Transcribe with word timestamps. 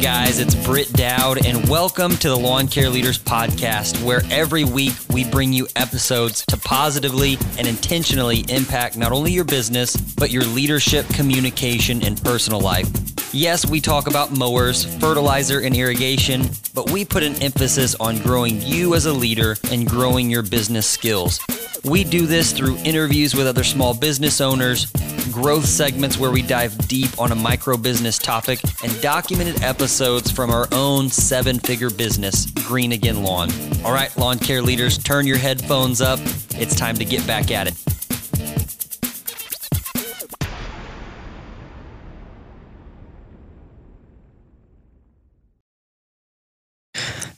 guys, 0.00 0.38
it's 0.38 0.54
Britt 0.54 0.92
Dowd, 0.92 1.46
and 1.46 1.68
welcome 1.68 2.16
to 2.18 2.28
the 2.28 2.36
Lawn 2.36 2.68
Care 2.68 2.90
Leaders 2.90 3.18
Podcast, 3.18 4.02
where 4.04 4.22
every 4.30 4.64
week 4.64 4.92
we 5.10 5.24
bring 5.24 5.52
you 5.52 5.66
episodes 5.74 6.44
to 6.46 6.56
positively 6.58 7.38
and 7.58 7.66
intentionally 7.66 8.44
impact 8.48 8.96
not 8.96 9.12
only 9.12 9.32
your 9.32 9.44
business, 9.44 9.96
but 9.96 10.30
your 10.30 10.44
leadership, 10.44 11.08
communication, 11.08 12.04
and 12.04 12.22
personal 12.22 12.60
life. 12.60 13.15
Yes, 13.36 13.68
we 13.68 13.82
talk 13.82 14.06
about 14.06 14.30
mowers, 14.30 14.86
fertilizer, 14.96 15.60
and 15.60 15.76
irrigation, 15.76 16.48
but 16.72 16.90
we 16.90 17.04
put 17.04 17.22
an 17.22 17.34
emphasis 17.42 17.94
on 17.96 18.16
growing 18.20 18.62
you 18.62 18.94
as 18.94 19.04
a 19.04 19.12
leader 19.12 19.56
and 19.70 19.86
growing 19.86 20.30
your 20.30 20.42
business 20.42 20.86
skills. 20.86 21.38
We 21.84 22.02
do 22.02 22.24
this 22.24 22.52
through 22.52 22.78
interviews 22.78 23.34
with 23.34 23.46
other 23.46 23.62
small 23.62 23.92
business 23.92 24.40
owners, 24.40 24.86
growth 25.30 25.66
segments 25.66 26.16
where 26.16 26.30
we 26.30 26.40
dive 26.40 26.88
deep 26.88 27.10
on 27.20 27.30
a 27.30 27.34
micro 27.34 27.76
business 27.76 28.16
topic, 28.16 28.58
and 28.82 29.02
documented 29.02 29.62
episodes 29.62 30.30
from 30.30 30.48
our 30.48 30.66
own 30.72 31.10
seven 31.10 31.58
figure 31.58 31.90
business, 31.90 32.46
Green 32.66 32.92
Again 32.92 33.22
Lawn. 33.22 33.50
All 33.84 33.92
right, 33.92 34.16
lawn 34.16 34.38
care 34.38 34.62
leaders, 34.62 34.96
turn 34.96 35.26
your 35.26 35.36
headphones 35.36 36.00
up. 36.00 36.20
It's 36.52 36.74
time 36.74 36.96
to 36.96 37.04
get 37.04 37.26
back 37.26 37.50
at 37.50 37.66
it. 37.66 37.95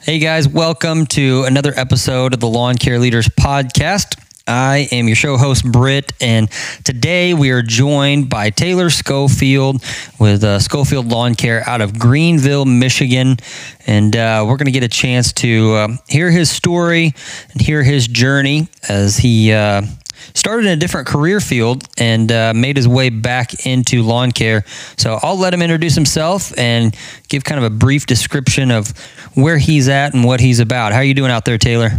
Hey 0.08 0.20
guys, 0.20 0.48
welcome 0.48 1.04
to 1.08 1.44
another 1.44 1.74
episode 1.76 2.32
of 2.32 2.40
the 2.40 2.48
Lawn 2.48 2.76
Care 2.76 2.98
Leaders 2.98 3.28
Podcast. 3.28 4.18
I 4.46 4.88
am 4.90 5.06
your 5.06 5.16
show 5.16 5.36
host, 5.36 5.70
Britt, 5.70 6.14
and 6.18 6.50
today 6.82 7.34
we 7.34 7.50
are 7.50 7.60
joined 7.60 8.30
by 8.30 8.48
Taylor 8.48 8.88
Schofield 8.88 9.84
with 10.18 10.45
uh, 10.45 10.60
Schofield 10.60 11.09
Lawn 11.09 11.34
Care 11.34 11.62
out 11.68 11.82
of 11.82 11.98
Greenville, 11.98 12.65
Michigan. 12.65 13.37
And 13.87 14.16
uh, 14.16 14.46
we're 14.48 14.56
going 14.56 14.65
to 14.65 14.73
get 14.73 14.82
a 14.82 14.88
chance 14.88 15.34
to 15.34 15.73
uh, 15.74 15.88
hear 16.09 16.30
his 16.30 16.48
story 16.48 17.12
and 17.52 17.60
hear 17.60 17.82
his 17.82 18.09
journey 18.09 18.68
as 18.88 19.18
he 19.18 19.52
uh, 19.52 19.82
started 20.35 20.66
in 20.66 20.73
a 20.73 20.77
different 20.77 21.07
career 21.07 21.41
field 21.41 21.85
and 21.99 22.30
uh, 22.30 22.52
made 22.55 22.77
his 22.77 22.88
way 22.88 23.11
back 23.11 23.66
into 23.66 24.02
lawn 24.02 24.33
care. 24.33 24.65
So 24.97 25.19
I'll 25.23 25.38
let 25.38 25.55
him 25.55 25.63
introduce 25.63 25.95
himself 25.95 26.57
and 26.59 26.97
give 27.29 27.45
kind 27.45 27.59
of 27.63 27.65
a 27.65 27.74
brief 27.74 28.07
description 28.07 28.71
of 28.71 28.89
where 29.35 29.59
he's 29.59 29.89
at 29.89 30.15
and 30.15 30.24
what 30.24 30.41
he's 30.41 30.61
about. 30.61 30.93
How 30.93 30.99
are 30.99 31.05
you 31.05 31.15
doing 31.15 31.30
out 31.30 31.45
there, 31.45 31.59
Taylor? 31.59 31.91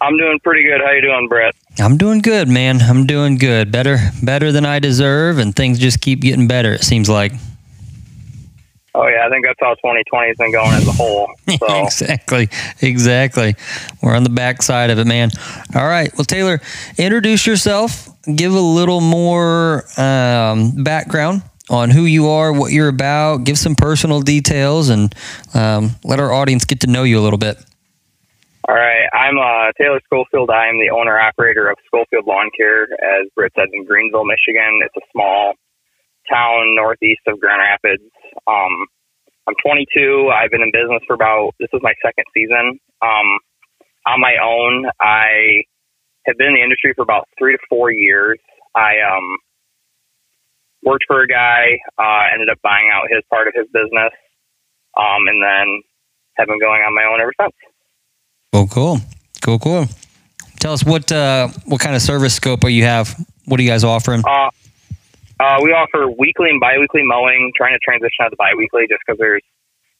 I'm 0.00 0.16
doing 0.16 0.38
pretty 0.44 0.62
good. 0.62 0.80
How 0.80 0.92
you 0.92 1.00
doing, 1.00 1.26
Brett? 1.28 1.54
I'm 1.80 1.96
doing 1.96 2.20
good, 2.20 2.48
man. 2.48 2.80
I'm 2.80 3.06
doing 3.06 3.36
good. 3.36 3.72
Better, 3.72 3.98
better 4.22 4.52
than 4.52 4.64
I 4.64 4.78
deserve, 4.78 5.38
and 5.38 5.54
things 5.54 5.78
just 5.78 6.00
keep 6.00 6.20
getting 6.20 6.46
better. 6.46 6.72
It 6.72 6.84
seems 6.84 7.08
like. 7.08 7.32
Oh 8.98 9.06
yeah, 9.06 9.24
I 9.24 9.30
think 9.30 9.46
that's 9.46 9.60
how 9.60 9.74
2020 9.74 10.26
has 10.26 10.36
been 10.38 10.50
going 10.50 10.72
as 10.72 10.88
a 10.88 10.92
whole. 10.92 11.32
So. 11.58 11.84
exactly, 11.84 12.48
exactly. 12.82 13.56
We're 14.02 14.14
on 14.14 14.22
the 14.22 14.30
backside 14.30 14.90
of 14.90 14.98
it, 14.98 15.06
man. 15.06 15.30
All 15.74 15.86
right. 15.86 16.10
Well, 16.16 16.24
Taylor, 16.24 16.60
introduce 16.96 17.46
yourself. 17.46 18.08
Give 18.34 18.52
a 18.52 18.60
little 18.60 19.00
more 19.00 19.84
um, 19.98 20.84
background 20.84 21.42
on 21.70 21.90
who 21.90 22.02
you 22.02 22.28
are, 22.28 22.52
what 22.52 22.70
you're 22.72 22.88
about. 22.88 23.44
Give 23.44 23.58
some 23.58 23.74
personal 23.74 24.20
details, 24.20 24.88
and 24.88 25.14
um, 25.54 25.92
let 26.04 26.20
our 26.20 26.32
audience 26.32 26.64
get 26.64 26.80
to 26.80 26.86
know 26.86 27.02
you 27.02 27.18
a 27.18 27.22
little 27.22 27.38
bit. 27.38 27.56
All 28.68 28.74
right. 28.74 29.08
I'm 29.12 29.38
uh, 29.38 29.72
Taylor 29.78 30.00
Schofield. 30.04 30.50
I 30.50 30.68
am 30.68 30.78
the 30.78 30.90
owner 30.90 31.18
operator 31.18 31.70
of 31.70 31.76
Schofield 31.86 32.26
Lawn 32.26 32.50
Care, 32.56 32.84
as 32.84 33.28
Britt 33.34 33.52
said, 33.56 33.68
in 33.72 33.84
Greenville, 33.84 34.24
Michigan. 34.24 34.80
It's 34.84 34.96
a 34.96 35.06
small 35.12 35.54
town 36.30 36.74
northeast 36.74 37.20
of 37.26 37.40
Grand 37.40 37.60
Rapids. 37.60 38.02
Um, 38.46 38.86
I'm 39.48 39.54
22. 39.64 40.30
I've 40.32 40.50
been 40.50 40.62
in 40.62 40.70
business 40.72 41.02
for 41.06 41.14
about, 41.14 41.52
this 41.58 41.68
is 41.72 41.80
my 41.82 41.94
second 42.04 42.24
season. 42.34 42.78
Um, 43.00 43.28
on 44.06 44.20
my 44.20 44.36
own, 44.42 44.86
I 45.00 45.64
have 46.26 46.36
been 46.36 46.48
in 46.48 46.54
the 46.54 46.62
industry 46.62 46.92
for 46.94 47.02
about 47.02 47.28
three 47.38 47.52
to 47.52 47.58
four 47.68 47.90
years. 47.90 48.38
I 48.74 49.00
um, 49.00 49.38
worked 50.84 51.04
for 51.06 51.22
a 51.22 51.26
guy, 51.26 51.78
uh, 51.98 52.32
ended 52.32 52.48
up 52.50 52.58
buying 52.62 52.90
out 52.92 53.08
his 53.10 53.22
part 53.30 53.48
of 53.48 53.54
his 53.56 53.66
business, 53.72 54.12
um, 54.96 55.26
and 55.26 55.42
then 55.42 55.82
have 56.36 56.48
been 56.48 56.60
going 56.60 56.82
on 56.82 56.94
my 56.94 57.04
own 57.10 57.20
ever 57.20 57.32
since. 57.40 57.54
Cool, 58.52 58.68
cool, 58.68 58.98
cool, 59.42 59.58
cool. 59.58 59.86
Tell 60.60 60.72
us 60.72 60.84
what 60.84 61.10
uh, 61.12 61.48
what 61.66 61.80
kind 61.80 61.94
of 61.94 62.02
service 62.02 62.34
scope 62.34 62.64
are 62.64 62.70
you 62.70 62.84
have? 62.84 63.14
What 63.44 63.60
are 63.60 63.62
you 63.62 63.68
guys 63.68 63.84
offering? 63.84 64.22
Uh, 64.26 64.50
uh, 65.40 65.58
we 65.62 65.70
offer 65.70 66.10
weekly 66.18 66.50
and 66.50 66.60
biweekly 66.60 67.02
mowing. 67.04 67.52
Trying 67.56 67.74
to 67.74 67.82
transition 67.82 68.22
out 68.22 68.30
to 68.30 68.36
biweekly 68.36 68.86
just 68.88 69.02
because 69.06 69.18
there's 69.18 69.44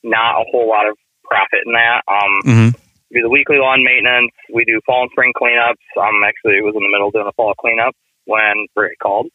not 0.02 0.40
a 0.40 0.44
whole 0.50 0.68
lot 0.68 0.88
of 0.88 0.96
profit 1.24 1.60
in 1.66 1.72
that. 1.72 2.02
Um, 2.08 2.32
mm-hmm. 2.44 2.68
We 3.10 3.20
do 3.20 3.22
the 3.22 3.30
weekly 3.30 3.56
lawn 3.56 3.82
maintenance. 3.82 4.32
We 4.52 4.64
do 4.64 4.80
fall 4.84 5.02
and 5.02 5.10
spring 5.12 5.32
cleanups. 5.32 5.80
Um, 5.96 6.20
actually, 6.26 6.60
was 6.60 6.74
in 6.76 6.82
the 6.82 6.92
middle 6.92 7.10
doing 7.10 7.26
a 7.26 7.32
fall 7.32 7.54
cleanup 7.54 7.94
when 8.26 8.66
Britt 8.74 8.98
called. 9.00 9.26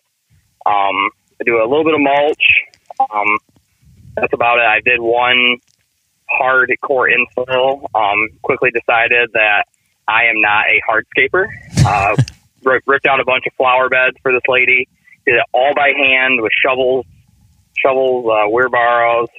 Um, 0.66 1.10
I 1.40 1.44
do 1.46 1.58
a 1.58 1.68
little 1.68 1.84
bit 1.84 1.96
of 1.96 2.02
mulch. 2.02 2.46
Um, 3.00 3.40
that's 4.16 4.34
about 4.34 4.60
it. 4.60 4.66
I 4.66 4.80
did 4.86 5.02
one 5.02 5.58
hard 6.30 6.72
core 6.82 7.10
infill. 7.10 7.86
Um, 7.96 8.30
quickly 8.44 8.70
decided 8.72 9.32
that 9.34 9.66
I 10.08 10.26
am 10.26 10.40
not 10.42 10.66
a 10.68 10.80
hardscaper. 10.90 11.48
Uh, 11.86 12.16
ripped 12.86 13.06
out 13.06 13.20
a 13.20 13.26
bunch 13.26 13.46
of 13.48 13.54
flower 13.54 13.90
beds 13.90 14.18
for 14.22 14.32
this 14.32 14.44
lady. 14.48 14.88
Did 15.26 15.36
it 15.36 15.46
all 15.54 15.74
by 15.76 15.92
hand 15.96 16.42
with 16.42 16.52
shovels, 16.66 17.06
shovels, 17.78 18.26
uh, 18.30 18.50
wheelbarrows. 18.50 19.30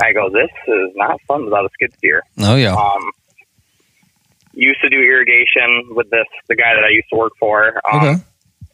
I 0.00 0.12
go, 0.12 0.30
this 0.30 0.50
is 0.68 0.92
not 0.94 1.20
fun 1.26 1.44
without 1.44 1.64
a 1.64 1.70
skid 1.74 1.92
steer. 1.96 2.22
Oh 2.38 2.54
yeah. 2.54 2.74
Um, 2.74 3.10
used 4.52 4.80
to 4.80 4.88
do 4.88 4.96
irrigation 4.96 5.94
with 5.94 6.10
this 6.10 6.26
the 6.48 6.56
guy 6.56 6.74
that 6.74 6.84
I 6.84 6.90
used 6.90 7.08
to 7.10 7.16
work 7.16 7.32
for. 7.38 7.80
Um, 7.90 8.00
okay. 8.00 8.22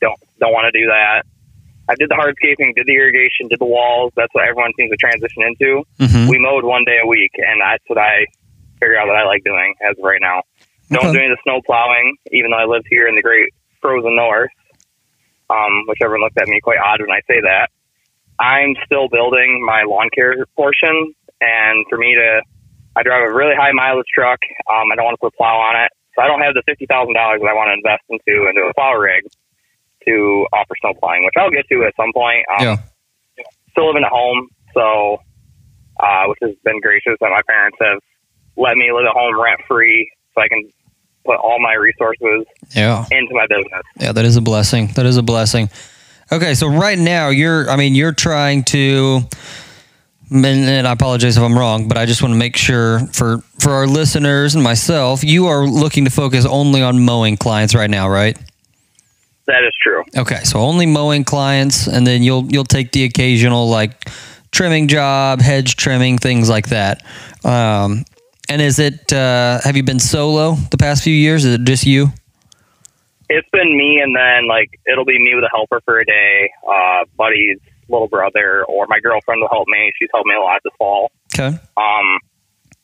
Don't 0.00 0.18
don't 0.40 0.52
want 0.52 0.72
to 0.72 0.78
do 0.78 0.86
that. 0.86 1.24
I 1.88 1.94
did 1.96 2.08
the 2.08 2.16
hardscaping, 2.16 2.74
did 2.74 2.86
the 2.86 2.96
irrigation, 2.96 3.48
did 3.48 3.60
the 3.60 3.68
walls. 3.68 4.12
That's 4.16 4.32
what 4.32 4.48
everyone 4.48 4.72
seems 4.76 4.90
to 4.90 4.96
transition 4.96 5.42
into. 5.44 5.84
Mm-hmm. 6.00 6.28
We 6.28 6.38
mowed 6.38 6.64
one 6.64 6.84
day 6.86 6.96
a 7.02 7.06
week, 7.06 7.32
and 7.36 7.60
that's 7.60 7.84
what 7.88 7.98
I 7.98 8.24
figure 8.80 8.96
out 8.96 9.06
that 9.06 9.16
I 9.16 9.26
like 9.26 9.44
doing 9.44 9.74
as 9.84 9.96
of 9.98 10.04
right 10.04 10.20
now. 10.20 10.42
Don't 10.90 11.12
do 11.12 11.18
any 11.18 11.28
of 11.28 11.36
the 11.36 11.42
snow 11.44 11.60
plowing, 11.64 12.16
even 12.32 12.50
though 12.50 12.58
I 12.60 12.64
live 12.64 12.84
here 12.88 13.06
in 13.06 13.16
the 13.16 13.22
great 13.22 13.52
frozen 13.80 14.16
north, 14.16 14.50
um, 15.50 15.84
which 15.86 15.98
everyone 16.02 16.24
looks 16.24 16.36
at 16.40 16.48
me 16.48 16.60
quite 16.60 16.78
odd 16.78 17.00
when 17.00 17.10
I 17.10 17.20
say 17.26 17.40
that. 17.42 17.68
I'm 18.38 18.74
still 18.84 19.08
building 19.08 19.62
my 19.64 19.84
lawn 19.86 20.10
care 20.14 20.34
portion, 20.56 21.14
and 21.40 21.86
for 21.88 21.98
me 21.98 22.14
to, 22.14 22.42
I 22.96 23.02
drive 23.02 23.22
a 23.22 23.32
really 23.32 23.54
high 23.54 23.72
mileage 23.72 24.10
truck. 24.12 24.40
Um, 24.66 24.90
I 24.90 24.96
don't 24.96 25.04
want 25.04 25.14
to 25.14 25.22
put 25.22 25.34
plow 25.34 25.56
on 25.58 25.78
it, 25.84 25.90
so 26.14 26.22
I 26.22 26.26
don't 26.26 26.40
have 26.42 26.54
the 26.54 26.62
fifty 26.66 26.86
thousand 26.86 27.14
dollars 27.14 27.40
that 27.42 27.50
I 27.50 27.54
want 27.54 27.70
to 27.70 27.78
invest 27.78 28.02
into 28.10 28.48
into 28.48 28.66
a 28.66 28.74
plow 28.74 28.94
rig 28.94 29.22
to 30.06 30.46
offer 30.52 30.74
snow 30.80 30.94
plowing, 30.98 31.24
which 31.24 31.34
I'll 31.38 31.50
get 31.50 31.68
to 31.70 31.84
at 31.86 31.94
some 31.96 32.12
point. 32.12 32.44
Um, 32.58 32.64
yeah. 32.64 32.76
Still 33.70 33.88
living 33.88 34.04
at 34.04 34.10
home, 34.10 34.48
so 34.74 35.18
uh, 35.98 36.26
which 36.26 36.38
has 36.42 36.54
been 36.64 36.80
gracious 36.80 37.14
that 37.20 37.30
my 37.30 37.42
parents 37.46 37.78
have 37.80 37.98
let 38.56 38.76
me 38.76 38.90
live 38.90 39.06
at 39.06 39.14
home 39.14 39.38
rent 39.38 39.60
free, 39.66 40.10
so 40.34 40.42
I 40.42 40.48
can 40.48 40.70
put 41.24 41.36
all 41.36 41.58
my 41.60 41.74
resources 41.74 42.46
yeah. 42.74 43.04
into 43.10 43.34
my 43.34 43.46
business. 43.46 43.82
Yeah, 43.98 44.12
that 44.12 44.24
is 44.24 44.36
a 44.36 44.40
blessing. 44.40 44.88
That 44.94 45.06
is 45.06 45.16
a 45.16 45.22
blessing. 45.22 45.70
Okay, 46.32 46.54
so 46.54 46.66
right 46.66 46.98
now 46.98 47.28
you're, 47.28 47.68
I 47.68 47.76
mean, 47.76 47.94
you're 47.94 48.12
trying 48.12 48.64
to, 48.64 49.20
and, 50.30 50.44
and 50.46 50.86
I 50.86 50.92
apologize 50.92 51.36
if 51.36 51.42
I'm 51.42 51.56
wrong, 51.58 51.86
but 51.88 51.96
I 51.96 52.06
just 52.06 52.22
want 52.22 52.32
to 52.32 52.38
make 52.38 52.56
sure 52.56 53.00
for 53.12 53.38
for 53.58 53.72
our 53.72 53.86
listeners 53.86 54.54
and 54.54 54.64
myself, 54.64 55.22
you 55.22 55.46
are 55.46 55.66
looking 55.66 56.04
to 56.06 56.10
focus 56.10 56.44
only 56.46 56.82
on 56.82 57.04
mowing 57.04 57.36
clients 57.36 57.74
right 57.74 57.90
now, 57.90 58.08
right? 58.08 58.36
That 59.46 59.62
is 59.64 59.72
true. 59.82 60.02
Okay, 60.16 60.42
so 60.44 60.58
only 60.58 60.86
mowing 60.86 61.24
clients, 61.24 61.86
and 61.86 62.06
then 62.06 62.22
you'll 62.22 62.46
you'll 62.50 62.64
take 62.64 62.92
the 62.92 63.04
occasional 63.04 63.68
like 63.68 64.10
trimming 64.50 64.88
job, 64.88 65.40
hedge 65.40 65.76
trimming, 65.76 66.16
things 66.18 66.48
like 66.48 66.68
that. 66.68 67.04
Um, 67.44 68.04
and 68.48 68.62
is 68.62 68.78
it? 68.78 69.12
Uh, 69.12 69.60
have 69.62 69.76
you 69.76 69.82
been 69.82 70.00
solo 70.00 70.54
the 70.70 70.78
past 70.78 71.02
few 71.02 71.14
years? 71.14 71.44
Is 71.44 71.54
it 71.54 71.64
just 71.64 71.86
you? 71.86 72.08
It's 73.28 73.48
been 73.50 73.76
me, 73.76 74.00
and 74.02 74.14
then 74.14 74.48
like 74.48 74.78
it'll 74.86 75.04
be 75.04 75.18
me 75.18 75.34
with 75.34 75.44
a 75.44 75.50
helper 75.50 75.80
for 75.84 75.98
a 75.98 76.04
day, 76.04 76.50
uh, 76.68 77.04
buddy's 77.16 77.58
little 77.88 78.08
brother, 78.08 78.64
or 78.64 78.86
my 78.88 79.00
girlfriend 79.00 79.40
will 79.40 79.48
help 79.48 79.66
me. 79.68 79.92
She's 79.98 80.08
helped 80.12 80.26
me 80.26 80.34
a 80.34 80.40
lot 80.40 80.60
this 80.64 80.72
fall. 80.78 81.10
Okay. 81.34 81.56
Um, 81.76 82.18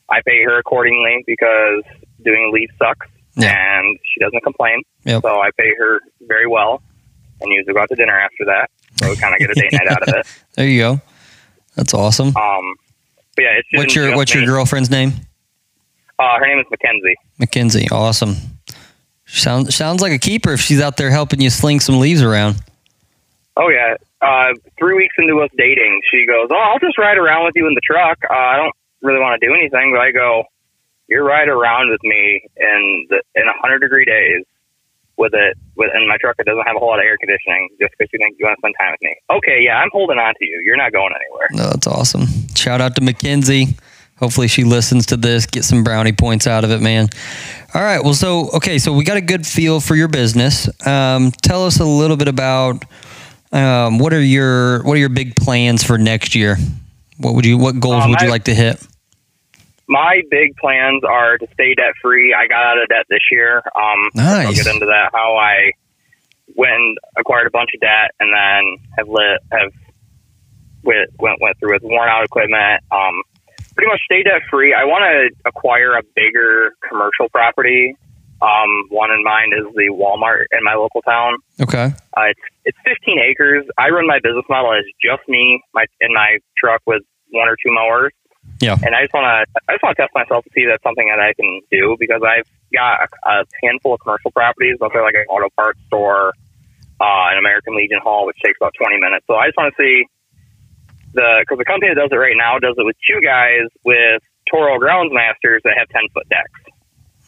I 0.09 0.21
pay 0.25 0.43
her 0.43 0.59
accordingly 0.59 1.23
because 1.25 1.83
doing 2.23 2.51
leaves 2.53 2.73
sucks 2.77 3.07
yeah. 3.35 3.79
and 3.79 3.97
she 4.03 4.19
doesn't 4.19 4.43
complain. 4.43 4.81
Yep. 5.05 5.21
So 5.23 5.41
I 5.41 5.49
pay 5.57 5.69
her 5.77 5.99
very 6.21 6.47
well, 6.47 6.81
and 7.39 7.51
usually 7.51 7.73
go 7.73 7.81
out 7.81 7.89
to 7.89 7.95
dinner 7.95 8.19
after 8.19 8.45
that. 8.45 8.69
So 8.97 9.09
we 9.09 9.15
kind 9.15 9.33
of 9.33 9.39
get 9.39 9.49
a 9.49 9.53
date 9.53 9.73
night 9.73 9.87
out 9.87 10.07
of 10.07 10.13
it. 10.15 10.27
There 10.55 10.67
you 10.67 10.79
go. 10.79 11.01
That's 11.75 11.93
awesome. 11.93 12.35
Um, 12.35 12.75
but 13.35 13.43
yeah, 13.43 13.57
it's 13.57 13.69
what's 13.73 13.95
your 13.95 14.15
what's 14.17 14.33
your 14.33 14.45
girlfriend's 14.45 14.89
name? 14.89 15.13
Uh, 16.21 16.37
her 16.37 16.45
name 16.45 16.59
is 16.59 16.67
Mackenzie. 16.69 17.15
Mackenzie, 17.39 17.87
awesome. 17.91 18.35
Sounds 19.25 19.73
sounds 19.73 20.01
like 20.01 20.11
a 20.11 20.19
keeper 20.19 20.53
if 20.53 20.61
she's 20.61 20.79
out 20.79 20.97
there 20.97 21.09
helping 21.09 21.41
you 21.41 21.49
sling 21.49 21.79
some 21.79 21.99
leaves 21.99 22.21
around. 22.21 22.61
Oh 23.57 23.69
yeah, 23.69 23.95
uh, 24.21 24.53
three 24.77 24.93
weeks 24.93 25.15
into 25.17 25.41
us 25.41 25.49
dating, 25.57 26.01
she 26.11 26.27
goes, 26.27 26.49
"Oh, 26.51 26.57
I'll 26.57 26.79
just 26.79 26.97
ride 26.97 27.17
around 27.17 27.45
with 27.45 27.53
you 27.55 27.65
in 27.65 27.73
the 27.73 27.81
truck. 27.81 28.19
Uh, 28.29 28.33
I 28.33 28.57
don't 28.57 28.73
really 29.01 29.19
want 29.19 29.39
to 29.39 29.47
do 29.47 29.53
anything." 29.53 29.93
But 29.95 30.01
I 30.01 30.11
go, 30.11 30.43
"You're 31.07 31.23
ride 31.23 31.47
around 31.47 31.89
with 31.89 32.03
me 32.03 32.43
in 32.55 33.07
the, 33.09 33.23
in 33.33 33.47
a 33.47 33.53
hundred 33.61 33.79
degree 33.79 34.05
days 34.05 34.45
with 35.17 35.33
it 35.33 35.57
with 35.75 35.89
in 35.95 36.07
my 36.07 36.17
truck 36.19 36.37
that 36.37 36.45
doesn't 36.45 36.67
have 36.67 36.75
a 36.75 36.79
whole 36.79 36.89
lot 36.89 36.99
of 36.99 37.05
air 37.05 37.17
conditioning 37.17 37.69
just 37.79 37.93
because 37.97 38.11
you 38.13 38.19
think 38.19 38.35
you 38.37 38.45
want 38.45 38.57
to 38.57 38.61
spend 38.61 38.75
time 38.79 38.91
with 38.91 39.01
me. 39.01 39.15
Okay, 39.31 39.61
yeah, 39.63 39.77
I'm 39.77 39.89
holding 39.91 40.17
on 40.17 40.33
to 40.37 40.45
you. 40.45 40.61
You're 40.65 40.77
not 40.77 40.91
going 40.91 41.13
anywhere. 41.15 41.47
No, 41.51 41.71
that's 41.71 41.87
awesome. 41.87 42.27
Shout 42.53 42.81
out 42.81 42.95
to 42.97 43.01
Mackenzie. 43.01 43.77
Hopefully 44.21 44.47
she 44.47 44.63
listens 44.63 45.07
to 45.07 45.17
this, 45.17 45.45
get 45.45 45.65
some 45.65 45.83
brownie 45.83 46.13
points 46.13 46.47
out 46.47 46.63
of 46.63 46.71
it, 46.71 46.81
man. 46.81 47.09
All 47.73 47.81
right. 47.81 48.01
Well, 48.03 48.13
so 48.13 48.49
okay, 48.51 48.77
so 48.77 48.93
we 48.93 49.03
got 49.03 49.17
a 49.17 49.21
good 49.21 49.45
feel 49.45 49.81
for 49.81 49.95
your 49.95 50.07
business. 50.07 50.69
Um, 50.87 51.31
tell 51.41 51.65
us 51.65 51.79
a 51.79 51.85
little 51.85 52.17
bit 52.17 52.27
about 52.27 52.85
um, 53.51 53.99
what 53.99 54.13
are 54.13 54.21
your 54.21 54.83
what 54.83 54.93
are 54.93 54.99
your 54.99 55.09
big 55.09 55.35
plans 55.35 55.83
for 55.83 55.97
next 55.97 56.35
year? 56.35 56.57
What 57.17 57.35
would 57.35 57.45
you 57.45 57.57
what 57.57 57.79
goals 57.79 58.03
um, 58.03 58.11
would 58.11 58.21
you 58.21 58.27
I, 58.27 58.31
like 58.31 58.45
to 58.45 58.55
hit? 58.55 58.81
my 59.91 60.21
big 60.31 60.55
plans 60.55 61.03
are 61.03 61.37
to 61.37 61.47
stay 61.53 61.73
debt 61.75 61.93
free. 62.01 62.33
I 62.33 62.47
got 62.47 62.63
out 62.63 62.81
of 62.81 62.87
debt 62.87 63.05
this 63.09 63.19
year. 63.29 63.57
Um, 63.75 64.09
nice. 64.15 64.47
I'll 64.47 64.53
get 64.53 64.67
into 64.67 64.85
that. 64.85 65.09
How 65.11 65.35
I 65.35 65.71
went 66.55 66.71
and 66.71 66.97
acquired 67.17 67.47
a 67.47 67.51
bunch 67.51 67.71
of 67.75 67.81
debt, 67.81 68.11
and 68.21 68.31
then 68.33 68.77
have 68.97 69.09
lit 69.09 69.41
have 69.51 69.73
went 70.83 71.09
went, 71.19 71.41
went 71.41 71.59
through 71.59 71.73
with 71.73 71.83
worn 71.83 72.07
out 72.07 72.23
equipment. 72.23 72.83
Um, 72.89 73.21
pretty 73.81 73.91
much 73.91 74.01
stay 74.05 74.21
debt 74.21 74.45
free. 74.49 74.73
I 74.77 74.85
want 74.85 75.01
to 75.09 75.49
acquire 75.49 75.97
a 75.97 76.03
bigger 76.15 76.73
commercial 76.87 77.29
property. 77.33 77.97
Um, 78.41 78.69
one 78.89 79.09
in 79.09 79.23
mind 79.23 79.53
is 79.57 79.65
the 79.73 79.89
Walmart 79.89 80.45
in 80.53 80.63
my 80.63 80.73
local 80.73 81.01
town. 81.01 81.37
Okay. 81.61 81.89
Uh, 82.17 82.29
it's 82.29 82.45
it's 82.65 82.77
15 82.85 83.17
acres. 83.17 83.65
I 83.77 83.89
run 83.89 84.05
my 84.05 84.19
business 84.21 84.45
model 84.49 84.73
as 84.73 84.85
just 85.01 85.27
me, 85.27 85.61
my 85.73 85.85
in 85.99 86.13
my 86.13 86.37
truck 86.57 86.81
with 86.85 87.01
one 87.31 87.47
or 87.47 87.55
two 87.57 87.73
mowers. 87.73 88.13
Yeah. 88.61 88.77
And 88.85 88.93
I 88.93 89.05
just 89.05 89.13
want 89.13 89.25
to, 89.25 89.61
I 89.69 89.73
just 89.73 89.81
want 89.81 89.97
to 89.97 90.01
test 90.01 90.13
myself 90.13 90.45
to 90.45 90.49
see 90.53 90.61
if 90.61 90.69
that's 90.69 90.85
something 90.85 91.09
that 91.09 91.21
I 91.21 91.33
can 91.33 91.61
do 91.69 91.97
because 91.97 92.21
I've 92.21 92.45
got 92.73 93.01
a, 93.01 93.07
a 93.29 93.45
handful 93.61 93.93
of 93.93 94.01
commercial 94.01 94.29
properties, 94.29 94.77
but 94.79 94.89
they're 94.93 95.05
like 95.05 95.17
an 95.17 95.25
auto 95.29 95.49
parts 95.57 95.81
store, 95.89 96.33
uh, 97.01 97.25
an 97.33 97.37
American 97.37 97.77
Legion 97.77 98.01
Hall, 98.01 98.25
which 98.25 98.37
takes 98.45 98.57
about 98.61 98.73
20 98.77 98.97
minutes. 99.01 99.25
So 99.25 99.37
I 99.37 99.49
just 99.49 99.57
want 99.57 99.73
to 99.73 99.77
see 99.77 100.05
the, 101.13 101.43
because 101.43 101.57
the 101.57 101.65
company 101.65 101.91
that 101.93 101.99
does 101.99 102.09
it 102.11 102.19
right 102.19 102.37
now 102.37 102.59
does 102.59 102.75
it 102.77 102.85
with 102.85 102.95
two 103.03 103.19
guys 103.21 103.67
with 103.83 104.21
Toro 104.49 104.79
Groundsmasters 104.79 105.61
that 105.63 105.75
have 105.77 105.89
10 105.89 106.09
foot 106.13 106.27
decks. 106.29 106.61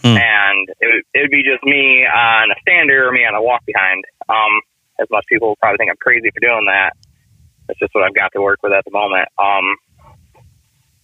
Hmm. 0.03 0.19
And 0.19 0.67
it 0.79 1.05
would, 1.15 1.31
be 1.31 1.43
just 1.43 1.63
me 1.63 2.03
on 2.03 2.51
a 2.51 2.57
stander 2.61 3.07
or 3.07 3.11
me 3.11 3.23
on 3.23 3.35
a 3.35 3.41
walk 3.41 3.63
behind. 3.65 4.03
Um, 4.27 4.61
as 4.99 5.07
most 5.09 5.27
people 5.27 5.55
probably 5.59 5.77
think 5.77 5.91
I'm 5.91 6.01
crazy 6.01 6.29
for 6.29 6.39
doing 6.43 6.65
that. 6.67 6.91
That's 7.67 7.79
just 7.79 7.95
what 7.95 8.03
I've 8.03 8.13
got 8.13 8.31
to 8.33 8.41
work 8.41 8.59
with 8.61 8.73
at 8.73 8.83
the 8.83 8.91
moment. 8.91 9.27
Um, 9.39 9.65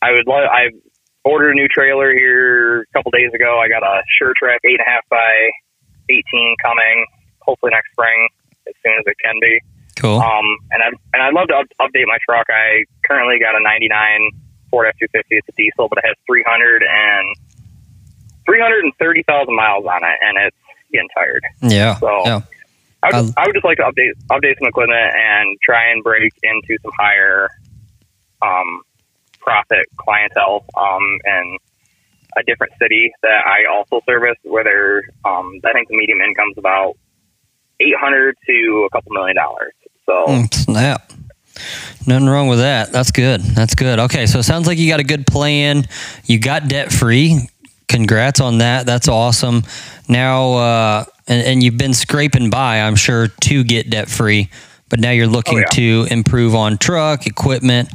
I 0.01 0.11
would 0.11 0.27
love. 0.27 0.43
I 0.51 0.75
ordered 1.23 1.51
a 1.51 1.55
new 1.55 1.67
trailer 1.67 2.11
here 2.11 2.81
a 2.81 2.91
couple 2.93 3.11
days 3.11 3.31
ago. 3.33 3.59
I 3.59 3.67
got 3.67 3.83
a 3.83 4.03
Sure-Trac 4.19 4.59
eight 4.67 4.79
and 4.79 4.85
a 4.85 4.89
half 4.89 5.07
by 5.09 5.31
eighteen 6.09 6.55
coming, 6.61 7.05
hopefully 7.39 7.71
next 7.71 7.91
spring 7.91 8.27
as 8.67 8.75
soon 8.83 8.99
as 8.99 9.05
it 9.07 9.15
can 9.23 9.39
be. 9.39 9.59
Cool. 9.99 10.19
Um, 10.19 10.47
and 10.71 10.81
I 10.83 10.87
and 11.13 11.23
I'd 11.23 11.33
love 11.33 11.47
to 11.49 11.55
up, 11.55 11.67
update 11.79 12.07
my 12.07 12.17
truck. 12.27 12.47
I 12.49 12.85
currently 13.03 13.37
got 13.39 13.55
a 13.55 13.61
'99 13.61 14.31
Ford 14.71 14.87
F250. 14.87 15.23
It's 15.29 15.49
a 15.49 15.51
diesel, 15.53 15.89
but 15.89 15.99
it 15.99 16.05
has 16.07 16.15
300 16.25 16.83
and 16.83 17.35
330,000 18.45 19.55
miles 19.55 19.85
on 19.85 20.03
it, 20.03 20.17
and 20.21 20.37
it's 20.37 20.57
getting 20.91 21.09
tired. 21.15 21.43
Yeah. 21.61 21.95
So 21.99 22.21
yeah. 22.25 22.41
I, 23.03 23.21
would, 23.21 23.33
I 23.37 23.45
would 23.45 23.53
just 23.53 23.65
like 23.65 23.77
to 23.77 23.83
update 23.83 24.15
update 24.29 24.57
some 24.59 24.67
equipment 24.67 25.13
and 25.15 25.57
try 25.63 25.91
and 25.91 26.03
break 26.03 26.33
into 26.43 26.77
some 26.81 26.91
higher 26.97 27.49
um, 28.41 28.81
profit 29.39 29.85
clientele 29.97 30.65
um, 30.77 31.03
in 31.25 31.57
a 32.37 32.43
different 32.43 32.73
city 32.81 33.11
that 33.21 33.41
I 33.45 33.71
also 33.71 34.01
service, 34.05 34.37
where 34.43 34.63
they're, 34.63 35.01
um, 35.25 35.59
I 35.65 35.73
think 35.73 35.89
the 35.89 35.97
medium 35.97 36.19
income 36.21 36.49
is 36.51 36.57
about 36.57 36.95
eight 37.79 37.95
hundred 37.99 38.35
to 38.47 38.87
a 38.87 38.89
couple 38.95 39.13
million 39.13 39.35
dollars. 39.35 39.73
So 40.09 40.45
snap. 40.51 41.11
Nothing 42.07 42.27
wrong 42.27 42.47
with 42.47 42.59
that. 42.59 42.91
That's 42.91 43.11
good. 43.11 43.41
That's 43.41 43.75
good. 43.75 43.99
Okay, 43.99 44.25
so 44.25 44.39
it 44.39 44.43
sounds 44.43 44.65
like 44.65 44.77
you 44.77 44.89
got 44.89 44.99
a 44.99 45.03
good 45.03 45.27
plan. 45.27 45.83
You 46.25 46.39
got 46.39 46.67
debt 46.67 46.91
free. 46.91 47.47
Congrats 47.87 48.39
on 48.39 48.59
that. 48.59 48.85
That's 48.85 49.07
awesome. 49.07 49.63
Now, 50.07 50.53
uh, 50.53 51.05
and, 51.27 51.45
and 51.45 51.63
you've 51.63 51.77
been 51.77 51.93
scraping 51.93 52.49
by, 52.49 52.81
I'm 52.81 52.95
sure, 52.95 53.27
to 53.27 53.63
get 53.63 53.89
debt 53.89 54.09
free. 54.09 54.49
But 54.89 54.99
now 54.99 55.11
you're 55.11 55.27
looking 55.27 55.59
oh, 55.59 55.61
yeah. 55.61 55.67
to 55.67 56.07
improve 56.09 56.55
on 56.55 56.77
truck 56.77 57.27
equipment 57.27 57.89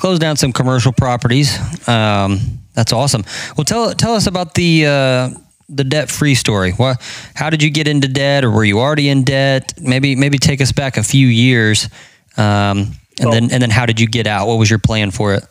close 0.00 0.18
down 0.18 0.36
some 0.36 0.52
commercial 0.52 0.92
properties. 0.92 1.56
Um, 1.86 2.40
that's 2.74 2.92
awesome. 2.92 3.22
Well, 3.56 3.64
tell 3.64 3.92
tell 3.92 4.14
us 4.14 4.26
about 4.26 4.54
the 4.54 4.86
uh, 4.86 5.30
the 5.70 5.84
debt 5.84 6.10
free 6.10 6.34
story. 6.34 6.72
What? 6.72 7.00
How 7.34 7.48
did 7.50 7.62
you 7.62 7.70
get 7.70 7.86
into 7.88 8.08
debt, 8.08 8.44
or 8.44 8.50
were 8.50 8.64
you 8.64 8.80
already 8.80 9.08
in 9.08 9.24
debt? 9.24 9.74
Maybe 9.80 10.16
maybe 10.16 10.38
take 10.38 10.60
us 10.60 10.72
back 10.72 10.96
a 10.96 11.02
few 11.02 11.26
years, 11.26 11.88
um, 12.36 12.92
and 13.18 13.28
so, 13.28 13.30
then 13.30 13.50
and 13.52 13.62
then 13.62 13.70
how 13.70 13.86
did 13.86 14.00
you 14.00 14.06
get 14.06 14.26
out? 14.26 14.46
What 14.46 14.58
was 14.58 14.68
your 14.68 14.78
plan 14.78 15.10
for 15.10 15.34
it? 15.34 15.44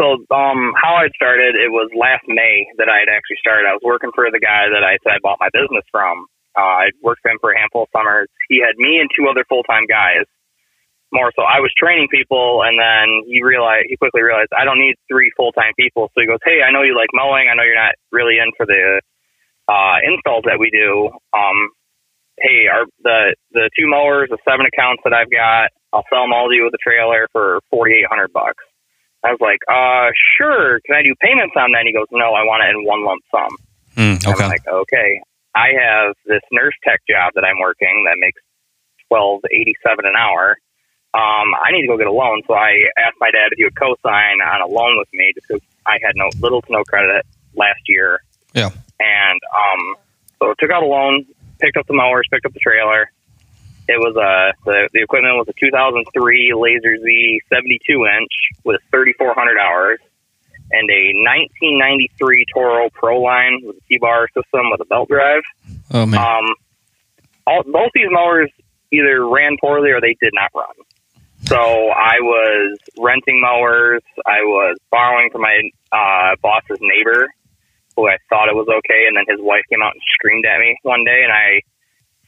So, 0.00 0.18
um, 0.34 0.72
how 0.82 0.96
I 0.96 1.08
started, 1.14 1.54
it 1.54 1.70
was 1.70 1.90
last 1.94 2.24
May 2.26 2.66
that 2.78 2.88
I 2.88 2.98
had 3.04 3.12
actually 3.12 3.36
started. 3.38 3.68
I 3.68 3.76
was 3.76 3.84
working 3.84 4.10
for 4.14 4.30
the 4.32 4.40
guy 4.40 4.66
that 4.72 4.82
I 4.82 4.98
said 5.04 5.14
I 5.14 5.18
bought 5.22 5.38
my 5.38 5.52
business 5.52 5.84
from. 5.92 6.26
Uh, 6.56 6.88
I 6.88 6.90
worked 7.02 7.22
for 7.22 7.30
him 7.30 7.38
for 7.40 7.52
a 7.52 7.58
handful 7.58 7.84
of 7.84 7.88
summers. 7.94 8.28
He 8.48 8.58
had 8.58 8.76
me 8.78 8.98
and 8.98 9.08
two 9.14 9.28
other 9.28 9.44
full 9.48 9.62
time 9.62 9.86
guys 9.86 10.26
more 11.12 11.32
so 11.36 11.42
I 11.44 11.60
was 11.60 11.70
training 11.76 12.08
people 12.10 12.64
and 12.64 12.80
then 12.80 13.28
he 13.28 13.42
realized 13.42 13.86
he 13.88 13.96
quickly 13.96 14.22
realized 14.22 14.50
I 14.56 14.64
don't 14.64 14.80
need 14.80 14.96
three 15.06 15.30
full 15.36 15.52
time 15.52 15.72
people. 15.78 16.10
So 16.14 16.20
he 16.20 16.26
goes, 16.26 16.40
Hey, 16.44 16.64
I 16.64 16.72
know 16.72 16.82
you 16.82 16.96
like 16.96 17.12
mowing, 17.12 17.48
I 17.48 17.54
know 17.54 17.62
you're 17.62 17.78
not 17.78 17.94
really 18.10 18.38
in 18.40 18.50
for 18.56 18.66
the 18.66 19.00
uh 19.68 19.96
installs 20.02 20.44
that 20.48 20.58
we 20.58 20.72
do. 20.72 21.10
Um 21.32 21.58
hey, 22.40 22.66
our 22.66 22.84
the 23.04 23.36
the 23.52 23.70
two 23.78 23.86
mowers, 23.86 24.28
the 24.30 24.38
seven 24.48 24.66
accounts 24.66 25.02
that 25.04 25.12
I've 25.12 25.30
got, 25.30 25.70
I'll 25.92 26.08
sell 26.08 26.24
them 26.24 26.32
all 26.32 26.48
to 26.48 26.54
you 26.56 26.64
with 26.64 26.74
a 26.74 26.82
trailer 26.82 27.28
for 27.32 27.60
forty 27.70 28.00
eight 28.00 28.08
hundred 28.08 28.32
bucks. 28.32 28.64
I 29.22 29.30
was 29.30 29.38
like, 29.38 29.62
uh, 29.70 30.10
sure. 30.34 30.82
Can 30.82 30.98
I 30.98 31.02
do 31.06 31.14
payments 31.22 31.54
on 31.54 31.70
that? 31.70 31.86
And 31.86 31.88
he 31.88 31.94
goes, 31.94 32.10
no, 32.10 32.34
I 32.34 32.42
want 32.42 32.66
it 32.66 32.74
in 32.74 32.82
one 32.82 33.06
lump 33.06 33.22
sum. 33.30 33.54
Mm, 33.94 34.18
okay. 34.18 34.42
I'm 34.42 34.50
like, 34.50 34.66
okay. 34.66 35.22
I 35.54 35.78
have 35.78 36.18
this 36.26 36.42
nurse 36.50 36.74
tech 36.82 36.98
job 37.06 37.30
that 37.36 37.44
I'm 37.44 37.60
working 37.60 38.08
that 38.08 38.16
makes 38.18 38.40
twelve 39.08 39.42
eighty 39.52 39.74
seven 39.84 40.06
an 40.06 40.16
hour 40.16 40.56
um, 41.14 41.48
I 41.60 41.72
need 41.72 41.82
to 41.82 41.88
go 41.88 41.98
get 41.98 42.06
a 42.06 42.12
loan. 42.12 42.42
So 42.46 42.54
I 42.54 42.88
asked 42.96 43.16
my 43.20 43.30
dad 43.30 43.52
if 43.52 43.58
he 43.58 43.64
would 43.64 43.76
co-sign 43.76 44.40
on 44.40 44.62
a 44.62 44.66
loan 44.66 44.96
with 44.98 45.08
me 45.12 45.32
just 45.34 45.48
because 45.48 45.62
I 45.86 45.98
had 46.02 46.16
no 46.16 46.28
little 46.40 46.62
to 46.62 46.72
no 46.72 46.84
credit 46.84 47.26
last 47.54 47.80
year. 47.86 48.22
Yeah. 48.54 48.70
And 49.00 49.40
um, 49.52 49.96
so 50.38 50.54
took 50.58 50.70
out 50.70 50.82
a 50.82 50.86
loan, 50.86 51.26
picked 51.58 51.76
up 51.76 51.86
the 51.86 51.94
mowers, 51.94 52.26
picked 52.30 52.46
up 52.46 52.52
the 52.52 52.60
trailer. 52.60 53.10
It 53.88 53.98
was 53.98 54.16
a 54.16 54.56
the, 54.64 54.88
the 54.92 55.02
equipment 55.02 55.36
was 55.36 55.48
a 55.48 55.54
2003 55.60 56.52
Lazer 56.56 57.02
Z 57.02 57.40
72 57.52 58.06
inch 58.06 58.32
with 58.64 58.80
3,400 58.90 59.58
hours 59.58 59.98
and 60.70 60.88
a 60.88 61.02
1993 61.60 62.46
Toro 62.54 62.88
Pro 62.90 63.20
line 63.20 63.60
with 63.62 63.76
a 63.76 63.80
T-bar 63.88 64.28
system 64.28 64.70
with 64.70 64.80
a 64.80 64.86
belt 64.86 65.08
drive. 65.08 65.42
Oh 65.92 66.06
man. 66.06 66.20
Um, 66.20 66.54
all, 67.46 67.62
both 67.64 67.90
these 67.94 68.08
mowers 68.08 68.50
either 68.92 69.26
ran 69.26 69.56
poorly 69.60 69.90
or 69.90 70.00
they 70.00 70.16
did 70.20 70.32
not 70.32 70.50
run. 70.54 70.72
So 71.52 71.60
I 71.60 72.16
was 72.24 72.78
renting 72.96 73.36
mowers. 73.36 74.00
I 74.24 74.40
was 74.40 74.78
borrowing 74.90 75.28
from 75.28 75.42
my 75.42 75.60
uh, 75.92 76.32
boss's 76.40 76.80
neighbor, 76.80 77.28
who 77.94 78.08
I 78.08 78.16
thought 78.32 78.48
it 78.48 78.56
was 78.56 78.72
okay, 78.72 79.04
and 79.04 79.12
then 79.12 79.28
his 79.28 79.36
wife 79.36 79.60
came 79.68 79.84
out 79.84 79.92
and 79.92 80.00
screamed 80.16 80.48
at 80.48 80.64
me 80.64 80.80
one 80.80 81.04
day, 81.04 81.20
and 81.20 81.28
I 81.28 81.60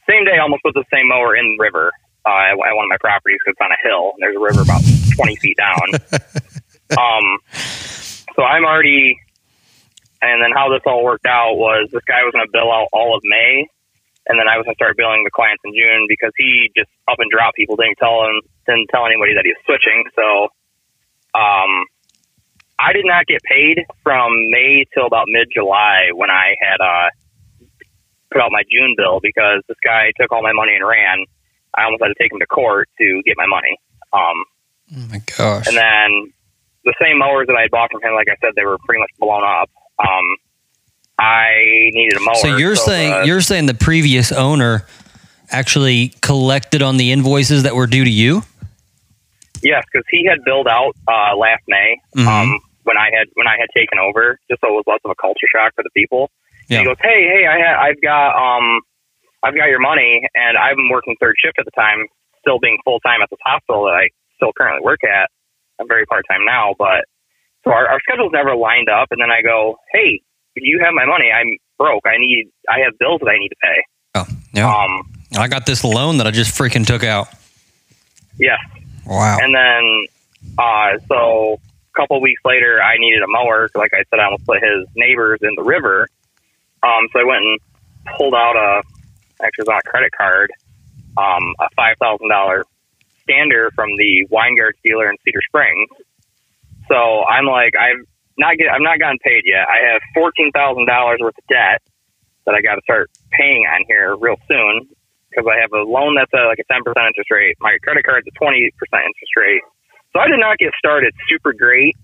same 0.05 0.29
day 0.29 0.37
almost 0.37 0.61
put 0.61 0.77
the 0.77 0.85
same 0.93 1.09
mower 1.09 1.35
in 1.35 1.57
the 1.57 1.57
river 1.57 1.89
uh, 2.21 2.53
at 2.53 2.77
one 2.77 2.85
of 2.85 2.93
my 2.93 3.01
properties 3.01 3.41
because 3.41 3.57
it's 3.57 3.65
on 3.65 3.73
a 3.73 3.81
hill. 3.81 4.13
And 4.13 4.21
there's 4.21 4.37
a 4.37 4.45
river 4.45 4.61
about 4.61 4.85
20 5.17 5.35
feet 5.41 5.57
down. 5.57 5.87
um, 6.93 7.25
so 8.37 8.45
I'm 8.45 8.61
already, 8.61 9.17
and 10.21 10.37
then 10.37 10.53
how 10.53 10.69
this 10.69 10.85
all 10.85 11.01
worked 11.01 11.25
out 11.25 11.57
was 11.57 11.89
this 11.89 12.05
guy 12.05 12.21
was 12.21 12.29
going 12.37 12.45
to 12.45 12.53
bill 12.53 12.69
out 12.69 12.93
all 12.93 13.17
of 13.17 13.25
May 13.25 13.65
and 14.27 14.39
then 14.39 14.49
I 14.49 14.57
was 14.57 14.65
gonna 14.65 14.77
start 14.77 14.97
billing 14.97 15.21
the 15.23 15.29
clients 15.29 15.61
in 15.65 15.73
June 15.73 16.09
because 16.09 16.33
he 16.37 16.73
just 16.73 16.89
up 17.05 17.21
and 17.21 17.29
dropped 17.29 17.57
people, 17.57 17.77
didn't 17.77 18.01
tell 18.01 18.25
him, 18.25 18.41
didn't 18.65 18.87
tell 18.89 19.05
anybody 19.05 19.33
that 19.35 19.45
he 19.45 19.53
was 19.53 19.61
switching. 19.65 20.03
So, 20.15 20.49
um, 21.37 21.85
I 22.77 22.91
did 22.91 23.05
not 23.05 23.25
get 23.25 23.41
paid 23.43 23.85
from 24.03 24.31
May 24.51 24.85
till 24.93 25.05
about 25.05 25.25
mid 25.27 25.47
July 25.53 26.11
when 26.13 26.29
I 26.29 26.55
had 26.59 26.83
uh 26.83 27.09
put 28.31 28.41
out 28.41 28.51
my 28.51 28.63
June 28.69 28.95
bill 28.97 29.19
because 29.21 29.63
this 29.67 29.77
guy 29.83 30.11
took 30.19 30.31
all 30.31 30.43
my 30.43 30.53
money 30.53 30.73
and 30.75 30.85
ran. 30.85 31.25
I 31.73 31.85
almost 31.85 32.03
had 32.03 32.09
to 32.09 32.15
take 32.19 32.31
him 32.31 32.39
to 32.39 32.47
court 32.47 32.89
to 32.99 33.21
get 33.25 33.35
my 33.37 33.45
money. 33.47 33.77
Um, 34.11 34.45
oh 34.95 35.07
my 35.09 35.21
gosh! 35.37 35.67
And 35.67 35.77
then 35.77 36.33
the 36.83 36.93
same 37.01 37.17
mowers 37.19 37.47
that 37.47 37.55
I 37.55 37.61
had 37.61 37.71
bought 37.71 37.91
from 37.91 38.01
him, 38.01 38.13
like 38.13 38.27
I 38.29 38.35
said, 38.41 38.53
they 38.55 38.65
were 38.65 38.77
pretty 38.85 38.99
much 38.99 39.11
blown 39.19 39.43
up. 39.43 39.69
Um, 39.99 40.37
I 41.17 41.89
needed 41.93 42.17
a 42.17 42.21
mower. 42.21 42.35
So 42.35 42.57
you're 42.57 42.75
so 42.75 42.91
saying 42.91 43.11
the, 43.11 43.27
you're 43.27 43.41
saying 43.41 43.67
the 43.67 43.73
previous 43.73 44.31
owner 44.31 44.85
actually 45.49 46.09
collected 46.21 46.81
on 46.81 46.97
the 46.97 47.11
invoices 47.11 47.63
that 47.63 47.75
were 47.75 47.87
due 47.87 48.03
to 48.03 48.09
you? 48.09 48.43
Yes, 49.65 49.81
because 49.89 50.05
he 50.13 50.21
had 50.29 50.45
billed 50.45 50.67
out 50.69 50.93
uh, 51.09 51.33
last 51.35 51.63
May 51.67 51.97
Mhm. 52.15 52.27
um, 52.29 52.59
when 52.85 52.97
I 53.01 53.09
had 53.09 53.25
when 53.33 53.47
I 53.49 53.57
had 53.57 53.65
taken 53.73 53.97
over, 53.97 54.37
just 54.49 54.61
so 54.61 54.69
it 54.69 54.77
was 54.77 54.85
less 54.85 55.01
of 55.03 55.09
a 55.09 55.17
culture 55.17 55.49
shock 55.49 55.73
for 55.73 55.81
the 55.81 55.89
people. 55.97 56.29
Yeah. 56.69 56.79
He 56.79 56.85
goes, 56.85 56.97
"Hey, 57.01 57.25
hey, 57.25 57.47
I 57.49 57.57
ha- 57.65 57.79
I've 57.81 57.99
got 58.01 58.37
um, 58.37 58.81
I've 59.41 59.55
got 59.57 59.65
your 59.73 59.79
money, 59.81 60.21
and 60.35 60.53
I've 60.57 60.75
been 60.77 60.89
working 60.89 61.15
third 61.19 61.33
shift 61.41 61.57
at 61.57 61.65
the 61.65 61.73
time, 61.73 62.05
still 62.41 62.59
being 62.61 62.77
full 62.85 62.99
time 63.01 63.21
at 63.25 63.29
this 63.33 63.41
hospital 63.43 63.85
that 63.85 63.97
I 63.97 64.09
still 64.37 64.53
currently 64.53 64.85
work 64.85 65.01
at. 65.03 65.29
I'm 65.81 65.87
very 65.87 66.05
part 66.05 66.25
time 66.29 66.45
now, 66.45 66.73
but 66.77 67.05
so 67.65 67.71
our, 67.73 67.87
our 67.89 67.99
schedules 68.05 68.31
never 68.33 68.55
lined 68.55 68.87
up. 68.89 69.07
And 69.09 69.19
then 69.19 69.31
I 69.31 69.41
go, 69.41 69.77
"Hey, 69.93 70.21
you 70.55 70.79
have 70.85 70.93
my 70.93 71.05
money. 71.05 71.31
I'm 71.33 71.57
broke. 71.77 72.05
I 72.05 72.17
need 72.19 72.49
I 72.69 72.79
have 72.85 72.93
bills 72.99 73.19
that 73.25 73.29
I 73.33 73.37
need 73.39 73.49
to 73.49 73.61
pay." 73.65 73.77
Oh, 74.13 74.25
yeah. 74.53 74.69
Um, 74.69 75.09
I 75.39 75.47
got 75.47 75.65
this 75.65 75.83
loan 75.83 76.17
that 76.19 76.27
I 76.27 76.31
just 76.31 76.53
freaking 76.57 76.85
took 76.85 77.03
out. 77.03 77.27
yes. 78.37 78.59
Wow. 79.05 79.37
And 79.39 79.53
then, 79.53 80.05
uh, 80.57 80.99
so 81.07 81.59
a 81.95 81.99
couple 81.99 82.19
weeks 82.21 82.41
later, 82.45 82.81
I 82.81 82.97
needed 82.97 83.21
a 83.21 83.27
mower. 83.27 83.69
Like 83.75 83.91
I 83.93 84.03
said, 84.09 84.19
I 84.19 84.25
almost 84.25 84.45
put 84.45 84.63
his 84.63 84.87
neighbors 84.95 85.39
in 85.41 85.51
the 85.55 85.63
river. 85.63 86.07
Um, 86.83 87.07
so 87.13 87.19
I 87.19 87.23
went 87.23 87.41
and 87.43 87.59
pulled 88.17 88.33
out 88.33 88.55
a, 88.55 88.83
actually 89.43 89.63
it 89.63 89.67
was 89.67 89.81
a 89.85 89.89
credit 89.89 90.11
card, 90.15 90.51
um, 91.17 91.55
a 91.59 91.67
five 91.75 91.97
thousand 91.99 92.29
dollar 92.29 92.63
stander 93.23 93.71
from 93.75 93.89
the 93.97 94.27
wine 94.29 94.55
guard 94.55 94.75
dealer 94.83 95.09
in 95.09 95.17
Cedar 95.25 95.41
Springs. 95.47 95.89
So 96.87 97.23
I'm 97.25 97.45
like, 97.45 97.73
I've 97.75 98.05
not 98.37 98.57
get, 98.57 98.67
I'm 98.71 98.83
not 98.83 98.99
gotten 98.99 99.17
paid 99.23 99.43
yet. 99.45 99.65
I 99.67 99.91
have 99.93 100.01
fourteen 100.13 100.51
thousand 100.51 100.85
dollars 100.85 101.19
worth 101.21 101.37
of 101.37 101.47
debt 101.47 101.81
that 102.45 102.53
I 102.53 102.61
got 102.61 102.75
to 102.75 102.81
start 102.81 103.09
paying 103.31 103.65
on 103.65 103.85
here 103.87 104.15
real 104.15 104.37
soon 104.47 104.87
because 105.35 105.51
I 105.51 105.59
have 105.59 105.75
a 105.75 105.83
loan 105.83 106.15
that's 106.15 106.31
at 106.31 106.47
like 106.47 106.63
a 106.63 106.67
10% 106.71 106.79
interest 106.87 107.27
rate. 107.27 107.59
My 107.59 107.75
credit 107.83 108.07
card's 108.07 108.27
a 108.27 108.35
20% 108.39 108.71
interest 108.71 109.33
rate. 109.35 109.61
So 110.15 110.23
I 110.23 110.27
did 110.31 110.39
not 110.39 110.57
get 110.57 110.71
started 110.79 111.11
super 111.27 111.51
great, 111.51 111.95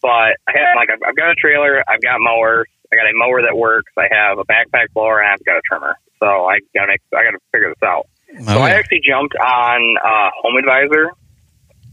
but 0.00 0.40
I 0.48 0.56
have 0.56 0.72
like 0.76 0.88
I've, 0.88 1.04
I've 1.04 1.16
got 1.16 1.30
a 1.30 1.36
trailer, 1.36 1.84
I've 1.84 2.00
got 2.00 2.16
mowers, 2.18 2.68
I 2.88 2.96
got 2.96 3.04
a 3.04 3.12
mower 3.12 3.42
that 3.44 3.56
works, 3.56 3.92
I 3.98 4.08
have 4.08 4.38
a 4.38 4.44
backpack 4.48 4.88
blower, 4.94 5.20
and 5.20 5.28
I've 5.36 5.44
got 5.44 5.60
a 5.60 5.64
trimmer. 5.68 6.00
So 6.18 6.26
I 6.26 6.64
gotta 6.72 6.96
make 6.96 7.04
I 7.12 7.28
gotta 7.28 7.38
figure 7.52 7.68
this 7.68 7.84
out. 7.84 8.08
So 8.40 8.56
Oh, 8.56 8.64
I 8.64 8.70
actually 8.70 9.04
jumped 9.04 9.36
on 9.36 9.80
uh, 10.00 10.30
Home 10.42 10.56
Advisor. 10.56 11.12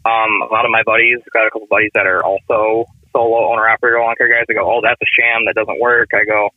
Um, 0.06 0.32
a 0.44 0.52
lot 0.52 0.66
of 0.66 0.72
my 0.72 0.84
buddies, 0.84 1.20
got 1.32 1.48
a 1.48 1.52
couple 1.52 1.68
buddies 1.68 1.92
that 1.94 2.08
are 2.08 2.24
also 2.24 2.86
solo 3.12 3.52
owner 3.52 3.68
operator 3.68 4.00
lawn 4.00 4.16
care 4.18 4.28
guys. 4.28 4.44
They 4.48 4.56
go, 4.56 4.64
"Oh, 4.64 4.82
that's 4.82 5.00
a 5.00 5.10
sham. 5.12 5.46
That 5.46 5.56
doesn't 5.56 5.80
work." 5.80 6.10
I 6.14 6.26
go, 6.26 6.50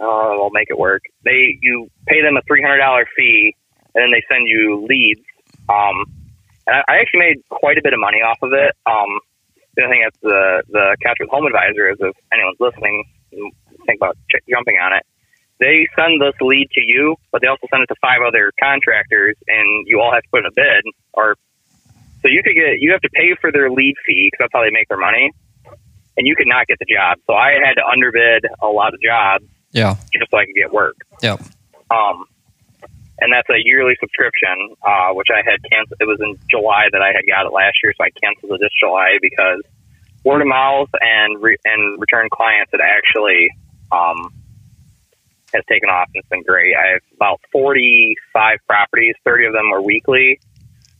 "Oh, 0.00 0.44
I'll 0.44 0.50
make 0.50 0.68
it 0.70 0.78
work." 0.78 1.02
They 1.24 1.58
you 1.60 1.88
pay 2.06 2.22
them 2.22 2.36
a 2.36 2.42
three 2.42 2.62
hundred 2.62 2.78
dollar 2.78 3.06
fee, 3.16 3.54
and 3.94 4.02
then 4.02 4.10
they 4.12 4.22
send 4.28 4.46
you 4.46 4.86
leads. 4.88 5.22
Um, 5.68 6.04
and 6.66 6.76
I, 6.76 6.82
I 6.88 6.94
actually 7.00 7.20
made 7.20 7.38
quite 7.48 7.78
a 7.78 7.82
bit 7.82 7.92
of 7.92 8.00
money 8.00 8.18
off 8.18 8.38
of 8.42 8.52
it. 8.52 8.74
Um, 8.86 9.20
the 9.76 9.86
thing 9.88 10.02
that's 10.04 10.20
the 10.22 10.62
the 10.68 10.96
catch 11.02 11.16
with 11.20 11.30
Home 11.30 11.46
Advisor 11.46 11.90
is 11.90 11.96
if 12.00 12.16
anyone's 12.32 12.60
listening, 12.60 13.04
think 13.86 13.98
about 13.98 14.16
ch- 14.30 14.44
jumping 14.48 14.76
on 14.82 14.92
it. 14.96 15.04
They 15.60 15.86
send 15.94 16.20
this 16.20 16.34
lead 16.40 16.70
to 16.72 16.80
you, 16.80 17.16
but 17.32 17.42
they 17.42 17.48
also 17.48 17.68
send 17.70 17.82
it 17.82 17.88
to 17.92 17.98
five 18.00 18.24
other 18.26 18.50
contractors, 18.58 19.36
and 19.46 19.86
you 19.86 20.00
all 20.00 20.12
have 20.12 20.22
to 20.22 20.30
put 20.32 20.40
in 20.40 20.46
a 20.46 20.56
bid. 20.56 20.82
Or 21.12 21.36
so 22.22 22.28
you 22.28 22.42
could 22.42 22.56
get 22.56 22.80
you 22.80 22.92
have 22.92 23.02
to 23.02 23.12
pay 23.12 23.36
for 23.40 23.52
their 23.52 23.70
lead 23.70 23.94
fee 24.06 24.30
because 24.32 24.48
that's 24.48 24.54
how 24.56 24.64
they 24.64 24.72
make 24.72 24.88
their 24.88 25.00
money, 25.00 25.30
and 26.16 26.26
you 26.26 26.34
could 26.34 26.48
not 26.48 26.66
get 26.66 26.78
the 26.78 26.88
job. 26.88 27.18
So 27.26 27.34
I 27.34 27.60
had 27.60 27.74
to 27.76 27.84
underbid 27.84 28.48
a 28.62 28.68
lot 28.68 28.94
of 28.94 29.00
jobs 29.00 29.44
Yeah. 29.72 29.94
just 30.12 30.30
so 30.30 30.38
I 30.38 30.46
could 30.46 30.54
get 30.54 30.72
work. 30.72 30.96
Yep. 31.22 31.40
Um, 31.90 32.24
and 33.20 33.32
that's 33.32 33.48
a 33.50 33.60
yearly 33.62 33.94
subscription, 34.00 34.74
uh, 34.82 35.12
which 35.12 35.28
I 35.30 35.44
had 35.44 35.60
canceled. 35.68 36.00
It 36.00 36.08
was 36.08 36.18
in 36.20 36.38
July 36.48 36.88
that 36.92 37.02
I 37.02 37.12
had 37.12 37.28
got 37.28 37.46
it 37.46 37.52
last 37.52 37.76
year, 37.84 37.92
so 37.96 38.04
I 38.04 38.10
canceled 38.16 38.52
it 38.56 38.60
this 38.64 38.72
July 38.80 39.20
because 39.20 39.60
word 40.24 40.40
of 40.40 40.48
mouth 40.48 40.88
and 41.00 41.40
re- 41.42 41.60
and 41.64 42.00
return 42.00 42.28
clients 42.32 42.72
had 42.72 42.80
actually 42.80 43.52
um, 43.92 44.32
has 45.52 45.64
taken 45.68 45.88
off 45.88 46.08
and 46.14 46.20
it's 46.24 46.28
been 46.28 46.42
great. 46.42 46.72
I 46.74 46.96
have 46.96 47.04
about 47.14 47.40
forty 47.52 48.16
five 48.32 48.58
properties, 48.66 49.14
thirty 49.24 49.44
of 49.44 49.52
them 49.52 49.68
are 49.72 49.82
weekly, 49.82 50.40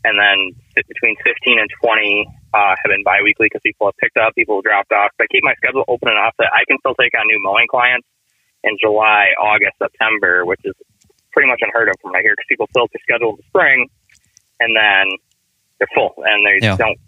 and 0.04 0.18
then 0.20 0.52
between 0.76 1.16
fifteen 1.24 1.58
and 1.58 1.70
twenty 1.80 2.28
uh, 2.52 2.76
have 2.76 2.90
been 2.92 3.04
biweekly 3.04 3.48
because 3.48 3.64
people 3.64 3.88
have 3.88 3.96
picked 3.96 4.18
up, 4.20 4.34
people 4.34 4.60
have 4.60 4.64
dropped 4.64 4.92
off. 4.92 5.10
So 5.16 5.24
I 5.24 5.26
keep 5.32 5.44
my 5.44 5.54
schedule 5.56 5.84
open 5.88 6.12
enough 6.12 6.36
that 6.36 6.52
I 6.52 6.68
can 6.68 6.76
still 6.84 6.94
take 7.00 7.16
on 7.16 7.24
new 7.24 7.40
mowing 7.40 7.66
clients 7.70 8.06
in 8.64 8.76
July, 8.80 9.28
August, 9.40 9.76
September, 9.78 10.44
which 10.44 10.60
is 10.64 10.74
pretty 11.32 11.48
much 11.48 11.60
unheard 11.62 11.88
of 11.88 11.94
from 12.02 12.12
right 12.12 12.22
here 12.22 12.32
because 12.36 12.46
people 12.48 12.68
fill 12.74 12.86
their 12.92 13.00
schedule 13.02 13.30
in 13.30 13.36
the 13.36 13.42
spring 13.48 13.88
and 14.60 14.76
then 14.76 15.06
they're 15.78 15.88
full 15.94 16.12
and 16.18 16.46
they 16.46 16.66
Yeah. 16.66 16.76
don't 16.76 16.98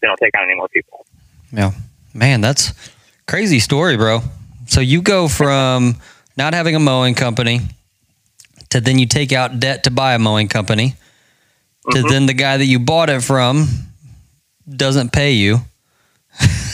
they 0.00 0.08
don't 0.08 0.18
take 0.18 0.36
on 0.36 0.44
any 0.44 0.56
more 0.56 0.68
people. 0.68 1.06
Yeah. 1.52 1.70
Man, 2.12 2.40
that's 2.40 2.72
crazy 3.28 3.60
story, 3.60 3.96
bro. 3.96 4.20
So 4.66 4.80
you 4.80 5.00
go 5.00 5.28
from 5.28 5.96
not 6.36 6.54
having 6.54 6.74
a 6.74 6.80
mowing 6.80 7.14
company 7.14 7.60
to 8.70 8.80
then 8.80 8.98
you 8.98 9.06
take 9.06 9.32
out 9.32 9.60
debt 9.60 9.84
to 9.84 9.90
buy 9.90 10.14
a 10.14 10.18
mowing 10.18 10.48
company 10.48 10.94
to 11.92 11.98
Mhm. 12.02 12.08
then 12.10 12.26
the 12.26 12.34
guy 12.34 12.56
that 12.56 12.64
you 12.66 12.78
bought 12.80 13.10
it 13.10 13.22
from 13.22 13.68
doesn't 14.68 15.12
pay 15.12 15.32
you. 15.32 15.60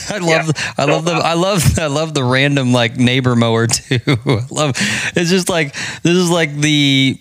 I 0.13 0.17
love 0.17 0.51
Yeah. 0.55 0.73
I 0.77 0.85
love 0.85 1.05
the 1.05 1.13
I 1.13 1.33
love 1.33 1.63
I 1.79 1.87
love 1.87 2.13
the 2.13 2.23
random 2.23 2.73
like 2.73 2.97
neighbor 2.97 3.35
mower 3.35 3.67
too. 3.67 3.99
I 4.07 4.45
love 4.49 4.75
it's 5.15 5.29
just 5.29 5.49
like 5.49 5.73
this 6.03 6.15
is 6.15 6.29
like 6.29 6.55
the 6.55 7.19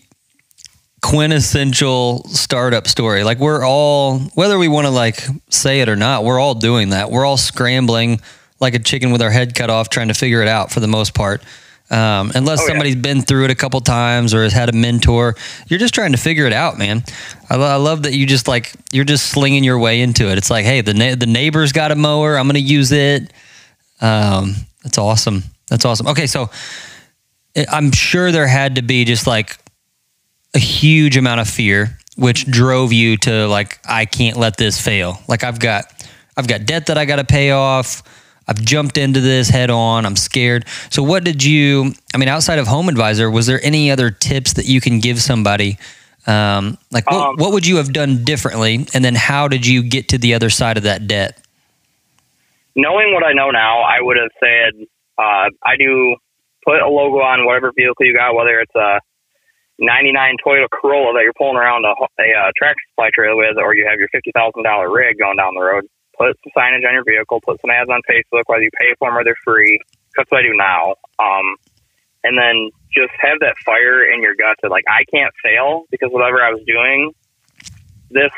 quintessential 1.03 2.25
startup 2.25 2.87
story. 2.87 3.25
Like 3.25 3.39
we're 3.39 3.65
all 3.65 4.19
whether 4.35 4.59
we 4.59 4.69
want 4.69 4.87
to 4.87 4.91
like 4.91 5.25
say 5.51 5.81
it 5.81 5.89
or 5.89 5.97
not, 5.97 6.25
we're 6.25 6.41
all 6.41 6.55
doing 6.55 6.91
that. 6.91 7.11
We're 7.11 7.25
all 7.25 7.37
scrambling 7.37 8.21
like 8.61 8.75
a 8.75 8.79
chicken 8.79 9.13
with 9.13 9.23
our 9.23 9.31
head 9.31 9.55
cut 9.55 9.71
off 9.71 9.89
trying 9.89 10.09
to 10.09 10.15
figure 10.15 10.43
it 10.43 10.49
out 10.49 10.73
for 10.73 10.81
the 10.81 10.89
most 10.89 11.15
part. 11.15 11.43
Um, 11.91 12.33
unless 12.35 12.61
Oh, 12.61 12.63
yeah. 12.65 12.69
somebody's 12.69 12.97
been 12.97 13.23
through 13.23 13.47
it 13.47 13.51
a 13.51 13.55
couple 13.55 13.81
times 13.81 14.35
or 14.35 14.43
has 14.43 14.53
had 14.53 14.69
a 14.69 14.73
mentor, 14.73 15.35
you're 15.69 15.79
just 15.79 15.95
trying 15.95 16.13
to 16.13 16.19
figure 16.19 16.47
it 16.47 16.53
out, 16.53 16.77
man. 16.77 17.03
I, 17.49 17.57
lo- 17.57 17.67
I 17.67 17.77
love 17.77 18.03
that 18.03 18.13
you 18.13 18.27
just 18.27 18.47
like 18.47 18.75
you're 18.93 19.07
just 19.07 19.27
slinging 19.31 19.65
your 19.65 19.79
way 19.79 20.03
into 20.03 20.31
it. 20.31 20.37
It's 20.37 20.51
like, 20.51 20.67
hey, 20.67 20.83
the 20.83 20.93
na- 20.93 21.15
the 21.15 21.27
neighbor's 21.27 21.73
got 21.73 21.91
a 21.91 21.95
mower, 21.95 22.37
I'm 22.37 22.45
going 22.47 22.55
to 22.55 22.61
use 22.61 22.93
it. 22.93 23.33
Um, 24.03 24.55
that's 24.83 24.99
awesome. 24.99 25.45
That's 25.69 25.85
awesome. 25.87 26.07
Okay, 26.09 26.27
so 26.27 26.51
I'm 27.71 27.91
sure 27.93 28.33
there 28.33 28.47
had 28.47 28.77
to 28.77 28.83
be 28.83 29.05
just 29.05 29.27
like 29.27 29.57
a 30.55 30.59
huge 30.59 31.17
amount 31.17 31.41
of 31.41 31.49
fear, 31.49 31.99
which 32.17 32.47
drove 32.51 32.93
you 32.93 33.17
to 33.19 33.47
like, 33.49 33.79
I 33.85 34.05
can't 34.05 34.37
let 34.37 34.57
this 34.57 34.81
fail. 34.81 35.21
Like 35.27 35.43
I've 35.43 35.59
got, 35.59 35.85
I've 36.37 36.47
got 36.49 36.65
debt 36.67 36.87
that 36.87 36.99
I 36.99 37.05
got 37.07 37.17
to 37.17 37.25
pay 37.25 37.51
off. 37.51 38.03
I've 38.49 38.61
jumped 38.63 38.97
into 38.97 39.21
this 39.21 39.49
head 39.49 39.71
on. 39.71 40.07
I'm 40.07 40.17
scared. 40.17 40.65
So, 40.91 41.03
what 41.03 41.23
did 41.23 41.45
you? 41.45 41.93
I 42.15 42.19
mean, 42.19 42.29
outside 42.29 42.59
of 42.59 42.67
Home 42.67 42.89
Advisor, 42.89 43.31
was 43.31 43.47
there 43.47 43.61
any 43.63 43.91
other 43.91 44.11
tips 44.11 44.55
that 44.55 44.65
you 44.65 44.81
can 44.81 45.01
give 45.01 45.21
somebody? 45.21 45.79
Um, 46.27 46.79
like, 46.91 47.11
what, 47.11 47.29
Um, 47.29 47.37
what 47.37 47.53
would 47.53 47.67
you 47.67 47.77
have 47.77 47.93
done 47.93 48.25
differently? 48.25 48.87
And 48.95 49.05
then, 49.05 49.15
how 49.15 49.49
did 49.49 49.67
you 49.67 49.83
get 49.83 50.09
to 50.09 50.19
the 50.19 50.35
other 50.35 50.51
side 50.51 50.77
of 50.77 50.83
that 50.85 51.07
debt? 51.07 51.39
Knowing 52.75 53.13
what 53.13 53.25
I 53.25 53.33
know 53.33 53.51
now, 53.51 53.81
I 53.81 54.01
would 54.01 54.17
have 54.17 54.31
said 54.41 54.87
uh, 55.19 55.51
I 55.67 55.77
do 55.79 56.17
put 56.65 56.81
a 56.81 56.89
logo 56.89 57.19
on 57.19 57.45
whatever 57.45 57.73
vehicle 57.77 58.07
you 58.07 58.15
got, 58.15 58.35
whether 58.35 58.61
it's 58.61 58.75
a 58.75 59.01
99 59.79 60.37
Toyota 60.45 60.69
Corolla 60.71 61.13
that 61.15 61.23
you're 61.23 61.37
pulling 61.37 61.57
around 61.57 61.85
a, 61.85 61.93
a 61.93 62.49
uh, 62.49 62.51
tractor 62.57 62.81
supply 62.91 63.11
trailer 63.15 63.37
with, 63.37 63.57
or 63.59 63.75
you 63.75 63.87
have 63.89 63.99
your 63.99 64.09
$50,000 64.15 64.95
rig 64.95 65.19
going 65.19 65.37
down 65.37 65.55
the 65.55 65.61
road. 65.61 65.85
Put 66.19 66.37
some 66.43 66.53
signage 66.57 66.87
on 66.87 66.95
your 66.95 67.05
vehicle, 67.05 67.41
put 67.41 67.61
some 67.61 67.71
ads 67.71 67.89
on 67.89 68.01
Facebook, 68.11 68.43
whether 68.47 68.63
you 68.63 68.71
pay 68.77 68.95
for 68.99 69.09
them 69.09 69.17
or 69.17 69.25
they're 69.25 69.39
free. 69.45 69.81
That's 70.17 70.31
what 70.31 70.41
I 70.41 70.43
do 70.43 70.55
now. 70.55 70.95
Um, 71.19 71.57
and 72.25 72.37
then 72.37 72.71
just 72.93 73.13
have 73.21 73.39
that 73.41 73.57
fire 73.65 74.03
in 74.03 74.23
your 74.23 74.35
gut 74.35 74.57
that 74.63 74.71
like 74.71 74.85
I 74.89 75.05
can't 75.13 75.33
fail 75.43 75.85
because 75.91 76.11
whatever 76.11 76.43
I 76.43 76.51
was 76.51 76.63
doing, 76.67 77.13
this 78.11 78.33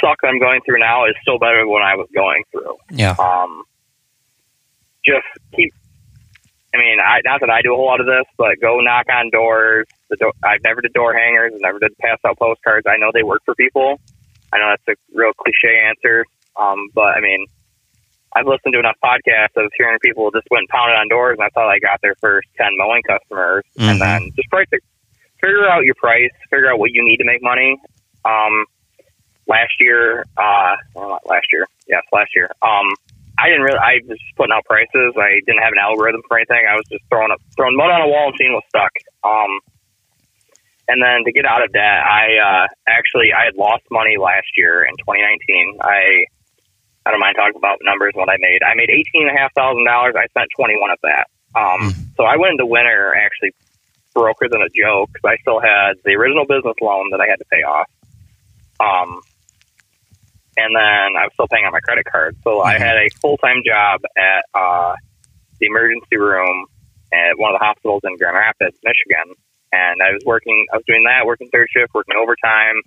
suck 0.00 0.18
I'm 0.24 0.38
going 0.38 0.60
through 0.64 0.78
now 0.78 1.06
is 1.06 1.14
still 1.22 1.38
better 1.38 1.60
than 1.60 1.68
what 1.68 1.82
I 1.82 1.96
was 1.96 2.08
going 2.14 2.44
through. 2.52 2.76
Yeah. 2.90 3.16
Um, 3.18 3.64
just 5.04 5.26
keep. 5.54 5.72
I 6.74 6.76
mean, 6.76 6.98
I, 7.00 7.20
not 7.24 7.40
that 7.40 7.50
I 7.50 7.62
do 7.62 7.72
a 7.72 7.76
whole 7.76 7.86
lot 7.86 8.00
of 8.00 8.06
this, 8.06 8.26
but 8.36 8.60
go 8.60 8.80
knock 8.80 9.06
on 9.10 9.30
doors. 9.30 9.86
The 10.10 10.16
door, 10.16 10.32
I've 10.44 10.62
never 10.62 10.82
did 10.82 10.92
door 10.92 11.14
hangers. 11.14 11.52
I 11.54 11.58
never 11.60 11.78
did 11.78 11.96
pass 11.98 12.18
out 12.26 12.38
postcards. 12.38 12.86
I 12.86 12.98
know 12.98 13.10
they 13.12 13.22
work 13.22 13.40
for 13.44 13.54
people. 13.54 14.00
I 14.52 14.58
know 14.58 14.74
that's 14.74 14.98
a 14.98 15.16
real 15.16 15.32
cliche 15.34 15.86
answer, 15.88 16.24
um, 16.56 16.88
but 16.94 17.16
I 17.16 17.20
mean, 17.20 17.46
I've 18.34 18.46
listened 18.46 18.72
to 18.72 18.78
enough 18.78 18.96
podcasts 19.02 19.56
of 19.56 19.70
hearing 19.76 19.98
people 20.02 20.30
just 20.30 20.46
went 20.50 20.62
and 20.62 20.68
pounded 20.68 20.96
on 20.96 21.08
doors, 21.08 21.36
and 21.38 21.44
that's 21.44 21.54
how 21.54 21.68
they 21.70 21.80
got 21.80 22.00
their 22.02 22.14
first 22.20 22.48
ten 22.56 22.76
mowing 22.76 23.02
customers. 23.02 23.64
Mhm. 23.78 23.90
And 23.90 24.00
then 24.00 24.30
just 24.36 24.48
price 24.50 24.68
it, 24.72 24.82
figure 25.40 25.68
out 25.68 25.84
your 25.84 25.94
price, 25.94 26.30
figure 26.50 26.70
out 26.70 26.78
what 26.78 26.92
you 26.92 27.04
need 27.04 27.18
to 27.18 27.24
make 27.24 27.42
money. 27.42 27.76
Um, 28.24 28.66
last 29.46 29.72
year, 29.80 30.24
uh, 30.36 30.76
well, 30.94 31.08
not 31.08 31.26
last 31.26 31.46
year, 31.52 31.66
yes, 31.88 32.02
last 32.12 32.30
year. 32.36 32.50
Um, 32.62 32.94
I 33.38 33.48
didn't 33.48 33.62
really. 33.62 33.78
I 33.78 34.00
was 34.06 34.18
just 34.18 34.36
putting 34.36 34.52
out 34.52 34.64
prices. 34.64 35.14
I 35.16 35.40
didn't 35.46 35.62
have 35.62 35.72
an 35.72 35.78
algorithm 35.78 36.22
for 36.28 36.36
anything. 36.38 36.66
I 36.68 36.74
was 36.74 36.84
just 36.90 37.04
throwing 37.08 37.30
up, 37.30 37.40
throwing 37.56 37.76
mud 37.76 37.90
on 37.90 38.02
a 38.02 38.08
wall 38.08 38.28
and 38.28 38.36
seeing 38.36 38.52
what 38.52 38.64
stuck. 38.68 38.90
Um, 39.22 39.60
and 40.88 41.02
then 41.02 41.24
to 41.24 41.32
get 41.32 41.44
out 41.44 41.62
of 41.62 41.70
debt, 41.72 42.00
I 42.00 42.40
uh, 42.40 42.66
actually 42.88 43.28
I 43.36 43.44
had 43.44 43.56
lost 43.56 43.84
money 43.90 44.16
last 44.16 44.48
year 44.56 44.82
in 44.82 44.96
2019. 44.96 45.78
I 45.84 46.24
I 47.04 47.12
don't 47.12 47.20
mind 47.20 47.36
talking 47.36 47.56
about 47.56 47.78
numbers 47.84 48.12
what 48.16 48.28
I 48.28 48.36
made. 48.40 48.60
I 48.64 48.74
made 48.74 48.90
eighteen 48.90 49.28
and 49.28 49.36
a 49.36 49.38
half 49.38 49.52
thousand 49.54 49.84
dollars. 49.84 50.16
I 50.16 50.26
spent 50.32 50.48
twenty 50.56 50.80
one 50.80 50.90
of 50.90 50.98
that. 51.04 51.26
Um, 51.52 51.92
mm. 51.92 52.16
So 52.16 52.24
I 52.24 52.36
went 52.36 52.56
into 52.56 52.66
winter 52.66 53.14
actually 53.14 53.52
broker 54.14 54.48
than 54.50 54.62
a 54.62 54.72
joke 54.72 55.12
because 55.12 55.28
I 55.28 55.36
still 55.40 55.60
had 55.60 56.00
the 56.04 56.16
original 56.16 56.44
business 56.44 56.74
loan 56.80 57.12
that 57.12 57.20
I 57.20 57.28
had 57.28 57.38
to 57.38 57.48
pay 57.52 57.62
off. 57.62 57.88
Um, 58.80 59.20
and 60.56 60.74
then 60.74 61.14
I 61.14 61.28
was 61.28 61.32
still 61.34 61.48
paying 61.48 61.64
on 61.64 61.72
my 61.72 61.80
credit 61.80 62.04
card. 62.10 62.36
So 62.42 62.58
mm-hmm. 62.58 62.68
I 62.68 62.78
had 62.78 62.96
a 62.96 63.08
full 63.20 63.36
time 63.38 63.62
job 63.64 64.00
at 64.16 64.42
uh, 64.56 64.94
the 65.60 65.66
emergency 65.66 66.16
room 66.16 66.66
at 67.12 67.38
one 67.38 67.54
of 67.54 67.60
the 67.60 67.64
hospitals 67.64 68.02
in 68.04 68.16
Grand 68.16 68.36
Rapids, 68.36 68.76
Michigan. 68.82 69.36
And 69.72 70.00
I 70.02 70.12
was 70.12 70.22
working, 70.24 70.66
I 70.72 70.76
was 70.76 70.84
doing 70.86 71.04
that, 71.04 71.26
working 71.26 71.48
third 71.52 71.68
shift, 71.70 71.92
working 71.94 72.16
overtime, 72.16 72.80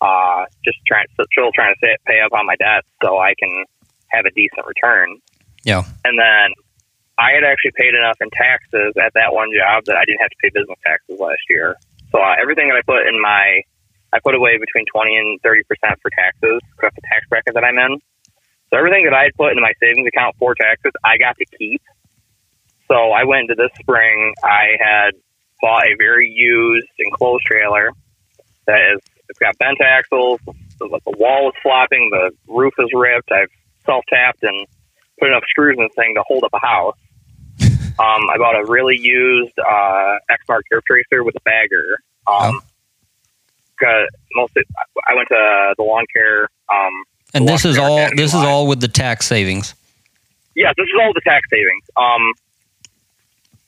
uh, 0.00 0.46
just 0.64 0.78
trying, 0.86 1.06
still 1.12 1.52
trying 1.54 1.74
to 1.74 1.98
pay 2.06 2.20
up 2.20 2.32
on 2.32 2.46
my 2.46 2.56
debt 2.56 2.84
so 3.02 3.18
I 3.18 3.34
can 3.38 3.64
have 4.08 4.24
a 4.24 4.30
decent 4.30 4.66
return. 4.66 5.18
Yeah. 5.64 5.84
And 6.04 6.18
then 6.18 6.52
I 7.18 7.32
had 7.36 7.44
actually 7.44 7.72
paid 7.76 7.94
enough 7.94 8.16
in 8.20 8.30
taxes 8.32 8.96
at 8.96 9.12
that 9.14 9.32
one 9.32 9.52
job 9.52 9.84
that 9.86 9.96
I 9.96 10.04
didn't 10.04 10.20
have 10.20 10.32
to 10.32 10.40
pay 10.42 10.50
business 10.52 10.78
taxes 10.84 11.20
last 11.20 11.44
year. 11.48 11.76
So 12.10 12.20
uh, 12.20 12.34
everything 12.40 12.68
that 12.68 12.76
I 12.76 12.84
put 12.84 13.06
in 13.06 13.20
my, 13.20 13.62
I 14.12 14.20
put 14.20 14.34
away 14.34 14.58
between 14.58 14.84
20 14.88 15.16
and 15.16 15.42
30% 15.42 15.64
for 16.00 16.10
taxes 16.12 16.60
because 16.76 16.92
the 16.96 17.04
tax 17.08 17.28
bracket 17.28 17.54
that 17.54 17.64
I'm 17.64 17.78
in. 17.78 18.00
So 18.70 18.78
everything 18.78 19.04
that 19.04 19.14
I 19.14 19.24
had 19.28 19.34
put 19.36 19.50
into 19.52 19.60
my 19.60 19.72
savings 19.80 20.08
account 20.08 20.36
for 20.38 20.54
taxes, 20.54 20.92
I 21.04 21.16
got 21.18 21.36
to 21.36 21.46
keep. 21.56 21.82
So 22.88 23.12
I 23.12 23.24
went 23.24 23.48
into 23.48 23.56
this 23.56 23.72
spring. 23.80 24.34
I 24.42 24.76
had 24.80 25.12
bought 25.62 25.86
a 25.86 25.94
very 25.96 26.28
used 26.28 26.88
enclosed 26.98 27.44
trailer 27.46 27.92
that 28.66 28.94
is 28.94 29.00
it's 29.28 29.38
got 29.38 29.56
bent 29.58 29.80
axles. 29.80 30.40
The, 30.78 31.00
the 31.06 31.16
wall 31.16 31.48
is 31.48 31.54
flopping. 31.62 32.10
The 32.10 32.32
roof 32.52 32.74
is 32.78 32.88
ripped. 32.92 33.32
I've 33.32 33.48
self 33.86 34.04
tapped 34.12 34.42
and 34.42 34.66
put 35.18 35.28
enough 35.28 35.44
screws 35.48 35.76
in 35.78 35.84
this 35.84 35.94
thing 35.96 36.14
to 36.16 36.22
hold 36.26 36.44
up 36.44 36.52
a 36.52 36.58
house. 36.58 36.98
Um, 37.98 38.22
I 38.30 38.38
bought 38.38 38.58
a 38.58 38.64
really 38.64 38.98
used 38.98 39.52
uh, 39.58 40.16
Exmark 40.30 40.62
air 40.72 40.80
tracer 40.86 41.22
with 41.22 41.36
a 41.36 41.40
bagger. 41.44 41.84
Um, 42.26 42.62
oh. 43.84 44.06
mostly, 44.34 44.62
I 45.06 45.14
went 45.14 45.28
to 45.28 45.74
the 45.76 45.82
lawn 45.82 46.06
care. 46.10 46.48
Um, 46.72 46.92
and 47.34 47.46
this 47.46 47.66
is 47.66 47.76
all 47.76 48.08
this 48.16 48.32
is 48.32 48.40
all 48.40 48.66
with 48.66 48.80
the 48.80 48.88
tax 48.88 49.26
savings. 49.26 49.74
Yeah, 50.56 50.72
this 50.74 50.84
is 50.84 51.00
all 51.02 51.12
the 51.12 51.20
tax 51.20 51.46
savings. 51.50 51.84
Um, 51.94 52.32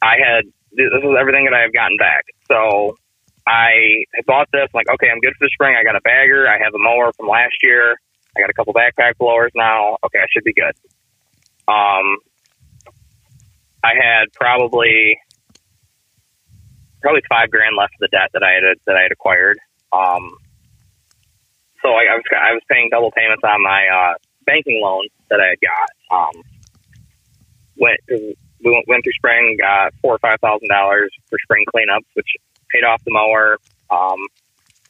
I 0.01 0.17
had 0.17 0.45
this 0.77 1.03
is 1.03 1.15
everything 1.19 1.45
that 1.45 1.55
I 1.55 1.63
have 1.63 1.73
gotten 1.73 1.97
back. 1.97 2.25
So 2.51 2.97
I 3.47 4.05
bought 4.27 4.49
this. 4.53 4.69
I'm 4.73 4.79
like, 4.79 4.91
okay, 4.95 5.11
I'm 5.11 5.21
good 5.21 5.35
for 5.39 5.47
the 5.47 5.51
spring. 5.53 5.77
I 5.79 5.85
got 5.85 5.97
a 5.97 6.01
bagger. 6.01 6.49
I 6.49 6.59
have 6.59 6.75
a 6.75 6.79
mower 6.79 7.13
from 7.13 7.29
last 7.29 7.55
year. 7.63 7.97
I 8.37 8.41
got 8.41 8.51
a 8.51 8.55
couple 8.55 8.75
backpack 8.75 9.17
blowers 9.19 9.53
now. 9.55 9.97
Okay, 10.05 10.19
I 10.19 10.27
should 10.33 10.45
be 10.45 10.55
good. 10.55 10.75
Um, 11.69 12.19
I 13.83 13.93
had 13.95 14.33
probably 14.33 15.19
probably 17.01 17.23
five 17.29 17.51
grand 17.51 17.77
left 17.77 17.93
of 17.95 18.01
the 18.01 18.09
debt 18.09 18.31
that 18.33 18.43
I 18.43 18.53
had 18.55 18.65
that 18.87 18.97
I 18.97 19.03
had 19.03 19.13
acquired. 19.13 19.59
Um, 19.93 20.33
so 21.83 21.91
I, 21.91 22.09
I 22.11 22.17
was 22.17 22.25
I 22.33 22.53
was 22.53 22.63
paying 22.69 22.89
double 22.91 23.13
payments 23.13 23.45
on 23.45 23.63
my 23.63 23.87
uh, 23.87 24.15
banking 24.47 24.81
loan 24.83 25.07
that 25.29 25.41
I 25.41 25.53
had 25.53 25.61
got. 25.61 25.91
Um, 26.17 26.43
went 27.77 28.01
we 28.65 28.73
went, 28.73 28.89
went 28.89 29.05
through 29.05 29.13
spring, 29.13 29.57
got 29.61 29.93
four 30.01 30.15
or 30.15 30.19
five 30.19 30.41
thousand 30.41 30.69
dollars 30.69 31.13
for 31.29 31.39
spring 31.43 31.65
cleanups, 31.75 32.07
which 32.15 32.29
paid 32.73 32.85
off 32.85 33.03
the 33.05 33.13
mower. 33.13 33.59
Um, 33.91 34.19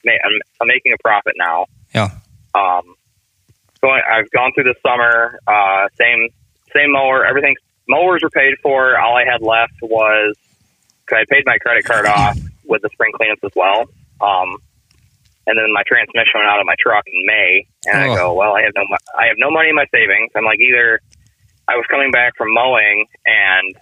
I'm, 0.07 0.41
I'm 0.61 0.69
making 0.69 0.93
a 0.93 1.03
profit 1.03 1.35
now. 1.37 1.67
Yeah. 1.95 2.11
Um, 2.55 2.95
going, 3.83 4.03
I've 4.11 4.31
gone 4.31 4.53
through 4.55 4.65
the 4.65 4.75
summer. 4.87 5.39
Uh, 5.47 5.89
same 5.99 6.29
same 6.75 6.93
mower. 6.93 7.27
Everything 7.27 7.57
mowers 7.89 8.21
were 8.23 8.31
paid 8.31 8.55
for. 8.63 8.99
All 8.99 9.17
I 9.17 9.25
had 9.25 9.43
left 9.43 9.75
was 9.83 10.37
because 11.05 11.25
I 11.29 11.35
paid 11.35 11.45
my 11.47 11.59
credit 11.59 11.85
card 11.85 12.07
off 12.07 12.39
with 12.65 12.83
the 12.83 12.89
spring 12.93 13.13
cleanups 13.13 13.45
as 13.45 13.53
well. 13.55 13.85
Um, 14.21 14.57
and 15.47 15.59
then 15.59 15.73
my 15.75 15.83
transmission 15.87 16.41
went 16.41 16.49
out 16.49 16.61
of 16.61 16.67
my 16.67 16.75
truck 16.81 17.05
in 17.07 17.27
May, 17.27 17.67
and 17.87 18.09
oh. 18.09 18.13
I 18.13 18.17
go, 18.17 18.35
well, 18.35 18.57
I 18.57 18.63
have 18.63 18.73
no, 18.75 18.85
I 19.19 19.27
have 19.27 19.37
no 19.37 19.51
money 19.51 19.69
in 19.69 19.75
my 19.75 19.85
savings. 19.93 20.31
I'm 20.35 20.45
like, 20.45 20.59
either 20.61 21.01
I 21.69 21.77
was 21.77 21.87
coming 21.91 22.11
back 22.11 22.37
from 22.37 22.53
mowing, 22.53 23.07
and 23.25 23.75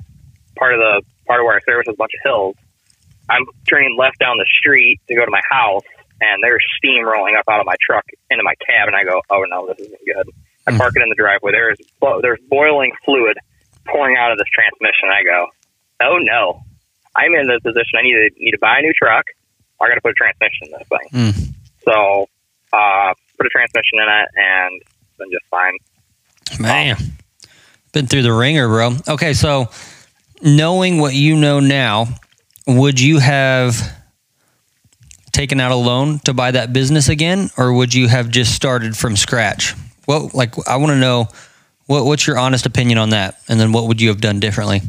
part 0.56 0.74
of 0.74 0.80
the 0.80 1.02
part 1.26 1.40
of 1.40 1.44
where 1.44 1.56
I 1.56 1.60
service 1.60 1.88
is 1.88 1.94
a 1.94 1.96
bunch 1.96 2.12
of 2.14 2.22
hills. 2.22 2.56
I'm 3.28 3.46
turning 3.68 3.96
left 3.98 4.18
down 4.18 4.36
the 4.38 4.46
street 4.58 5.00
to 5.08 5.14
go 5.14 5.24
to 5.24 5.30
my 5.30 5.40
house, 5.50 5.86
and 6.20 6.42
there's 6.42 6.64
steam 6.76 7.04
rolling 7.04 7.36
up 7.36 7.44
out 7.50 7.60
of 7.60 7.66
my 7.66 7.76
truck 7.80 8.04
into 8.30 8.42
my 8.44 8.54
cab, 8.66 8.88
and 8.88 8.96
I 8.96 9.04
go, 9.04 9.22
oh 9.30 9.44
no, 9.48 9.66
this 9.66 9.86
isn't 9.86 10.04
good. 10.04 10.26
I 10.66 10.72
hmm. 10.72 10.78
park 10.78 10.94
it 10.96 11.02
in 11.02 11.08
the 11.08 11.16
driveway. 11.16 11.52
There's 11.52 11.78
there's 12.22 12.40
boiling 12.48 12.92
fluid 13.04 13.36
pouring 13.86 14.16
out 14.16 14.32
of 14.32 14.38
this 14.38 14.48
transmission. 14.52 15.10
I 15.10 15.22
go, 15.24 15.46
oh 16.00 16.18
no, 16.18 16.62
I'm 17.16 17.34
in 17.34 17.46
the 17.46 17.60
position. 17.62 17.98
I 17.98 18.02
need 18.02 18.14
to 18.14 18.30
need 18.38 18.52
to 18.52 18.58
buy 18.60 18.78
a 18.78 18.82
new 18.82 18.92
truck. 18.94 19.26
I 19.80 19.88
got 19.88 19.94
to 19.94 20.00
put 20.00 20.12
a 20.12 20.14
transmission 20.14 20.70
in 20.70 20.78
this 20.78 20.88
thing. 20.88 21.08
Mm. 21.10 21.54
So, 21.84 22.28
uh, 22.72 23.14
put 23.36 23.46
a 23.46 23.50
transmission 23.50 23.98
in 23.98 24.06
it, 24.06 24.28
and 24.36 24.82
been 25.18 25.30
just 25.32 25.44
fine. 25.50 25.76
Man, 26.60 26.96
um, 26.96 27.18
been 27.92 28.06
through 28.06 28.22
the 28.22 28.32
ringer, 28.32 28.68
bro. 28.68 28.96
Okay, 29.08 29.34
so 29.34 29.68
knowing 30.42 30.98
what 30.98 31.14
you 31.14 31.36
know 31.36 31.60
now, 31.60 32.08
would 32.66 33.00
you 33.00 33.18
have 33.18 33.76
taken 35.32 35.60
out 35.60 35.72
a 35.72 35.76
loan 35.76 36.18
to 36.20 36.34
buy 36.34 36.50
that 36.50 36.72
business 36.72 37.08
again, 37.08 37.50
or 37.56 37.72
would 37.72 37.94
you 37.94 38.08
have 38.08 38.28
just 38.28 38.54
started 38.54 38.96
from 38.96 39.16
scratch? 39.16 39.74
Well, 40.06 40.30
like 40.34 40.54
I 40.68 40.76
want 40.76 40.90
to 40.90 40.98
know 40.98 41.28
what, 41.86 42.04
what's 42.04 42.26
your 42.26 42.38
honest 42.38 42.66
opinion 42.66 42.98
on 42.98 43.10
that? 43.10 43.40
And 43.48 43.58
then 43.58 43.72
what 43.72 43.88
would 43.88 44.00
you 44.00 44.08
have 44.08 44.20
done 44.20 44.40
differently? 44.40 44.82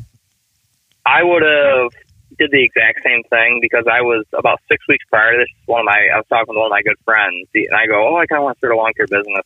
I 1.05 1.23
would 1.23 1.43
have 1.43 1.91
did 2.37 2.51
the 2.51 2.63
exact 2.63 3.01
same 3.03 3.23
thing 3.29 3.59
because 3.61 3.85
I 3.91 4.01
was 4.01 4.25
about 4.33 4.59
six 4.69 4.87
weeks 4.87 5.05
prior 5.09 5.33
to 5.33 5.37
this. 5.39 5.47
One 5.65 5.81
of 5.81 5.85
my 5.85 5.97
I 6.13 6.17
was 6.17 6.25
talking 6.29 6.53
to 6.53 6.59
one 6.59 6.67
of 6.67 6.71
my 6.71 6.81
good 6.81 6.97
friends, 7.05 7.47
and 7.53 7.75
I 7.75 7.85
go, 7.87 8.07
"Oh, 8.07 8.17
I 8.17 8.25
kind 8.25 8.39
of 8.39 8.45
want 8.45 8.57
to 8.57 8.59
start 8.59 8.73
a 8.73 8.77
lawn 8.77 8.93
care 8.95 9.07
business," 9.07 9.43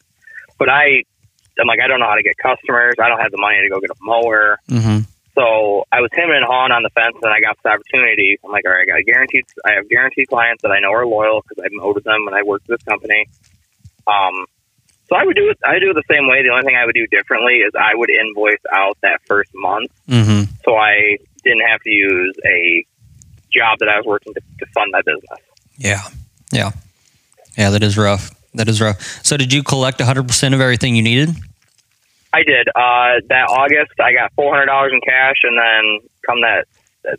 but 0.57 0.69
I, 0.69 1.03
I'm 1.59 1.67
like, 1.67 1.79
I 1.83 1.87
don't 1.87 1.99
know 1.99 2.07
how 2.07 2.15
to 2.15 2.23
get 2.23 2.37
customers. 2.37 2.95
I 2.99 3.09
don't 3.09 3.19
have 3.19 3.31
the 3.31 3.41
money 3.41 3.57
to 3.63 3.69
go 3.69 3.79
get 3.79 3.91
a 3.91 3.99
mower. 4.01 4.59
Mm-hmm. 4.69 5.09
So 5.37 5.85
I 5.91 6.01
was 6.01 6.09
him 6.17 6.33
and 6.33 6.41
hawing 6.41 6.73
on 6.73 6.81
the 6.81 6.89
fence, 6.97 7.13
and 7.21 7.29
I 7.29 7.39
got 7.39 7.61
this 7.61 7.69
opportunity. 7.69 8.41
I'm 8.43 8.49
like, 8.49 8.65
all 8.65 8.73
right, 8.73 8.89
I 8.89 8.97
got 8.97 9.05
guaranteed. 9.05 9.45
I 9.63 9.77
have 9.77 9.87
guaranteed 9.87 10.27
clients 10.27 10.63
that 10.63 10.71
I 10.73 10.79
know 10.79 10.89
are 10.89 11.05
loyal 11.05 11.45
because 11.45 11.61
I've 11.63 11.73
mowed 11.77 11.93
with 11.93 12.05
them 12.05 12.25
when 12.25 12.33
I 12.33 12.41
worked 12.41 12.65
for 12.65 12.73
this 12.73 12.81
company. 12.81 13.29
Um, 14.07 14.49
so 15.09 15.15
I 15.15 15.23
would 15.23 15.35
do 15.35 15.49
it. 15.49 15.57
I 15.63 15.79
do 15.79 15.91
it 15.91 15.93
the 15.93 16.09
same 16.09 16.27
way. 16.27 16.41
The 16.41 16.49
only 16.49 16.65
thing 16.65 16.75
I 16.75 16.85
would 16.85 16.97
do 16.97 17.05
differently 17.07 17.61
is 17.61 17.71
I 17.77 17.93
would 17.93 18.09
invoice 18.09 18.65
out 18.73 18.97
that 19.03 19.21
first 19.25 19.51
month, 19.53 19.91
mm-hmm. 20.09 20.51
so 20.65 20.75
I 20.75 21.17
didn't 21.43 21.69
have 21.69 21.81
to 21.81 21.91
use 21.91 22.33
a 22.43 22.85
job 23.53 23.77
that 23.79 23.89
I 23.89 23.97
was 23.97 24.05
working 24.05 24.33
to, 24.33 24.41
to 24.41 24.65
fund 24.73 24.89
my 24.91 25.01
business. 25.05 25.39
Yeah, 25.77 26.01
yeah, 26.51 26.71
yeah. 27.57 27.69
That 27.69 27.83
is 27.83 27.97
rough. 27.97 28.33
That 28.57 28.67
is 28.67 28.81
rough. 28.81 29.25
So, 29.25 29.37
did 29.37 29.53
you 29.53 29.63
collect 29.63 29.99
100 29.99 30.27
percent 30.27 30.53
of 30.53 30.61
everything 30.61 30.95
you 30.95 31.03
needed? 31.03 31.35
I 32.33 32.43
did. 32.43 32.67
Uh, 32.69 33.23
that 33.29 33.47
August, 33.49 33.97
I 33.99 34.13
got 34.13 34.33
four 34.33 34.53
hundred 34.53 34.67
dollars 34.67 34.91
in 34.93 35.01
cash, 35.01 35.37
and 35.43 35.57
then 35.57 36.09
come 36.25 36.41
that 36.41 36.67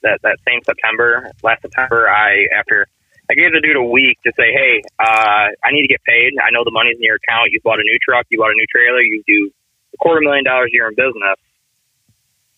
that 0.02 0.20
that 0.22 0.38
same 0.46 0.60
September, 0.64 1.30
last 1.42 1.62
September, 1.62 2.08
I 2.08 2.46
after 2.56 2.86
I 3.30 3.34
gave 3.34 3.52
the 3.52 3.60
dude 3.60 3.76
a 3.76 3.82
week 3.82 4.16
to 4.24 4.32
say, 4.36 4.52
hey, 4.52 4.80
uh, 4.98 5.52
I 5.64 5.68
need 5.72 5.82
to 5.82 5.88
get 5.88 6.02
paid. 6.04 6.32
I 6.40 6.50
know 6.50 6.64
the 6.64 6.72
money's 6.72 6.96
in 6.96 7.02
your 7.02 7.16
account. 7.16 7.52
You 7.52 7.60
bought 7.62 7.80
a 7.80 7.84
new 7.84 7.98
truck. 8.00 8.26
You 8.30 8.38
bought 8.38 8.52
a 8.52 8.58
new 8.58 8.66
trailer. 8.72 9.00
You 9.00 9.22
do 9.26 9.50
a 9.92 9.96
quarter 9.98 10.20
million 10.20 10.44
dollars 10.44 10.70
a 10.72 10.74
year 10.74 10.88
in 10.88 10.94
business. 10.94 11.40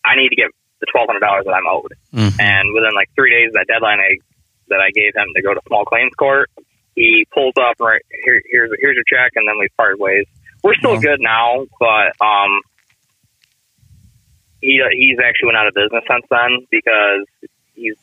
I 0.04 0.16
need 0.16 0.30
to 0.30 0.36
get 0.36 0.50
the 0.80 0.86
twelve 0.90 1.06
hundred 1.06 1.20
dollars 1.20 1.44
that 1.46 1.54
I'm 1.54 1.66
owed. 1.66 1.94
Mm-hmm. 2.12 2.40
And 2.40 2.74
within 2.74 2.94
like 2.94 3.10
three 3.14 3.30
days 3.30 3.48
of 3.50 3.54
that 3.54 3.68
deadline, 3.70 4.00
I 4.00 4.18
that 4.68 4.80
I 4.80 4.90
gave 4.94 5.14
him 5.14 5.26
to 5.34 5.42
go 5.42 5.54
to 5.54 5.60
small 5.66 5.84
claims 5.84 6.14
court, 6.14 6.50
he 6.94 7.26
pulls 7.32 7.54
up 7.60 7.76
right 7.80 8.02
here. 8.24 8.40
Here's 8.50 8.70
here's 8.78 8.94
your 8.94 9.04
check, 9.08 9.32
and 9.36 9.46
then 9.46 9.58
we 9.58 9.68
parted 9.76 10.00
ways. 10.00 10.26
We're 10.62 10.74
still 10.74 10.94
yeah. 10.94 11.00
good 11.00 11.20
now, 11.20 11.66
but 11.78 12.12
um, 12.24 12.60
he 14.60 14.82
he's 14.92 15.18
actually 15.18 15.46
went 15.46 15.58
out 15.58 15.66
of 15.66 15.74
business 15.74 16.04
since 16.08 16.24
then 16.30 16.66
because 16.70 17.26
he's 17.74 17.96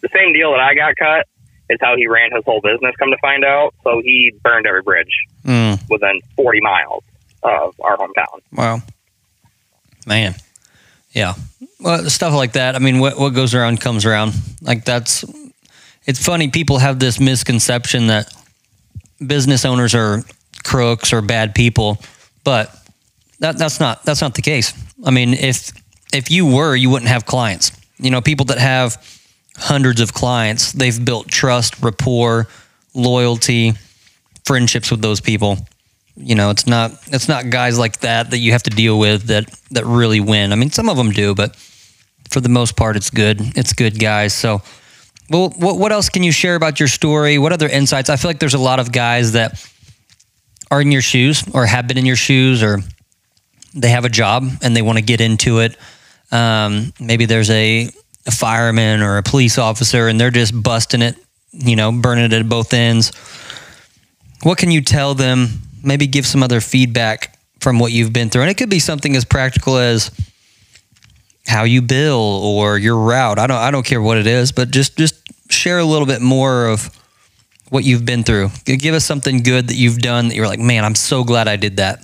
the 0.00 0.08
same 0.14 0.32
deal 0.32 0.52
that 0.52 0.60
I 0.60 0.74
got 0.74 0.94
cut 0.96 1.26
is 1.70 1.78
how 1.80 1.96
he 1.96 2.06
ran 2.06 2.30
his 2.32 2.44
whole 2.44 2.60
business. 2.60 2.94
Come 2.98 3.10
to 3.10 3.18
find 3.20 3.44
out, 3.44 3.74
so 3.84 4.00
he 4.02 4.32
burned 4.42 4.66
every 4.66 4.82
bridge 4.82 5.12
mm. 5.44 5.78
within 5.90 6.20
40 6.36 6.60
miles 6.62 7.04
of 7.42 7.74
our 7.80 7.96
hometown. 7.96 8.40
Wow, 8.52 8.82
man, 10.06 10.34
yeah, 11.12 11.34
well, 11.80 12.08
stuff 12.08 12.34
like 12.34 12.52
that. 12.52 12.74
I 12.74 12.78
mean, 12.78 12.98
what 13.00 13.18
what 13.18 13.30
goes 13.30 13.54
around 13.54 13.80
comes 13.80 14.06
around. 14.06 14.32
Like 14.62 14.84
that's 14.84 15.24
it's 16.08 16.24
funny. 16.24 16.48
People 16.48 16.78
have 16.78 16.98
this 16.98 17.20
misconception 17.20 18.06
that 18.06 18.34
business 19.24 19.66
owners 19.66 19.94
are 19.94 20.24
crooks 20.64 21.12
or 21.12 21.20
bad 21.20 21.54
people, 21.54 21.98
but 22.44 22.74
that 23.40 23.58
that's 23.58 23.78
not 23.78 24.04
that's 24.04 24.22
not 24.22 24.34
the 24.34 24.42
case. 24.42 24.72
I 25.04 25.10
mean, 25.10 25.34
if 25.34 25.70
if 26.12 26.30
you 26.30 26.46
were, 26.46 26.74
you 26.74 26.88
wouldn't 26.88 27.10
have 27.10 27.26
clients. 27.26 27.72
You 27.98 28.10
know, 28.10 28.22
people 28.22 28.46
that 28.46 28.58
have 28.58 28.96
hundreds 29.56 30.00
of 30.00 30.14
clients, 30.14 30.72
they've 30.72 31.04
built 31.04 31.28
trust, 31.28 31.82
rapport, 31.82 32.48
loyalty, 32.94 33.74
friendships 34.46 34.90
with 34.90 35.02
those 35.02 35.20
people. 35.20 35.58
You 36.16 36.34
know, 36.34 36.48
it's 36.48 36.66
not 36.66 36.92
it's 37.08 37.28
not 37.28 37.50
guys 37.50 37.78
like 37.78 38.00
that 38.00 38.30
that 38.30 38.38
you 38.38 38.52
have 38.52 38.62
to 38.62 38.70
deal 38.70 38.98
with 38.98 39.24
that 39.24 39.44
that 39.72 39.84
really 39.84 40.20
win. 40.20 40.52
I 40.52 40.56
mean, 40.56 40.70
some 40.70 40.88
of 40.88 40.96
them 40.96 41.10
do, 41.10 41.34
but 41.34 41.54
for 42.30 42.40
the 42.40 42.48
most 42.48 42.76
part, 42.76 42.96
it's 42.96 43.10
good. 43.10 43.40
It's 43.58 43.74
good 43.74 43.98
guys. 43.98 44.32
So, 44.32 44.62
well, 45.30 45.50
what 45.50 45.78
what 45.78 45.92
else 45.92 46.08
can 46.08 46.22
you 46.22 46.32
share 46.32 46.54
about 46.54 46.80
your 46.80 46.88
story? 46.88 47.38
What 47.38 47.52
other 47.52 47.68
insights? 47.68 48.10
I 48.10 48.16
feel 48.16 48.30
like 48.30 48.38
there's 48.38 48.54
a 48.54 48.58
lot 48.58 48.80
of 48.80 48.92
guys 48.92 49.32
that 49.32 49.62
are 50.70 50.80
in 50.80 50.92
your 50.92 51.02
shoes 51.02 51.44
or 51.52 51.66
have 51.66 51.86
been 51.88 51.98
in 51.98 52.06
your 52.06 52.16
shoes 52.16 52.62
or 52.62 52.78
they 53.74 53.90
have 53.90 54.04
a 54.04 54.08
job 54.08 54.44
and 54.62 54.76
they 54.76 54.82
want 54.82 54.98
to 54.98 55.04
get 55.04 55.20
into 55.20 55.60
it. 55.60 55.76
Um, 56.30 56.92
maybe 57.00 57.24
there's 57.24 57.50
a, 57.50 57.88
a 58.26 58.30
fireman 58.30 59.02
or 59.02 59.18
a 59.18 59.22
police 59.22 59.58
officer 59.58 60.08
and 60.08 60.20
they're 60.20 60.30
just 60.30 60.60
busting 60.62 61.02
it, 61.02 61.16
you 61.52 61.76
know, 61.76 61.92
burning 61.92 62.24
it 62.24 62.32
at 62.32 62.48
both 62.48 62.72
ends. 62.74 63.12
What 64.42 64.58
can 64.58 64.70
you 64.70 64.82
tell 64.82 65.14
them? 65.14 65.48
Maybe 65.82 66.06
give 66.06 66.26
some 66.26 66.42
other 66.42 66.60
feedback 66.60 67.38
from 67.60 67.78
what 67.78 67.92
you've 67.92 68.12
been 68.12 68.30
through. 68.30 68.42
And 68.42 68.50
it 68.50 68.56
could 68.56 68.70
be 68.70 68.78
something 68.78 69.16
as 69.16 69.24
practical 69.24 69.78
as 69.78 70.10
how 71.48 71.64
you 71.64 71.82
bill 71.82 72.20
or 72.20 72.78
your 72.78 72.98
route. 72.98 73.38
I 73.38 73.46
don't 73.46 73.56
I 73.56 73.70
don't 73.70 73.84
care 73.84 74.02
what 74.02 74.18
it 74.18 74.26
is, 74.26 74.52
but 74.52 74.70
just 74.70 74.96
just 74.96 75.16
share 75.50 75.78
a 75.78 75.84
little 75.84 76.06
bit 76.06 76.20
more 76.20 76.66
of 76.66 76.94
what 77.70 77.84
you've 77.84 78.04
been 78.04 78.22
through. 78.22 78.50
Give 78.64 78.94
us 78.94 79.04
something 79.04 79.42
good 79.42 79.68
that 79.68 79.74
you've 79.74 79.98
done 79.98 80.28
that 80.28 80.34
you're 80.34 80.46
like, 80.46 80.60
man, 80.60 80.84
I'm 80.84 80.94
so 80.94 81.24
glad 81.24 81.48
I 81.48 81.56
did 81.56 81.76
that. 81.78 82.00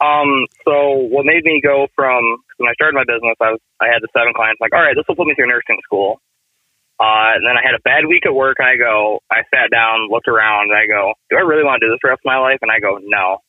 Um, 0.00 0.46
so 0.64 1.08
what 1.08 1.24
made 1.24 1.44
me 1.44 1.60
go 1.62 1.86
from 1.94 2.42
when 2.58 2.68
I 2.68 2.74
started 2.74 2.94
my 2.94 3.04
business, 3.04 3.36
I 3.40 3.52
was 3.52 3.60
I 3.80 3.86
had 3.86 4.00
the 4.00 4.08
seven 4.16 4.32
clients. 4.34 4.60
Like, 4.60 4.72
all 4.74 4.80
right, 4.80 4.96
this 4.96 5.04
will 5.08 5.16
put 5.16 5.26
me 5.26 5.34
through 5.34 5.48
nursing 5.48 5.78
school. 5.84 6.20
Uh, 6.98 7.36
and 7.36 7.44
then 7.44 7.60
I 7.60 7.62
had 7.62 7.74
a 7.76 7.82
bad 7.84 8.06
week 8.06 8.24
at 8.24 8.34
work, 8.34 8.56
and 8.58 8.66
I 8.66 8.76
go, 8.76 9.20
I 9.30 9.44
sat 9.52 9.70
down, 9.70 10.08
looked 10.08 10.28
around, 10.28 10.70
and 10.72 10.78
I 10.78 10.86
go, 10.86 11.12
do 11.28 11.36
I 11.36 11.40
really 11.40 11.62
want 11.62 11.80
to 11.80 11.86
do 11.86 11.90
this 11.92 11.98
for 12.00 12.08
the 12.08 12.12
rest 12.16 12.24
of 12.24 12.32
my 12.32 12.38
life? 12.38 12.56
And 12.62 12.72
I 12.72 12.80
go, 12.80 12.98
no. 13.04 13.44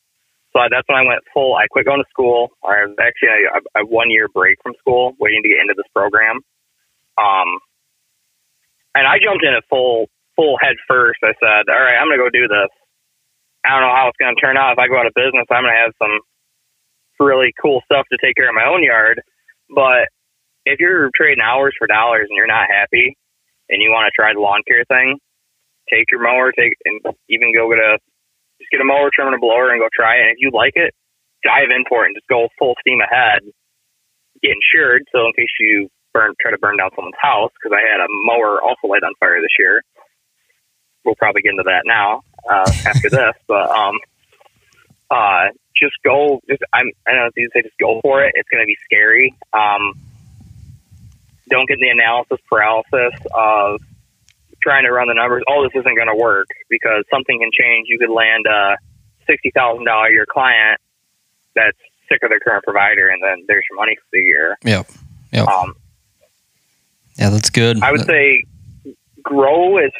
So 0.52 0.64
that's 0.70 0.88
when 0.88 0.98
I 0.98 1.04
went 1.04 1.22
full. 1.32 1.54
I 1.54 1.68
quit 1.68 1.84
going 1.84 2.00
to 2.00 2.10
school. 2.10 2.50
I 2.64 2.88
was 2.88 2.96
actually 2.98 3.46
a, 3.52 3.60
a 3.80 3.86
one 3.86 4.10
year 4.10 4.28
break 4.32 4.58
from 4.62 4.74
school, 4.80 5.12
waiting 5.20 5.42
to 5.42 5.48
get 5.48 5.60
into 5.60 5.76
this 5.76 5.88
program. 5.94 6.40
Um, 7.20 7.60
and 8.94 9.06
I 9.06 9.20
jumped 9.22 9.44
in 9.44 9.54
at 9.54 9.68
full 9.68 10.08
full 10.36 10.56
head 10.62 10.76
first. 10.86 11.20
I 11.22 11.34
said, 11.36 11.68
all 11.68 11.82
right, 11.82 11.98
I'm 11.98 12.08
going 12.08 12.18
to 12.18 12.24
go 12.24 12.32
do 12.32 12.48
this. 12.48 12.70
I 13.66 13.74
don't 13.74 13.84
know 13.84 13.94
how 13.94 14.08
it's 14.08 14.16
going 14.22 14.34
to 14.34 14.40
turn 14.40 14.56
out. 14.56 14.72
If 14.72 14.78
I 14.78 14.88
go 14.88 14.96
out 14.96 15.10
of 15.10 15.18
business, 15.18 15.50
I'm 15.50 15.66
going 15.66 15.74
to 15.74 15.82
have 15.82 15.98
some 15.98 16.14
really 17.18 17.52
cool 17.60 17.82
stuff 17.90 18.06
to 18.10 18.18
take 18.22 18.36
care 18.38 18.48
of 18.48 18.54
my 18.54 18.64
own 18.70 18.82
yard. 18.82 19.20
But 19.68 20.08
if 20.64 20.78
you're 20.78 21.10
trading 21.14 21.42
hours 21.42 21.74
for 21.76 21.86
dollars 21.86 22.26
and 22.30 22.36
you're 22.36 22.46
not 22.46 22.70
happy 22.70 23.18
and 23.68 23.82
you 23.82 23.90
want 23.90 24.06
to 24.06 24.14
try 24.14 24.32
the 24.32 24.40
lawn 24.40 24.62
care 24.66 24.86
thing, 24.86 25.18
take 25.90 26.06
your 26.10 26.22
mower, 26.22 26.52
take 26.52 26.74
and 26.86 27.02
even 27.28 27.52
go 27.52 27.68
get 27.68 27.82
a 27.82 27.98
just 28.58 28.70
get 28.70 28.80
a 28.80 28.84
mower, 28.84 29.10
trim 29.14 29.28
and 29.28 29.36
a 29.36 29.42
blower, 29.42 29.70
and 29.70 29.80
go 29.80 29.88
try 29.94 30.18
it. 30.18 30.28
And 30.28 30.32
if 30.34 30.38
you 30.38 30.50
like 30.52 30.74
it, 30.74 30.94
dive 31.42 31.70
in 31.70 31.86
for 31.88 32.04
it 32.04 32.12
and 32.12 32.16
just 32.16 32.28
go 32.28 32.48
full 32.58 32.74
steam 32.82 33.00
ahead. 33.00 33.46
Get 34.42 34.54
insured, 34.54 35.02
so 35.10 35.26
in 35.26 35.32
case 35.34 35.50
you 35.58 35.88
burn, 36.14 36.34
try 36.40 36.50
to 36.50 36.58
burn 36.58 36.78
down 36.78 36.90
someone's 36.94 37.18
house, 37.20 37.50
because 37.58 37.74
I 37.74 37.82
had 37.82 37.98
a 37.98 38.10
mower 38.26 38.62
also 38.62 38.86
light 38.86 39.02
on 39.02 39.14
fire 39.18 39.42
this 39.42 39.54
year 39.58 39.82
we'll 41.08 41.16
probably 41.16 41.42
get 41.42 41.50
into 41.50 41.64
that 41.64 41.82
now 41.86 42.20
uh, 42.48 42.70
after 42.86 43.08
this, 43.10 43.34
but 43.46 43.70
um, 43.70 43.98
uh, 45.10 45.48
just 45.80 45.94
go. 46.04 46.40
Just 46.48 46.62
I'm. 46.72 46.86
I 47.06 47.12
don't 47.12 47.20
know 47.20 47.26
if 47.26 47.36
you 47.36 47.48
say 47.54 47.62
just 47.62 47.78
go 47.78 48.00
for 48.02 48.22
it. 48.22 48.32
It's 48.34 48.48
going 48.48 48.62
to 48.62 48.66
be 48.66 48.76
scary. 48.84 49.34
Um, 49.52 49.94
don't 51.48 51.66
get 51.66 51.78
the 51.80 51.88
analysis 51.88 52.38
paralysis 52.48 53.18
of 53.34 53.80
trying 54.68 54.84
to 54.84 54.92
run 54.92 55.08
the 55.08 55.14
numbers. 55.14 55.42
Oh, 55.48 55.64
this 55.64 55.72
isn't 55.80 55.96
going 55.96 56.12
to 56.12 56.14
work 56.14 56.48
because 56.68 57.04
something 57.10 57.40
can 57.40 57.48
change. 57.48 57.88
You 57.88 57.98
could 57.98 58.12
land 58.12 58.44
a 58.44 58.76
sixty 59.26 59.50
thousand 59.50 59.86
dollar 59.86 60.10
year 60.10 60.26
client 60.28 60.80
that's 61.54 61.78
sick 62.08 62.22
of 62.22 62.28
their 62.28 62.40
current 62.40 62.64
provider, 62.64 63.08
and 63.08 63.22
then 63.22 63.44
there's 63.48 63.64
your 63.70 63.76
money 63.80 63.96
for 63.96 64.08
the 64.12 64.20
year. 64.20 64.58
Yep. 64.64 64.86
Yep. 65.32 65.48
Um, 65.48 65.74
yeah, 67.16 67.30
that's 67.30 67.50
good. 67.50 67.82
I 67.82 67.92
would 67.92 68.04
say 68.04 68.44
grow 69.22 69.78
as 69.78 69.90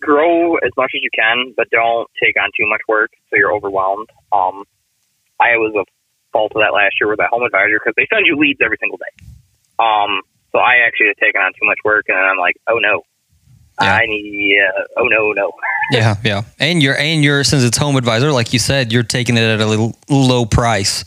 grow 0.00 0.56
as 0.56 0.70
much 0.76 0.92
as 0.94 1.02
you 1.02 1.10
can, 1.14 1.52
but 1.56 1.68
don't 1.70 2.08
take 2.22 2.36
on 2.36 2.50
too 2.58 2.68
much 2.68 2.80
work 2.86 3.10
so 3.30 3.36
you're 3.36 3.52
overwhelmed. 3.52 4.08
Um, 4.32 4.64
I 5.40 5.56
was 5.56 5.74
a 5.74 5.84
fault 6.32 6.52
of 6.54 6.62
that 6.62 6.72
last 6.74 6.94
year 7.00 7.08
with 7.08 7.18
that 7.18 7.30
home 7.30 7.42
advisor 7.42 7.80
because 7.82 7.94
they 7.96 8.06
send 8.12 8.26
you 8.26 8.36
leads 8.36 8.60
every 8.62 8.76
single 8.78 8.98
day. 8.98 9.26
Um, 9.78 10.22
so 10.52 10.58
I 10.58 10.86
actually 10.86 11.08
had 11.08 11.18
taken 11.18 11.40
on 11.40 11.52
too 11.52 11.66
much 11.66 11.78
work, 11.84 12.06
and 12.08 12.18
I'm 12.18 12.38
like, 12.38 12.54
oh 12.68 12.78
no, 12.78 13.02
yeah. 13.80 13.94
I 13.94 14.06
need. 14.06 14.58
Uh, 14.60 14.82
oh 14.98 15.04
no, 15.04 15.32
no. 15.32 15.52
yeah, 15.90 16.16
yeah, 16.24 16.42
and 16.58 16.82
you're 16.82 16.96
and 16.96 17.22
you're 17.22 17.44
since 17.44 17.62
it's 17.62 17.76
home 17.76 17.96
advisor, 17.96 18.32
like 18.32 18.52
you 18.52 18.58
said, 18.58 18.92
you're 18.92 19.02
taking 19.02 19.36
it 19.36 19.42
at 19.42 19.60
a 19.60 19.66
little 19.66 19.96
low 20.08 20.46
price. 20.46 21.04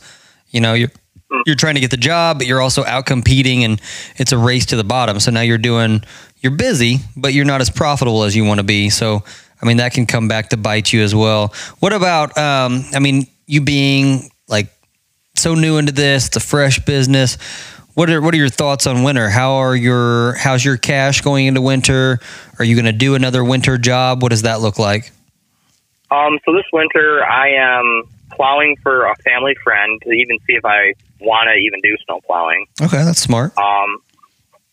You 0.49 0.61
know, 0.61 0.73
you're 0.73 0.89
mm. 1.31 1.41
you're 1.45 1.55
trying 1.55 1.75
to 1.75 1.81
get 1.81 1.91
the 1.91 1.97
job, 1.97 2.37
but 2.37 2.47
you're 2.47 2.61
also 2.61 2.83
out 2.85 3.05
competing, 3.05 3.63
and 3.63 3.81
it's 4.17 4.31
a 4.31 4.37
race 4.37 4.65
to 4.67 4.75
the 4.75 4.83
bottom. 4.83 5.19
So 5.19 5.31
now 5.31 5.41
you're 5.41 5.57
doing 5.57 6.03
you're 6.41 6.55
busy, 6.55 6.99
but 7.15 7.33
you're 7.33 7.45
not 7.45 7.61
as 7.61 7.69
profitable 7.69 8.23
as 8.23 8.35
you 8.35 8.45
want 8.45 8.59
to 8.59 8.63
be. 8.63 8.89
So, 8.89 9.23
I 9.61 9.65
mean, 9.65 9.77
that 9.77 9.93
can 9.93 10.05
come 10.05 10.27
back 10.27 10.49
to 10.49 10.57
bite 10.57 10.93
you 10.93 11.01
as 11.01 11.15
well. 11.15 11.53
What 11.79 11.93
about, 11.93 12.37
um, 12.37 12.85
I 12.93 12.99
mean, 12.99 13.27
you 13.47 13.61
being 13.61 14.29
like 14.47 14.67
so 15.35 15.55
new 15.55 15.77
into 15.77 15.91
this, 15.91 16.27
it's 16.27 16.37
a 16.37 16.41
fresh 16.41 16.79
business. 16.85 17.37
What 17.97 18.11
are 18.11 18.21
what 18.21 18.35
are 18.35 18.37
your 18.37 18.47
thoughts 18.47 18.85
on 18.85 19.01
winter? 19.01 19.27
How 19.27 19.53
are 19.53 19.75
your 19.75 20.33
how's 20.33 20.63
your 20.63 20.77
cash 20.77 21.21
going 21.21 21.47
into 21.47 21.61
winter? 21.61 22.19
Are 22.59 22.63
you 22.63 22.75
going 22.75 22.85
to 22.85 22.91
do 22.91 23.15
another 23.15 23.43
winter 23.43 23.79
job? 23.79 24.21
What 24.21 24.29
does 24.29 24.43
that 24.43 24.61
look 24.61 24.77
like? 24.77 25.11
Um, 26.11 26.37
so 26.45 26.53
this 26.53 26.65
winter, 26.71 27.25
I 27.25 27.49
am 27.57 28.03
plowing 28.29 28.75
for 28.83 29.07
a 29.07 29.15
family 29.23 29.55
friend 29.63 29.99
to 30.03 30.11
even 30.11 30.37
see 30.45 30.53
if 30.53 30.63
I 30.63 30.93
want 31.21 31.47
to 31.47 31.55
even 31.55 31.81
do 31.81 31.97
snow 32.05 32.21
plowing. 32.27 32.67
Okay, 32.79 33.03
that's 33.03 33.19
smart. 33.19 33.57
Um, 33.57 33.97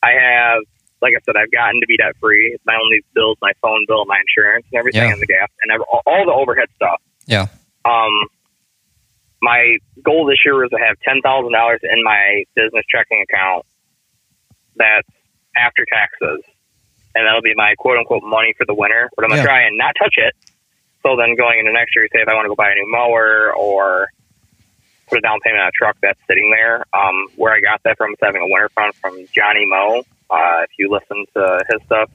I 0.03 0.11
have 0.21 0.61
like 1.01 1.15
I 1.17 1.21
said, 1.25 1.35
I've 1.35 1.51
gotten 1.51 1.81
to 1.81 1.87
be 1.87 1.97
debt 1.97 2.17
free. 2.21 2.59
My 2.67 2.75
only 2.75 3.01
bills, 3.15 3.39
my 3.41 3.53
phone 3.63 3.87
bill, 3.89 4.05
my 4.05 4.21
insurance, 4.21 4.67
and 4.71 4.79
everything, 4.79 5.09
yeah. 5.09 5.13
and 5.15 5.23
the 5.23 5.27
gas, 5.27 5.49
and 5.63 5.81
all 5.81 6.27
the 6.27 6.33
overhead 6.33 6.69
stuff. 6.77 7.01
Yeah. 7.25 7.47
Um, 7.87 8.29
my 9.45 9.77
goal 10.03 10.25
this 10.25 10.41
year 10.45 10.57
was 10.57 10.71
to 10.71 10.81
have 10.81 10.97
ten 11.05 11.21
thousand 11.21 11.53
dollars 11.53 11.81
in 11.85 12.03
my 12.03 12.45
business 12.57 12.85
checking 12.89 13.21
account. 13.21 13.67
That's 14.77 15.09
after 15.53 15.85
taxes, 15.85 16.43
and 17.15 17.29
that'll 17.29 17.45
be 17.45 17.55
my 17.55 17.75
quote 17.77 17.99
unquote 17.99 18.25
money 18.25 18.55
for 18.57 18.65
the 18.65 18.75
winter. 18.75 19.11
But 19.15 19.25
I'm 19.25 19.31
gonna 19.31 19.43
yeah. 19.43 19.53
try 19.53 19.63
and 19.69 19.77
not 19.77 19.95
touch 20.01 20.17
it. 20.17 20.33
So 21.05 21.17
then 21.21 21.37
going 21.37 21.61
into 21.61 21.73
next 21.73 21.95
year, 21.95 22.09
say 22.09 22.25
if 22.25 22.29
I 22.29 22.35
want 22.35 22.47
to 22.47 22.49
go 22.49 22.57
buy 22.57 22.73
a 22.73 22.75
new 22.75 22.89
mower 22.89 23.53
or 23.53 24.09
put 25.07 25.19
a 25.19 25.21
down 25.21 25.39
payment 25.45 25.63
on 25.63 25.69
a 25.69 25.77
truck 25.77 25.97
that's 26.01 26.19
sitting 26.27 26.51
there. 26.51 26.85
Um, 26.93 27.29
where 27.37 27.53
I 27.53 27.61
got 27.61 27.83
that 27.85 27.97
from 27.97 28.13
is 28.13 28.19
having 28.23 28.43
a 28.43 28.49
winter 28.49 28.71
fund 28.71 28.95
from 28.95 29.27
Johnny 29.33 29.67
Moe. 29.67 30.03
Uh, 30.31 30.65
if 30.65 30.71
you 30.79 30.91
listen 30.91 31.25
to 31.37 31.65
his 31.69 31.83
stuff, 31.87 32.11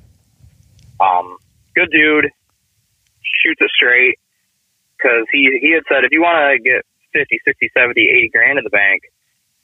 um, 0.99 1.37
good 1.75 1.89
dude, 1.91 2.25
shoots 3.21 3.61
it 3.61 3.71
straight. 3.75 4.19
Because 4.97 5.25
he 5.31 5.59
he 5.61 5.71
had 5.71 5.83
said 5.87 6.03
if 6.03 6.11
you 6.11 6.21
want 6.21 6.35
to 6.51 6.59
get 6.59 6.83
50, 7.13 7.39
60, 7.45 7.69
70, 7.73 8.01
80 8.01 8.29
grand 8.29 8.57
in 8.57 8.63
the 8.63 8.69
bank, 8.69 9.03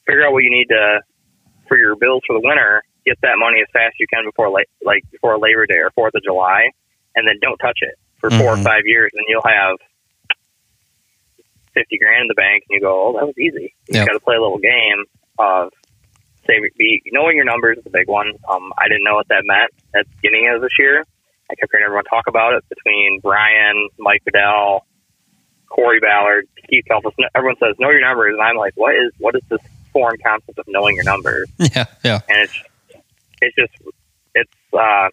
figure 0.05 0.25
out 0.25 0.33
what 0.33 0.43
you 0.43 0.51
need 0.51 0.67
to 0.69 1.01
for 1.67 1.77
your 1.77 1.95
bills 1.95 2.21
for 2.27 2.39
the 2.39 2.45
winter. 2.45 2.83
Get 3.05 3.17
that 3.21 3.37
money 3.37 3.61
as 3.61 3.67
fast 3.71 3.93
as 3.93 3.99
you 3.99 4.07
can 4.11 4.25
before 4.25 4.49
like 4.49 4.69
like 4.83 5.03
before 5.11 5.37
Labor 5.37 5.65
Day 5.65 5.77
or 5.77 5.91
Fourth 5.93 6.15
of 6.15 6.23
July, 6.23 6.71
and 7.15 7.27
then 7.27 7.35
don't 7.41 7.57
touch 7.57 7.79
it 7.81 7.95
for 8.17 8.29
mm-hmm. 8.29 8.39
four 8.39 8.53
or 8.53 8.55
mm-hmm. 8.55 8.65
five 8.65 8.85
years, 8.85 9.11
and 9.13 9.23
you'll 9.29 9.45
have 9.45 9.77
fifty 11.73 11.99
grand 11.99 12.25
in 12.25 12.27
the 12.27 12.33
bank, 12.33 12.63
and 12.67 12.73
you 12.73 12.81
go, 12.81 13.09
"Oh, 13.09 13.13
that 13.13 13.25
was 13.25 13.37
easy." 13.37 13.75
You 13.89 14.01
yep. 14.01 14.07
got 14.07 14.13
to 14.13 14.19
play 14.19 14.35
a 14.35 14.41
little 14.41 14.57
game 14.57 15.05
of 15.37 15.69
say 16.47 16.61
be 16.77 17.01
knowing 17.11 17.35
your 17.35 17.45
numbers 17.45 17.77
is 17.77 17.85
a 17.85 17.89
big 17.89 18.07
one. 18.07 18.31
Um, 18.49 18.73
I 18.77 18.87
didn't 18.87 19.03
know 19.03 19.15
what 19.15 19.27
that 19.29 19.43
meant 19.45 19.71
at 19.95 20.05
the 20.09 20.15
beginning 20.21 20.49
of 20.53 20.61
this 20.61 20.73
year. 20.79 21.03
I 21.49 21.55
kept 21.55 21.71
hearing 21.71 21.85
everyone 21.85 22.05
talk 22.05 22.25
about 22.27 22.53
it 22.53 22.63
between 22.69 23.19
Brian, 23.21 23.89
Mike 23.99 24.23
Bedell, 24.25 24.85
Corey 25.75 25.99
Ballard, 25.99 26.47
Keith 26.69 26.85
Elvis. 26.89 27.11
Everyone 27.35 27.57
says 27.59 27.75
know 27.79 27.89
your 27.89 28.01
numbers, 28.01 28.33
and 28.33 28.41
I'm 28.41 28.55
like, 28.55 28.73
what 28.75 28.95
is 28.95 29.11
what 29.19 29.35
is 29.35 29.41
this 29.49 29.59
foreign 29.91 30.17
concept 30.25 30.57
of 30.57 30.65
knowing 30.67 30.95
your 30.95 31.03
numbers? 31.03 31.49
Yeah, 31.59 31.85
yeah. 32.03 32.21
And 32.29 32.39
it's 32.39 32.53
it's 33.41 33.55
just 33.55 33.73
it's 34.33 34.51
uh, 34.73 35.09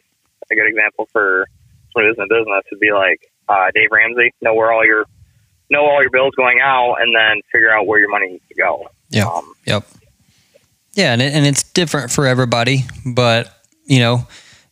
a 0.51 0.55
good 0.55 0.69
example 0.69 1.09
for 1.13 1.47
someone 1.93 2.11
who's 2.11 2.19
in 2.19 2.29
business 2.29 2.65
would 2.71 2.81
be 2.81 2.93
like 2.93 3.31
uh, 3.49 3.71
Dave 3.75 3.89
Ramsey. 3.91 4.33
Know 4.41 4.55
where 4.55 4.73
all 4.73 4.87
your 4.87 5.05
know 5.69 5.85
all 5.85 6.01
your 6.01 6.11
bills 6.11 6.35
going 6.37 6.61
out, 6.63 6.97
and 7.01 7.15
then 7.15 7.41
figure 7.51 7.75
out 7.75 7.87
where 7.87 7.99
your 7.99 8.11
money 8.11 8.29
needs 8.29 8.45
to 8.49 8.55
go. 8.55 8.89
Yeah. 9.11 9.27
Um, 9.27 9.53
yep. 9.67 9.87
Yeah, 10.95 11.15
and, 11.15 11.23
it, 11.23 11.33
and 11.33 11.47
it's 11.47 11.63
different 11.63 12.11
for 12.11 12.27
everybody, 12.27 12.85
but 13.07 13.53
you 13.87 13.99
know, 13.99 14.27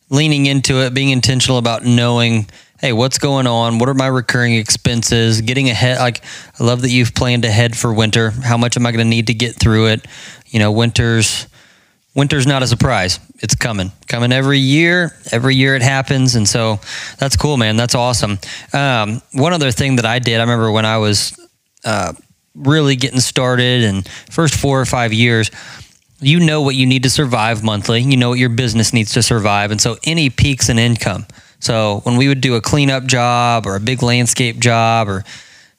leaning 0.09 0.45
into 0.45 0.81
it, 0.85 0.93
being 0.93 1.09
intentional 1.09 1.57
about 1.57 1.83
knowing, 1.83 2.47
hey, 2.81 2.93
what's 2.93 3.19
going 3.19 3.45
on? 3.45 3.77
What 3.77 3.89
are 3.89 3.93
my 3.93 4.07
recurring 4.07 4.55
expenses? 4.55 5.39
Getting 5.41 5.69
ahead. 5.69 5.99
Like, 5.99 6.23
I 6.59 6.63
love 6.63 6.81
that 6.81 6.89
you've 6.89 7.13
planned 7.13 7.45
ahead 7.45 7.77
for 7.77 7.93
winter. 7.93 8.31
How 8.31 8.57
much 8.57 8.75
am 8.75 8.87
I 8.87 8.91
going 8.91 9.05
to 9.05 9.09
need 9.09 9.27
to 9.27 9.35
get 9.35 9.55
through 9.55 9.87
it? 9.87 10.07
You 10.47 10.59
know, 10.59 10.71
winter's 10.71 11.47
winter's 12.15 12.45
not 12.45 12.63
a 12.63 12.67
surprise. 12.67 13.19
it's 13.39 13.55
coming, 13.55 13.91
coming 14.07 14.31
every 14.31 14.57
year. 14.57 15.11
Every 15.31 15.55
year 15.55 15.75
it 15.75 15.81
happens, 15.81 16.35
and 16.35 16.49
so 16.49 16.79
that's 17.19 17.37
cool, 17.37 17.55
man. 17.55 17.77
That's 17.77 17.95
awesome. 17.95 18.39
Um, 18.73 19.21
one 19.33 19.53
other 19.53 19.71
thing 19.71 19.97
that 19.97 20.05
I 20.05 20.19
did, 20.19 20.37
I 20.37 20.41
remember 20.41 20.71
when 20.71 20.85
I 20.85 20.97
was 20.97 21.37
uh, 21.85 22.13
really 22.55 22.95
getting 22.95 23.19
started, 23.19 23.83
and 23.83 24.07
first 24.29 24.55
four 24.55 24.81
or 24.81 24.85
five 24.85 25.13
years, 25.13 25.51
you 26.19 26.39
know 26.39 26.61
what 26.63 26.75
you 26.75 26.85
need 26.85 27.03
to 27.03 27.09
survive 27.09 27.63
monthly. 27.63 28.01
You 28.01 28.17
know 28.17 28.29
what 28.29 28.39
your 28.39 28.49
business 28.49 28.91
needs 28.91 29.13
to 29.13 29.21
survive, 29.21 29.71
and 29.71 29.79
so 29.79 29.97
any 30.03 30.31
peaks 30.31 30.67
in 30.67 30.79
income. 30.79 31.27
So 31.61 32.01
when 32.03 32.17
we 32.17 32.27
would 32.27 32.41
do 32.41 32.55
a 32.55 32.61
cleanup 32.61 33.05
job 33.05 33.65
or 33.65 33.75
a 33.75 33.79
big 33.79 34.03
landscape 34.03 34.59
job 34.59 35.07
or 35.07 35.23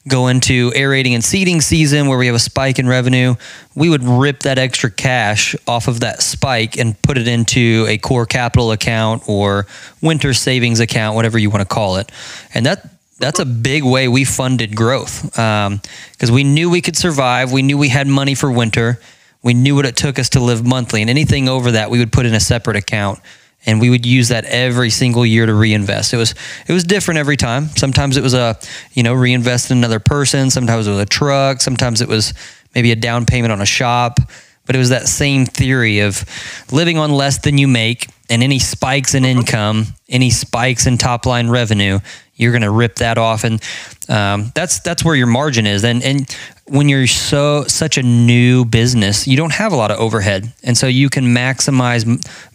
go 0.07 0.27
into 0.27 0.71
aerating 0.75 1.13
and 1.13 1.23
seeding 1.23 1.61
season 1.61 2.07
where 2.07 2.17
we 2.17 2.25
have 2.27 2.35
a 2.35 2.39
spike 2.39 2.79
in 2.79 2.87
revenue, 2.87 3.35
we 3.75 3.89
would 3.89 4.03
rip 4.03 4.41
that 4.41 4.57
extra 4.57 4.89
cash 4.89 5.55
off 5.67 5.87
of 5.87 6.01
that 6.01 6.21
spike 6.21 6.77
and 6.77 6.99
put 7.01 7.17
it 7.17 7.27
into 7.27 7.85
a 7.87 7.97
core 7.97 8.25
capital 8.25 8.71
account 8.71 9.23
or 9.27 9.65
winter 10.01 10.33
savings 10.33 10.79
account, 10.79 11.15
whatever 11.15 11.37
you 11.37 11.49
want 11.49 11.61
to 11.61 11.73
call 11.73 11.97
it. 11.97 12.11
And 12.53 12.65
that 12.65 12.89
that's 13.19 13.39
a 13.39 13.45
big 13.45 13.83
way 13.83 14.07
we 14.07 14.25
funded 14.25 14.75
growth 14.75 15.23
because 15.23 16.29
um, 16.29 16.33
we 16.33 16.43
knew 16.43 16.69
we 16.69 16.81
could 16.81 16.97
survive. 16.97 17.51
We 17.51 17.61
knew 17.61 17.77
we 17.77 17.89
had 17.89 18.07
money 18.07 18.35
for 18.35 18.51
winter. 18.51 18.99
We 19.41 19.53
knew 19.53 19.75
what 19.75 19.85
it 19.85 19.95
took 19.95 20.19
us 20.19 20.29
to 20.29 20.39
live 20.39 20.65
monthly, 20.65 21.01
and 21.01 21.09
anything 21.09 21.47
over 21.47 21.71
that 21.71 21.89
we 21.89 21.99
would 21.99 22.11
put 22.11 22.25
in 22.25 22.33
a 22.33 22.39
separate 22.39 22.77
account 22.77 23.19
and 23.65 23.79
we 23.79 23.89
would 23.89 24.05
use 24.05 24.29
that 24.29 24.45
every 24.45 24.89
single 24.89 25.25
year 25.25 25.45
to 25.45 25.53
reinvest. 25.53 26.13
It 26.13 26.17
was 26.17 26.35
it 26.67 26.73
was 26.73 26.83
different 26.83 27.19
every 27.19 27.37
time. 27.37 27.69
Sometimes 27.69 28.17
it 28.17 28.23
was 28.23 28.33
a 28.33 28.57
you 28.93 29.03
know 29.03 29.13
reinvest 29.13 29.71
in 29.71 29.77
another 29.77 29.99
person. 29.99 30.49
Sometimes 30.49 30.87
it 30.87 30.91
was 30.91 30.99
a 30.99 31.05
truck. 31.05 31.61
Sometimes 31.61 32.01
it 32.01 32.07
was 32.07 32.33
maybe 32.75 32.91
a 32.91 32.95
down 32.95 33.25
payment 33.25 33.51
on 33.51 33.61
a 33.61 33.65
shop. 33.65 34.19
But 34.65 34.77
it 34.77 34.79
was 34.79 34.89
that 34.89 35.09
same 35.09 35.45
theory 35.45 35.99
of 35.99 36.23
living 36.71 36.97
on 36.97 37.11
less 37.11 37.37
than 37.39 37.57
you 37.57 37.67
make, 37.67 38.07
and 38.29 38.41
any 38.41 38.59
spikes 38.59 39.13
in 39.13 39.25
income, 39.25 39.87
any 40.07 40.29
spikes 40.29 40.87
in 40.87 40.97
top 40.97 41.25
line 41.25 41.49
revenue, 41.49 41.99
you're 42.35 42.51
going 42.51 42.61
to 42.61 42.71
rip 42.71 42.95
that 42.95 43.17
off, 43.17 43.43
and 43.43 43.61
um, 44.09 44.51
that's 44.55 44.79
that's 44.79 45.03
where 45.03 45.15
your 45.15 45.27
margin 45.27 45.67
is. 45.67 45.83
And 45.83 46.01
and 46.01 46.37
when 46.65 46.87
you're 46.89 47.07
so 47.07 47.65
such 47.67 47.97
a 47.97 48.03
new 48.03 48.65
business, 48.65 49.27
you 49.27 49.35
don't 49.37 49.53
have 49.53 49.73
a 49.73 49.75
lot 49.75 49.91
of 49.91 49.99
overhead, 49.99 50.51
and 50.63 50.77
so 50.77 50.87
you 50.87 51.09
can 51.09 51.25
maximize 51.25 52.05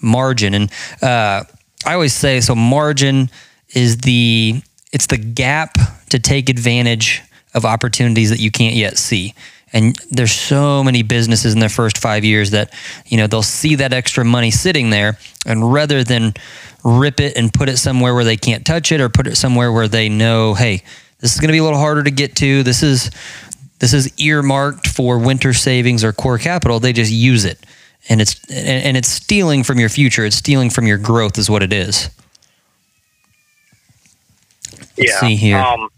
margin. 0.00 0.54
And 0.54 0.70
uh, 1.02 1.44
I 1.84 1.94
always 1.94 2.14
say, 2.14 2.40
so 2.40 2.54
margin 2.54 3.30
is 3.70 3.98
the 3.98 4.62
it's 4.92 5.06
the 5.06 5.18
gap 5.18 5.76
to 6.08 6.18
take 6.18 6.48
advantage 6.48 7.22
of 7.54 7.64
opportunities 7.64 8.30
that 8.30 8.40
you 8.40 8.50
can't 8.50 8.74
yet 8.74 8.98
see. 8.98 9.34
And 9.70 9.94
there's 10.10 10.32
so 10.32 10.82
many 10.82 11.02
businesses 11.02 11.52
in 11.52 11.60
their 11.60 11.68
first 11.68 11.98
five 11.98 12.24
years 12.24 12.52
that, 12.52 12.72
you 13.06 13.18
know, 13.18 13.26
they'll 13.26 13.42
see 13.42 13.74
that 13.74 13.92
extra 13.92 14.24
money 14.24 14.50
sitting 14.50 14.88
there, 14.88 15.18
and 15.44 15.72
rather 15.72 16.02
than 16.02 16.32
rip 16.84 17.20
it 17.20 17.36
and 17.36 17.52
put 17.52 17.68
it 17.68 17.76
somewhere 17.76 18.14
where 18.14 18.24
they 18.24 18.36
can't 18.36 18.64
touch 18.64 18.92
it 18.92 19.00
or 19.00 19.10
put 19.10 19.26
it 19.26 19.36
somewhere 19.36 19.70
where 19.70 19.88
they 19.88 20.08
know, 20.08 20.54
hey, 20.54 20.82
this 21.20 21.34
is 21.34 21.40
going 21.40 21.48
to 21.48 21.52
be 21.52 21.58
a 21.58 21.64
little 21.64 21.78
harder 21.78 22.02
to 22.02 22.10
get 22.10 22.36
to. 22.36 22.62
This 22.62 22.82
is 22.82 23.10
this 23.78 23.92
is 23.92 24.12
earmarked 24.18 24.88
for 24.88 25.18
winter 25.18 25.52
savings 25.52 26.04
or 26.04 26.12
core 26.12 26.38
capital. 26.38 26.80
They 26.80 26.92
just 26.92 27.12
use 27.12 27.44
it, 27.44 27.58
and 28.08 28.20
it's 28.20 28.38
and 28.50 28.96
it's 28.96 29.08
stealing 29.08 29.64
from 29.64 29.78
your 29.78 29.88
future. 29.88 30.24
It's 30.24 30.36
stealing 30.36 30.70
from 30.70 30.86
your 30.86 30.98
growth, 30.98 31.38
is 31.38 31.48
what 31.48 31.62
it 31.62 31.72
is. 31.72 32.10
Let's 34.96 35.12
yeah. 35.12 35.20
See 35.20 35.36
here. 35.36 35.58
Um, 35.58 35.88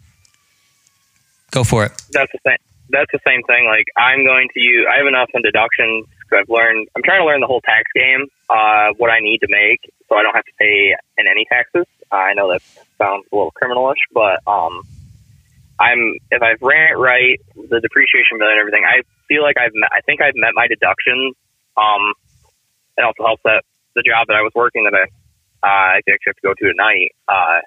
Go 1.51 1.64
for 1.64 1.85
it. 1.85 1.93
That's 2.12 2.31
the 2.33 2.38
same. 2.47 2.59
That's 2.90 3.11
the 3.12 3.21
same 3.27 3.43
thing. 3.45 3.66
Like 3.66 3.87
I'm 3.97 4.25
going 4.25 4.49
to 4.55 4.61
use. 4.61 4.87
I 4.93 4.99
have 4.99 5.07
enough 5.07 5.31
in 5.35 5.43
deductions. 5.43 6.07
I've 6.33 6.49
learned. 6.49 6.88
I'm 6.95 7.03
trying 7.03 7.21
to 7.21 7.27
learn 7.27 7.40
the 7.40 7.47
whole 7.47 7.61
tax 7.61 7.85
game. 7.95 8.27
Uh, 8.49 8.90
what 8.99 9.11
I 9.11 9.19
need 9.21 9.38
to 9.38 9.49
make 9.49 9.90
so 10.11 10.16
I 10.16 10.23
don't 10.23 10.35
have 10.35 10.45
to 10.45 10.53
pay 10.59 10.95
in 11.19 11.27
any 11.27 11.45
taxes. 11.47 11.87
I 12.11 12.35
know 12.35 12.51
that 12.53 12.62
sounds 12.99 13.25
a 13.33 13.37
little 13.37 13.53
criminalish, 13.53 14.03
but 14.12 14.40
um, 14.47 14.83
I'm 15.81 16.21
if 16.31 16.43
I've 16.45 16.61
ran 16.61 16.93
it 16.93 16.99
right, 17.01 17.40
the 17.57 17.81
depreciation 17.81 18.37
bill 18.37 18.53
and 18.53 18.61
everything, 18.61 18.85
I 18.85 19.01
feel 19.29 19.43
like 19.43 19.57
I've 19.57 19.73
met, 19.73 19.88
I 19.97 20.05
think 20.05 20.21
I've 20.21 20.37
met 20.37 20.53
my 20.53 20.69
deductions. 20.69 21.35
Um, 21.77 22.12
it 22.99 23.03
also 23.03 23.25
helps 23.25 23.43
that 23.49 23.64
the 23.97 24.05
job 24.05 24.29
that 24.29 24.37
I 24.37 24.45
was 24.45 24.53
working 24.55 24.85
that 24.85 24.93
I 24.93 25.09
uh, 25.64 25.97
I 25.97 26.05
actually 26.05 26.37
have 26.37 26.40
to 26.40 26.47
go 26.47 26.55
to 26.55 26.64
tonight. 26.69 27.16
Uh, 27.29 27.64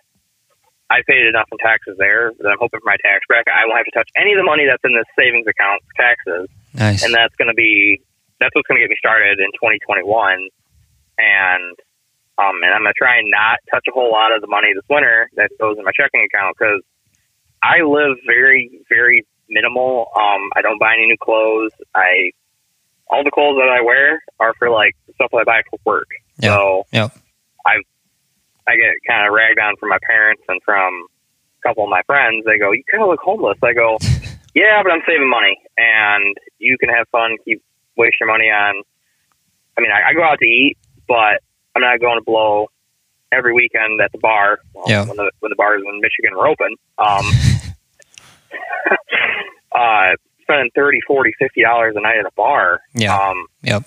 I 0.93 1.01
paid 1.09 1.25
enough 1.25 1.49
in 1.49 1.57
taxes 1.57 1.97
there 1.97 2.29
that 2.37 2.49
I'm 2.49 2.61
hoping 2.61 2.81
for 2.81 2.89
my 2.89 3.01
tax 3.01 3.25
bracket. 3.25 3.49
I 3.49 3.65
won't 3.65 3.81
have 3.81 3.89
to 3.89 3.97
touch 3.97 4.09
any 4.13 4.37
of 4.37 4.37
the 4.37 4.45
money 4.45 4.69
that's 4.69 4.83
in 4.85 4.93
this 4.93 5.09
savings 5.17 5.49
account 5.49 5.81
for 5.89 5.93
taxes. 5.97 6.45
Nice. 6.77 7.01
And 7.01 7.13
that's 7.13 7.33
going 7.41 7.49
to 7.49 7.57
be 7.57 8.01
that's 8.37 8.53
what's 8.53 8.69
going 8.69 8.77
to 8.77 8.85
get 8.85 8.93
me 8.93 8.99
started 9.01 9.41
in 9.41 9.49
2021. 9.57 10.05
And 11.17 11.73
um, 12.37 12.61
and 12.61 12.73
I'm 12.73 12.85
going 12.85 12.93
to 12.93 12.97
try 12.97 13.17
and 13.17 13.29
not 13.29 13.61
touch 13.73 13.85
a 13.89 13.93
whole 13.93 14.13
lot 14.13 14.33
of 14.33 14.41
the 14.41 14.49
money 14.49 14.73
this 14.73 14.85
winter 14.89 15.29
that 15.37 15.49
goes 15.57 15.77
in 15.77 15.85
my 15.85 15.93
checking 15.93 16.25
account 16.25 16.57
because 16.57 16.81
I 17.63 17.81
live 17.81 18.17
very, 18.27 18.81
very 18.89 19.25
minimal. 19.49 20.11
Um, 20.15 20.49
I 20.55 20.61
don't 20.61 20.79
buy 20.79 20.93
any 20.97 21.07
new 21.07 21.17
clothes. 21.17 21.71
I 21.95 22.31
all 23.09 23.23
the 23.23 23.31
clothes 23.31 23.55
that 23.57 23.69
I 23.69 23.81
wear 23.81 24.21
are 24.39 24.53
for 24.59 24.69
like 24.69 24.95
stuff 25.15 25.29
that 25.31 25.37
I 25.37 25.43
buy 25.43 25.61
for 25.69 25.79
work. 25.85 26.07
Yep. 26.39 26.51
So 26.51 26.83
yep. 26.91 27.11
I 27.65 27.79
I 28.67 28.75
get 28.75 28.95
kind 29.07 29.27
of 29.27 29.33
ragged 29.33 29.59
on 29.59 29.75
from 29.77 29.89
my 29.89 29.99
parents 30.05 30.43
and 30.49 30.61
from 30.63 31.07
a 31.63 31.67
couple 31.67 31.83
of 31.83 31.89
my 31.89 32.01
friends. 32.05 32.43
They 32.45 32.57
go, 32.57 32.71
"You 32.71 32.83
kind 32.91 33.03
of 33.03 33.09
look 33.09 33.21
homeless." 33.21 33.57
I 33.63 33.73
go, 33.73 33.97
"Yeah, 34.55 34.83
but 34.83 34.91
I'm 34.91 35.01
saving 35.07 35.29
money, 35.29 35.55
and 35.77 36.35
you 36.59 36.77
can 36.77 36.89
have 36.89 37.07
fun, 37.09 37.37
keep 37.45 37.63
waste 37.95 38.17
your 38.19 38.27
money 38.27 38.49
on." 38.51 38.83
I 39.77 39.81
mean, 39.81 39.91
I, 39.91 40.09
I 40.09 40.13
go 40.13 40.23
out 40.23 40.39
to 40.39 40.45
eat, 40.45 40.77
but 41.07 41.41
I'm 41.75 41.81
not 41.81 41.99
going 41.99 42.19
to 42.19 42.23
blow 42.23 42.67
every 43.31 43.53
weekend 43.53 43.99
at 44.01 44.11
the 44.11 44.19
bar. 44.19 44.59
Well, 44.73 44.85
yeah. 44.87 45.05
When 45.05 45.17
the 45.17 45.31
when 45.39 45.49
the 45.49 45.55
bars 45.55 45.81
in 45.85 46.01
Michigan 46.01 46.33
are 46.37 46.47
open. 46.47 46.75
Um, 46.97 47.25
uh, 49.71 50.15
spending 50.41 50.71
thirty, 50.75 50.99
forty, 51.07 51.31
fifty 51.39 51.61
dollars 51.61 51.95
a 51.97 52.01
night 52.01 52.17
at 52.19 52.25
a 52.25 52.33
bar. 52.35 52.81
Yeah. 52.93 53.15
Um, 53.15 53.47
yep. 53.61 53.83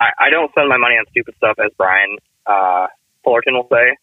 I, 0.00 0.28
I 0.28 0.30
don't 0.30 0.50
spend 0.52 0.68
my 0.68 0.76
money 0.76 0.94
on 0.96 1.06
stupid 1.10 1.34
stuff, 1.36 1.56
as 1.58 1.72
Brian 1.78 2.18
uh, 2.46 2.86
Fullerton 3.24 3.54
will 3.54 3.68
say. 3.70 3.96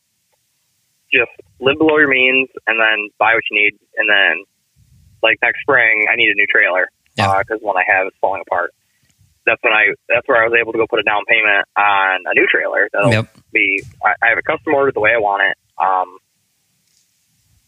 Just 1.14 1.32
live 1.62 1.78
below 1.78 1.98
your 1.98 2.10
means, 2.10 2.50
and 2.66 2.80
then 2.80 3.10
buy 3.20 3.36
what 3.36 3.44
you 3.52 3.62
need, 3.62 3.78
and 3.98 4.10
then, 4.10 4.46
like 5.22 5.38
next 5.44 5.62
spring, 5.62 6.06
I 6.12 6.16
need 6.16 6.30
a 6.30 6.36
new 6.36 6.48
trailer 6.50 6.90
because 7.16 7.46
yeah. 7.46 7.56
uh, 7.56 7.62
one 7.62 7.78
I 7.78 7.86
have 7.86 8.08
is 8.08 8.14
falling 8.20 8.42
apart 8.42 8.74
that's 9.46 9.62
when 9.64 9.74
I 9.74 9.94
that's 10.08 10.28
where 10.28 10.42
I 10.42 10.48
was 10.48 10.56
able 10.60 10.72
to 10.74 10.80
go 10.80 10.88
put 10.88 11.00
a 11.00 11.04
down 11.04 11.24
payment 11.28 11.68
on 11.76 12.24
a 12.26 12.34
new 12.34 12.48
trailer. 12.48 12.90
That'll 12.92 13.12
yep. 13.12 13.28
be 13.52 13.84
I, 14.04 14.16
I 14.24 14.30
have 14.30 14.38
a 14.38 14.46
custom 14.46 14.74
order 14.74 14.92
the 14.92 15.00
way 15.00 15.12
I 15.16 15.20
want 15.20 15.44
it. 15.44 15.56
Um, 15.78 16.18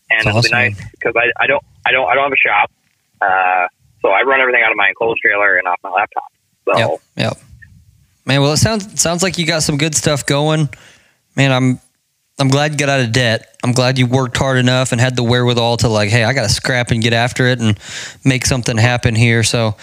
and 0.10 0.28
it'll 0.28 0.38
awesome. 0.38 0.50
be 0.50 0.56
nice 0.56 0.92
because 0.92 1.14
I, 1.16 1.32
I 1.42 1.48
don't 1.48 1.64
I 1.86 1.92
don't 1.92 2.08
I 2.10 2.16
don't 2.16 2.24
have 2.24 2.34
a 2.34 2.36
shop, 2.36 2.72
uh, 3.22 3.68
so 4.02 4.10
I 4.10 4.22
run 4.24 4.42
everything 4.42 4.62
out 4.64 4.72
of 4.72 4.78
my 4.78 4.90
enclosed 4.90 5.20
trailer 5.22 5.58
and 5.58 5.68
off 5.68 5.80
my 5.84 5.90
laptop. 5.90 6.32
So 6.66 6.78
yep, 6.78 7.00
yep. 7.18 7.38
Man, 8.26 8.42
well, 8.42 8.54
it 8.54 8.58
sounds 8.58 9.00
sounds 9.00 9.22
like 9.22 9.38
you 9.38 9.46
got 9.46 9.64
some 9.64 9.78
good 9.78 9.96
stuff 9.96 10.26
going. 10.26 10.70
Man, 11.36 11.52
I'm 11.52 11.80
I'm 12.40 12.50
glad 12.50 12.72
you 12.72 12.78
got 12.78 12.90
out 12.90 13.02
of 13.02 13.12
debt. 13.12 13.56
I'm 13.64 13.72
glad 13.72 13.98
you 13.98 14.08
worked 14.08 14.36
hard 14.38 14.58
enough 14.58 14.92
and 14.92 15.00
had 15.00 15.16
the 15.16 15.24
wherewithal 15.24 15.78
to 15.78 15.88
like, 15.88 16.10
hey, 16.10 16.24
I 16.24 16.34
got 16.34 16.44
to 16.44 16.50
scrap 16.50 16.92
and 16.92 17.02
get 17.02 17.14
after 17.14 17.48
it 17.48 17.60
and 17.60 17.80
make 18.26 18.46
something 18.46 18.78
happen 18.78 19.16
here. 19.16 19.44
So 19.44 19.76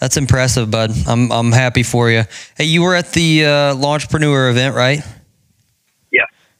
that's 0.00 0.16
impressive, 0.16 0.70
bud. 0.70 0.92
I'm 1.06 1.30
I'm 1.32 1.52
happy 1.52 1.82
for 1.82 2.10
you. 2.10 2.24
Hey, 2.56 2.64
you 2.64 2.82
were 2.82 2.94
at 2.94 3.12
the 3.12 3.44
uh, 3.44 3.74
Launchpreneur 3.74 4.50
event, 4.50 4.74
right? 4.74 5.00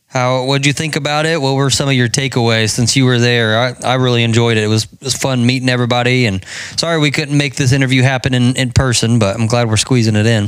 How? 0.09 0.45
What'd 0.45 0.65
you 0.65 0.73
think 0.73 0.97
about 0.97 1.27
it? 1.27 1.41
What 1.41 1.55
were 1.55 1.69
some 1.69 1.89
of 1.89 1.95
your 1.95 2.09
takeaways 2.09 2.71
since 2.71 2.97
you 2.97 3.05
were 3.05 3.19
there? 3.19 3.59
I, 3.59 3.75
I 3.85 3.95
really 3.97 4.25
enjoyed 4.25 4.57
it. 4.57 4.65
It 4.65 4.69
was 4.69 4.85
it 4.85 5.03
was 5.03 5.15
fun 5.15 5.45
meeting 5.45 5.69
everybody. 5.69 6.25
And 6.25 6.45
sorry 6.77 6.99
we 6.99 7.11
couldn't 7.11 7.37
make 7.37 7.57
this 7.57 7.73
interview 7.73 8.03
happen 8.03 8.33
in, 8.33 8.57
in 8.57 8.73
person, 8.73 9.19
but 9.19 9.39
I'm 9.39 9.47
glad 9.47 9.69
we're 9.69 9.77
squeezing 9.77 10.17
it 10.17 10.27
in. 10.27 10.45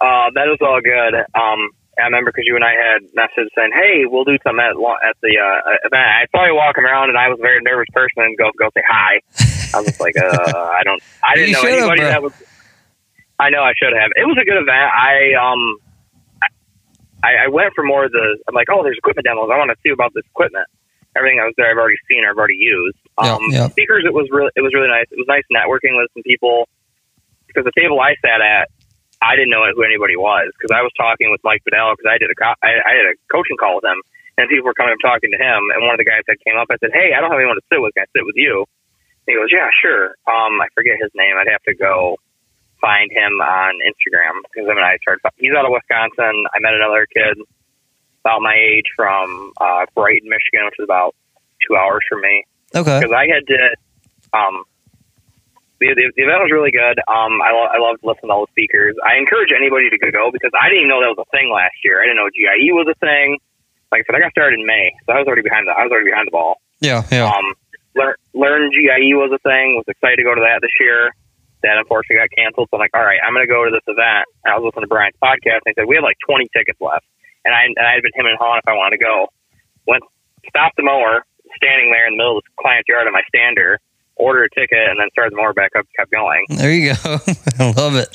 Uh, 0.00 0.30
that 0.34 0.46
was 0.46 0.58
all 0.62 0.80
good. 0.80 1.14
Um, 1.34 1.70
I 1.98 2.04
remember 2.04 2.30
because 2.30 2.44
you 2.46 2.56
and 2.56 2.64
I 2.64 2.72
had 2.72 3.02
messaged 3.12 3.48
saying, 3.56 3.72
"Hey, 3.72 4.04
we'll 4.04 4.24
do 4.24 4.36
something 4.44 4.60
at, 4.60 4.76
at 4.76 5.16
the 5.22 5.38
uh, 5.38 5.76
event." 5.84 6.04
I 6.04 6.26
saw 6.30 6.44
you 6.44 6.54
walking 6.54 6.84
around, 6.84 7.08
and 7.08 7.16
I 7.16 7.28
was 7.28 7.38
a 7.38 7.42
very 7.42 7.60
nervous 7.62 7.88
person 7.92 8.22
and 8.22 8.36
go 8.36 8.50
go 8.58 8.68
say 8.74 8.82
hi. 8.86 9.20
I 9.72 9.78
was 9.80 9.86
just 9.86 10.00
like, 10.00 10.16
uh, 10.16 10.28
I 10.28 10.82
don't, 10.84 11.02
I 11.24 11.34
didn't 11.36 11.52
know 11.52 11.62
anybody 11.62 12.02
that 12.02 12.22
was. 12.22 12.32
I 13.38 13.50
know 13.50 13.62
I 13.62 13.72
should 13.76 13.92
have. 13.92 14.10
It 14.16 14.26
was 14.26 14.36
a 14.40 14.44
good 14.44 14.60
event. 14.60 14.90
I 14.92 15.34
um, 15.40 15.78
I, 17.26 17.46
I 17.46 17.48
went 17.50 17.74
for 17.74 17.82
more 17.82 18.06
of 18.06 18.12
the. 18.14 18.38
I'm 18.46 18.54
like, 18.54 18.70
oh, 18.70 18.86
there's 18.86 18.98
equipment 18.98 19.26
demos. 19.26 19.50
I 19.50 19.58
want 19.58 19.74
to 19.74 19.78
see 19.82 19.90
about 19.90 20.14
this 20.14 20.22
equipment. 20.30 20.70
Everything 21.18 21.40
I 21.42 21.50
was 21.50 21.56
there, 21.56 21.66
I've 21.66 21.80
already 21.80 21.98
seen 22.06 22.22
or 22.22 22.30
I've 22.30 22.38
already 22.38 22.60
used. 22.60 23.00
Um, 23.18 23.50
yeah, 23.50 23.66
yeah. 23.66 23.68
Speakers, 23.74 24.04
it 24.04 24.12
was 24.12 24.28
really, 24.30 24.52
it 24.54 24.62
was 24.62 24.70
really 24.70 24.92
nice. 24.92 25.08
It 25.10 25.18
was 25.18 25.26
nice 25.26 25.44
networking 25.50 25.96
with 25.96 26.12
some 26.14 26.22
people 26.22 26.68
because 27.48 27.64
the 27.64 27.74
table 27.74 27.98
I 27.98 28.14
sat 28.22 28.44
at, 28.44 28.68
I 29.24 29.34
didn't 29.34 29.50
know 29.50 29.64
who 29.72 29.82
anybody 29.82 30.14
was 30.14 30.52
because 30.54 30.70
I 30.70 30.84
was 30.84 30.92
talking 30.94 31.32
with 31.32 31.40
Mike 31.42 31.64
Fidel 31.64 31.96
because 31.96 32.06
I 32.06 32.20
did 32.20 32.28
a 32.28 32.36
co- 32.36 32.60
I, 32.60 32.78
I 32.84 32.92
did 32.94 33.06
a 33.10 33.14
coaching 33.32 33.56
call 33.56 33.80
with 33.80 33.88
him 33.88 33.96
and 34.36 34.44
people 34.52 34.68
were 34.68 34.76
coming 34.76 34.92
up 34.92 35.00
talking 35.00 35.32
to 35.32 35.40
him 35.40 35.60
and 35.72 35.88
one 35.88 35.96
of 35.96 36.00
the 36.00 36.04
guys 36.04 36.20
that 36.28 36.36
came 36.44 36.60
up 36.60 36.68
I 36.68 36.76
said 36.84 36.92
hey 36.92 37.16
I 37.16 37.24
don't 37.24 37.32
have 37.32 37.40
anyone 37.40 37.56
to 37.56 37.64
sit 37.72 37.80
with 37.80 37.96
can 37.96 38.04
I 38.04 38.12
sit 38.12 38.28
with 38.28 38.36
you 38.36 38.68
he 39.26 39.34
goes, 39.34 39.50
yeah, 39.50 39.68
sure. 39.82 40.14
Um, 40.30 40.62
I 40.62 40.70
forget 40.74 40.94
his 41.02 41.10
name. 41.14 41.34
I'd 41.34 41.50
have 41.50 41.62
to 41.66 41.74
go 41.74 42.16
find 42.86 43.10
him 43.10 43.34
on 43.42 43.74
Instagram 43.82 44.38
because 44.46 44.70
him 44.70 44.78
and 44.78 44.86
I 44.86 44.94
started. 45.02 45.26
He's 45.42 45.50
out 45.58 45.66
of 45.66 45.74
Wisconsin. 45.74 46.46
I 46.54 46.62
met 46.62 46.78
another 46.78 47.10
kid 47.10 47.34
about 48.22 48.38
my 48.46 48.54
age 48.54 48.86
from 48.94 49.50
uh, 49.58 49.90
Brighton, 49.98 50.30
Michigan, 50.30 50.70
which 50.70 50.78
is 50.78 50.86
about 50.86 51.18
two 51.66 51.74
hours 51.74 52.06
from 52.06 52.22
me. 52.22 52.46
Okay. 52.70 53.02
Because 53.02 53.10
I 53.10 53.26
had 53.26 53.42
to. 53.50 53.58
Um, 54.30 54.62
the, 55.76 55.92
the, 55.92 56.08
the 56.16 56.24
event 56.24 56.40
was 56.40 56.48
really 56.48 56.72
good. 56.72 56.96
Um, 57.04 57.36
I, 57.44 57.52
lo- 57.52 57.68
I 57.68 57.76
loved 57.76 58.00
listening 58.00 58.32
to 58.32 58.34
all 58.34 58.48
the 58.48 58.52
speakers. 58.56 58.96
I 59.04 59.20
encourage 59.20 59.52
anybody 59.52 59.92
to 59.92 59.98
go 60.08 60.32
because 60.32 60.48
I 60.56 60.72
didn't 60.72 60.88
even 60.88 60.90
know 60.94 61.04
that 61.04 61.12
was 61.12 61.20
a 61.20 61.28
thing 61.28 61.52
last 61.52 61.76
year. 61.84 62.00
I 62.00 62.08
didn't 62.08 62.16
know 62.16 62.32
GIE 62.32 62.72
was 62.72 62.88
a 62.88 62.96
thing. 62.96 63.36
Like 63.92 64.00
I 64.00 64.04
said, 64.08 64.16
I 64.16 64.24
got 64.24 64.32
started 64.32 64.56
in 64.56 64.64
May, 64.64 64.96
so 65.04 65.12
I 65.12 65.20
was 65.20 65.28
already 65.28 65.44
behind 65.44 65.68
the 65.68 65.76
I 65.76 65.84
was 65.84 65.92
already 65.92 66.08
behind 66.08 66.32
the 66.32 66.34
ball. 66.34 66.64
Yeah, 66.80 67.04
yeah. 67.12 67.28
Um, 67.28 67.54
learn, 67.92 68.16
learn 68.32 68.72
GIE 68.72 69.12
was 69.20 69.36
a 69.36 69.40
thing. 69.44 69.76
Was 69.76 69.84
excited 69.86 70.16
to 70.16 70.24
go 70.24 70.34
to 70.34 70.40
that 70.40 70.64
this 70.64 70.74
year. 70.80 71.12
That 71.66 71.82
unfortunately 71.82 72.22
got 72.22 72.30
canceled. 72.30 72.70
So 72.70 72.78
I'm 72.78 72.82
like, 72.86 72.94
all 72.94 73.02
right, 73.02 73.18
I'm 73.18 73.34
going 73.34 73.42
to 73.42 73.50
go 73.50 73.66
to 73.66 73.74
this 73.74 73.82
event. 73.90 74.30
And 74.46 74.54
I 74.54 74.56
was 74.56 74.70
listening 74.70 74.86
to 74.86 74.92
Brian's 74.92 75.18
podcast, 75.18 75.66
and 75.66 75.74
he 75.74 75.76
said 75.76 75.90
we 75.90 75.98
have 75.98 76.06
like 76.06 76.22
20 76.22 76.46
tickets 76.54 76.78
left, 76.78 77.02
and 77.42 77.50
I 77.50 77.66
and 77.66 77.82
I 77.82 77.98
had 77.98 78.06
been 78.06 78.14
him 78.14 78.30
and 78.30 78.38
hawing 78.38 78.62
if 78.62 78.68
I 78.70 78.78
wanted 78.78 78.96
to 78.96 79.02
go. 79.02 79.26
Went, 79.90 80.06
stopped 80.46 80.78
the 80.78 80.86
mower, 80.86 81.26
standing 81.58 81.90
there 81.90 82.06
in 82.06 82.14
the 82.14 82.22
middle 82.22 82.38
of 82.38 82.46
the 82.46 82.54
client's 82.62 82.86
yard 82.86 83.06
on 83.06 83.12
my 83.12 83.26
stander, 83.26 83.82
ordered 84.14 84.50
a 84.50 84.52
ticket, 84.54 84.86
and 84.86 84.98
then 84.98 85.10
started 85.10 85.34
the 85.34 85.42
mower 85.42 85.52
back 85.52 85.74
up, 85.74 85.86
kept 85.98 86.10
going. 86.10 86.46
There 86.54 86.70
you 86.72 86.94
go. 86.94 87.18
I 87.58 87.74
love 87.74 87.98
it. 87.98 88.10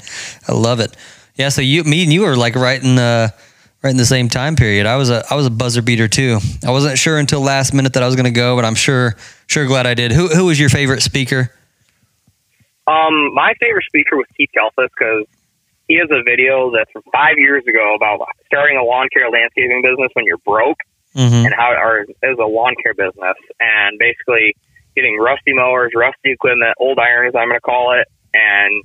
I 0.48 0.56
love 0.56 0.80
it. 0.80 0.96
Yeah. 1.36 1.50
So 1.50 1.62
you, 1.62 1.84
me, 1.84 2.04
and 2.04 2.12
you 2.12 2.22
were 2.22 2.36
like 2.36 2.56
right 2.56 2.82
in 2.82 2.96
the 2.96 3.34
right 3.84 3.92
in 3.92 3.98
the 3.98 4.06
same 4.06 4.30
time 4.30 4.56
period. 4.56 4.86
I 4.86 4.96
was 4.96 5.10
a 5.10 5.24
I 5.30 5.36
was 5.36 5.46
a 5.46 5.52
buzzer 5.52 5.82
beater 5.82 6.08
too. 6.08 6.40
I 6.66 6.72
wasn't 6.72 6.98
sure 6.98 7.18
until 7.18 7.42
last 7.42 7.74
minute 7.74 7.94
that 7.94 8.04
I 8.04 8.06
was 8.06 8.16
going 8.16 8.26
to 8.26 8.32
go, 8.32 8.56
but 8.56 8.66
I'm 8.66 8.76
sure 8.76 9.16
sure 9.48 9.66
glad 9.66 9.88
I 9.88 9.94
did. 9.94 10.12
Who 10.12 10.28
who 10.28 10.46
was 10.46 10.60
your 10.60 10.70
favorite 10.70 11.02
speaker? 11.02 11.52
Um, 12.88 13.34
my 13.34 13.54
favorite 13.60 13.86
speaker 13.86 14.18
was 14.18 14.26
Keith 14.36 14.50
Kalfas 14.58 14.90
because 14.98 15.26
he 15.88 16.00
has 16.00 16.10
a 16.10 16.24
video 16.24 16.72
that's 16.72 16.92
from 16.92 17.04
five 17.12 17.38
years 17.38 17.64
ago 17.68 17.96
about 17.96 18.26
starting 18.46 18.78
a 18.78 18.84
lawn 18.84 19.08
care 19.14 19.30
landscaping 19.30 19.82
business 19.84 20.10
when 20.14 20.26
you're 20.26 20.42
broke 20.42 20.80
mm-hmm. 21.16 21.46
and 21.46 21.54
how 21.54 21.74
or 21.74 22.08
it 22.08 22.16
was 22.24 22.40
a 22.40 22.48
lawn 22.48 22.74
care 22.82 22.94
business 22.94 23.38
and 23.60 24.00
basically 24.00 24.56
getting 24.96 25.18
rusty 25.18 25.54
mowers, 25.54 25.92
rusty 25.96 26.32
equipment, 26.32 26.76
old 26.80 27.00
irons, 27.00 27.36
I'm 27.36 27.48
going 27.48 27.60
to 27.60 27.62
call 27.62 27.96
it, 27.96 28.08
and 28.34 28.84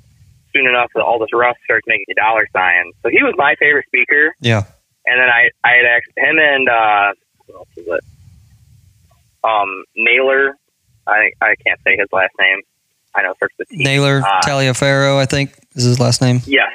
soon 0.54 0.66
enough, 0.66 0.90
all 0.96 1.18
this 1.18 1.32
rust 1.32 1.58
starts 1.64 1.86
making 1.86 2.06
you 2.08 2.14
dollar 2.14 2.46
sign. 2.52 2.92
So 3.02 3.10
he 3.10 3.22
was 3.22 3.34
my 3.36 3.54
favorite 3.58 3.86
speaker. 3.86 4.34
Yeah. 4.40 4.64
And 5.06 5.20
then 5.20 5.28
I, 5.28 5.50
I 5.62 5.72
had 5.78 5.86
asked 5.86 6.16
him 6.16 6.36
and 6.38 6.68
uh, 6.68 7.12
what 7.46 7.56
else 7.58 7.68
was 7.76 7.98
it? 7.98 8.04
Um, 9.44 9.84
Naylor. 9.94 10.56
I 11.06 11.30
I 11.40 11.54
can't 11.64 11.78
say 11.86 11.96
his 11.96 12.08
last 12.10 12.34
name. 12.40 12.58
I 13.16 13.22
know 13.22 13.34
starts 13.34 13.54
with 13.58 13.68
T. 13.68 13.76
Naylor 13.82 14.22
Uh, 14.24 14.40
Taliaferro, 14.42 15.16
I 15.18 15.24
think 15.26 15.52
is 15.74 15.84
his 15.84 15.98
last 15.98 16.20
name. 16.20 16.40
Yes. 16.46 16.68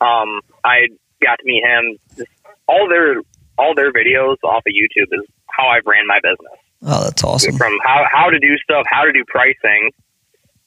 Um, 0.00 0.40
I 0.64 0.86
got 1.22 1.38
to 1.38 1.44
meet 1.44 1.62
him. 1.64 1.96
Just 2.16 2.30
all 2.68 2.88
their 2.88 3.20
all 3.58 3.74
their 3.74 3.92
videos 3.92 4.36
off 4.44 4.62
of 4.66 4.72
YouTube 4.72 5.08
is 5.12 5.26
how 5.50 5.68
I've 5.68 5.86
ran 5.86 6.06
my 6.06 6.20
business. 6.22 6.52
Oh, 6.82 7.04
that's 7.04 7.24
awesome. 7.24 7.56
From 7.56 7.76
how 7.82 8.04
how 8.10 8.30
to 8.30 8.38
do 8.38 8.56
stuff, 8.58 8.84
how 8.88 9.04
to 9.04 9.12
do 9.12 9.24
pricing, 9.26 9.90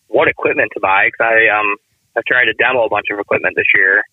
what 0.08 0.28
equipment 0.28 0.72
to 0.74 0.80
buy. 0.80 1.08
Because 1.08 1.34
I 1.34 1.60
um 1.60 1.76
I've 2.18 2.26
tried 2.26 2.46
to 2.46 2.54
demo 2.54 2.84
a 2.86 2.90
bunch 2.90 3.06
of 3.12 3.20
equipment 3.20 3.56
this 3.56 3.68
year. 3.76 4.04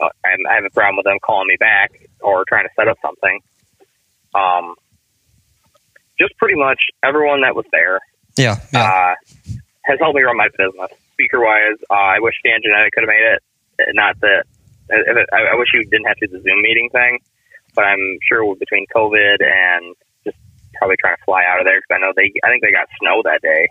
Uh, 0.00 0.08
I, 0.24 0.36
I 0.50 0.54
have 0.56 0.64
a 0.64 0.70
problem 0.70 0.96
with 0.96 1.04
them 1.04 1.16
calling 1.24 1.46
me 1.48 1.56
back 1.58 1.92
or 2.20 2.44
trying 2.48 2.64
to 2.64 2.70
set 2.78 2.88
up 2.88 2.98
something. 3.00 3.40
Um, 4.34 4.74
just 6.18 6.36
pretty 6.38 6.58
much 6.58 6.78
everyone 7.04 7.40
that 7.42 7.54
was 7.54 7.64
there 7.72 8.00
Yeah, 8.36 8.56
yeah. 8.72 8.82
uh, 8.82 9.14
has 9.86 9.98
helped 10.00 10.16
me 10.16 10.22
run 10.22 10.36
my 10.36 10.48
business. 10.56 10.90
Speaker 11.12 11.40
wise, 11.40 11.78
uh, 11.90 11.94
I 11.94 12.20
wish 12.20 12.34
Dan 12.44 12.60
Genadek 12.60 12.90
could 12.92 13.02
have 13.02 13.08
made 13.08 13.34
it. 13.34 13.42
Not 13.94 14.20
that 14.20 14.44
it, 14.88 15.28
I, 15.32 15.52
I 15.52 15.54
wish 15.56 15.68
you 15.72 15.84
didn't 15.84 16.06
have 16.06 16.16
to 16.16 16.26
do 16.26 16.32
the 16.36 16.42
Zoom 16.42 16.62
meeting 16.62 16.88
thing, 16.90 17.18
but 17.74 17.84
I'm 17.84 18.18
sure 18.28 18.54
between 18.56 18.86
COVID 18.94 19.36
and 19.40 19.94
just 20.24 20.36
probably 20.74 20.96
trying 20.96 21.16
to 21.16 21.22
fly 21.24 21.44
out 21.48 21.60
of 21.60 21.64
there 21.64 21.80
because 21.80 21.96
I 21.96 21.98
know 21.98 22.12
they 22.16 22.32
I 22.44 22.50
think 22.50 22.62
they 22.62 22.72
got 22.72 22.88
snow 23.00 23.22
that 23.24 23.42
day. 23.42 23.68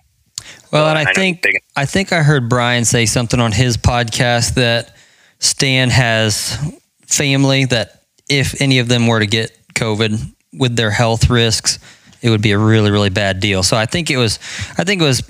Well, 0.72 0.88
and 0.88 0.98
I 0.98 1.04
know 1.04 1.14
think 1.14 1.42
big- 1.42 1.62
I 1.76 1.86
think 1.86 2.12
I 2.12 2.24
heard 2.24 2.50
Brian 2.50 2.86
say 2.86 3.06
something 3.06 3.40
on 3.40 3.52
his 3.52 3.78
podcast 3.78 4.56
that 4.56 4.96
Stan 5.40 5.90
has 5.90 6.58
family 7.06 7.66
that 7.66 8.04
if 8.30 8.62
any 8.62 8.80
of 8.80 8.88
them 8.88 9.08
were 9.08 9.20
to 9.20 9.28
get 9.28 9.52
COVID 9.74 10.34
with 10.54 10.76
their 10.76 10.92
health 10.92 11.30
risks, 11.30 11.80
it 12.22 12.30
would 12.30 12.42
be 12.42 12.52
a 12.52 12.58
really 12.58 12.92
really 12.92 13.10
bad 13.10 13.40
deal. 13.40 13.64
So 13.64 13.78
I 13.78 13.86
think 13.86 14.10
it 14.10 14.18
was 14.18 14.40
I 14.78 14.84
think 14.84 15.02
it 15.02 15.06
was 15.06 15.22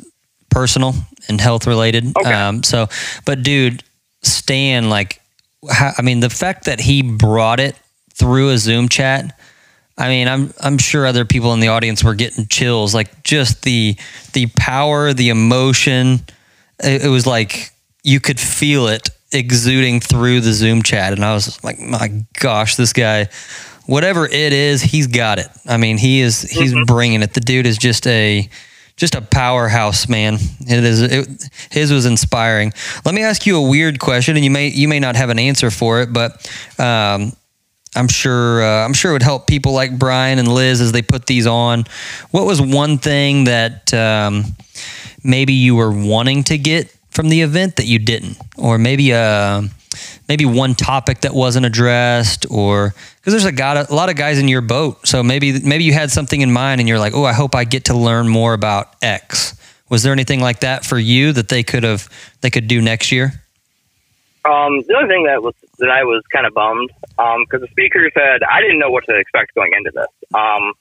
personal 0.56 0.96
and 1.28 1.41
health 1.41 1.68
related. 1.68 2.18
Okay. 2.18 2.34
Um, 2.34 2.63
so, 2.63 2.88
but 3.26 3.44
dude, 3.44 3.84
Stan, 4.24 4.89
like, 4.89 5.22
how, 5.70 5.91
I 5.98 6.02
mean, 6.02 6.22
the 6.22 6.30
fact 6.30 6.65
that 6.65 6.80
he 6.80 7.02
brought 7.02 7.60
it 7.60 7.76
through 8.15 8.50
a 8.50 8.58
Zoom 8.58 8.88
chat. 8.89 9.38
I 9.98 10.10
mean, 10.10 10.28
I'm 10.28 10.54
I'm 10.62 10.78
sure 10.78 11.06
other 11.06 11.26
people 11.26 11.54
in 11.54 11.60
the 11.60 11.70
audience 11.70 12.04
were 12.04 12.15
getting 12.15 12.48
chills. 12.48 12.94
Like 12.94 13.24
just 13.24 13.63
the 13.63 13.96
the 14.34 14.48
power, 14.58 15.13
the 15.13 15.30
emotion. 15.30 16.22
It, 16.84 17.06
it 17.06 17.10
was 17.10 17.26
like 17.26 17.72
you 18.04 18.20
could 18.20 18.39
feel 18.39 18.88
it 18.88 19.10
exuding 19.32 20.00
through 20.00 20.41
the 20.41 20.54
Zoom 20.54 20.84
chat, 20.84 21.13
and 21.13 21.24
I 21.24 21.34
was 21.34 21.63
like, 21.63 21.80
my 21.80 22.26
gosh, 22.39 22.76
this 22.76 22.94
guy, 22.94 23.28
whatever 23.86 24.26
it 24.26 24.54
is, 24.54 24.82
he's 24.82 25.08
got 25.08 25.39
it. 25.39 25.48
I 25.65 25.78
mean, 25.78 25.98
he 25.98 26.22
is 26.22 26.41
he's 26.41 26.74
bringing 26.86 27.22
it. 27.22 27.34
The 27.34 27.41
dude 27.41 27.65
is 27.65 27.78
just 27.78 28.06
a 28.08 28.50
just 28.97 29.15
a 29.15 29.21
powerhouse, 29.21 30.08
man. 30.08 30.36
It 30.62 30.84
is. 30.84 31.01
It, 31.01 31.49
his 31.69 31.91
was 31.91 32.05
inspiring. 32.05 32.73
Let 33.03 33.13
me 33.13 33.23
ask 33.23 33.45
you 33.45 33.58
a 33.58 33.69
weird 33.69 33.99
question, 33.99 34.36
and 34.36 34.45
you 34.45 34.51
may 34.51 34.67
you 34.67 34.88
may 34.88 34.99
not 34.99 35.15
have 35.15 35.29
an 35.29 35.39
answer 35.39 35.69
for 35.69 36.01
it, 36.01 36.13
but 36.13 36.49
um, 36.79 37.34
I'm 37.95 38.08
sure 38.08 38.63
uh, 38.63 38.86
I'm 38.86 38.93
sure 38.93 39.12
it 39.12 39.15
would 39.15 39.23
help 39.23 39.47
people 39.47 39.73
like 39.73 39.97
Brian 39.97 40.39
and 40.39 40.47
Liz 40.47 40.81
as 40.81 40.91
they 40.91 41.01
put 41.01 41.25
these 41.25 41.47
on. 41.47 41.86
What 42.31 42.45
was 42.45 42.62
one 42.62 42.97
thing 42.97 43.45
that 43.45 43.93
um, 43.93 44.45
maybe 45.23 45.53
you 45.53 45.75
were 45.75 45.91
wanting 45.91 46.43
to 46.45 46.58
get 46.58 46.95
from 47.10 47.29
the 47.29 47.41
event 47.41 47.77
that 47.77 47.86
you 47.86 47.99
didn't, 47.99 48.38
or 48.58 48.77
maybe 48.77 49.13
uh, 49.13 49.63
maybe 50.27 50.45
one 50.45 50.75
topic 50.75 51.21
that 51.21 51.34
wasn't 51.34 51.65
addressed, 51.65 52.45
or 52.49 52.93
because 53.17 53.34
there's 53.34 53.45
a, 53.45 53.51
guy, 53.51 53.79
a 53.81 53.93
lot 53.93 54.10
of 54.10 54.15
guys 54.15 54.39
in 54.39 54.47
your 54.47 54.62
boat, 54.62 55.08
so 55.08 55.23
maybe 55.23 55.60
maybe 55.62 55.84
you 55.84 55.93
had 55.93 56.12
something 56.12 56.41
in 56.41 56.51
mind 56.51 56.79
and 56.81 56.88
you're 56.88 56.99
like, 56.99 57.13
oh, 57.13 57.23
I 57.23 57.34
hope 57.34 57.55
I 57.55 57.63
get 57.63 57.86
to 57.86 57.97
learn 57.97 58.27
more 58.27 58.53
about 58.53 58.95
X. 59.01 59.55
Was 59.89 60.03
there 60.03 60.13
anything 60.13 60.41
like 60.41 60.62
that 60.62 60.84
for 60.84 60.97
you 60.97 61.31
that 61.34 61.49
they 61.49 61.63
could 61.63 61.84
have 61.84 62.10
they 62.41 62.49
could 62.49 62.67
do 62.67 62.81
next 62.81 63.12
year? 63.12 63.41
Um, 64.45 64.81
the 64.88 64.95
only 64.95 65.08
thing 65.08 65.23
that 65.23 65.41
was 65.41 65.55
that 65.79 65.89
I 65.89 66.03
was 66.03 66.23
kind 66.31 66.45
of 66.45 66.53
bummed 66.53 66.91
because 67.10 67.62
the 67.62 67.67
speaker 67.71 68.10
said 68.13 68.41
I 68.43 68.62
didn't 68.62 68.79
know 68.79 68.91
what 68.91 69.05
to 69.05 69.15
expect 69.15 69.55
going 69.55 69.73
into 69.75 69.91
this. 69.93 70.08
Um, 70.34 70.73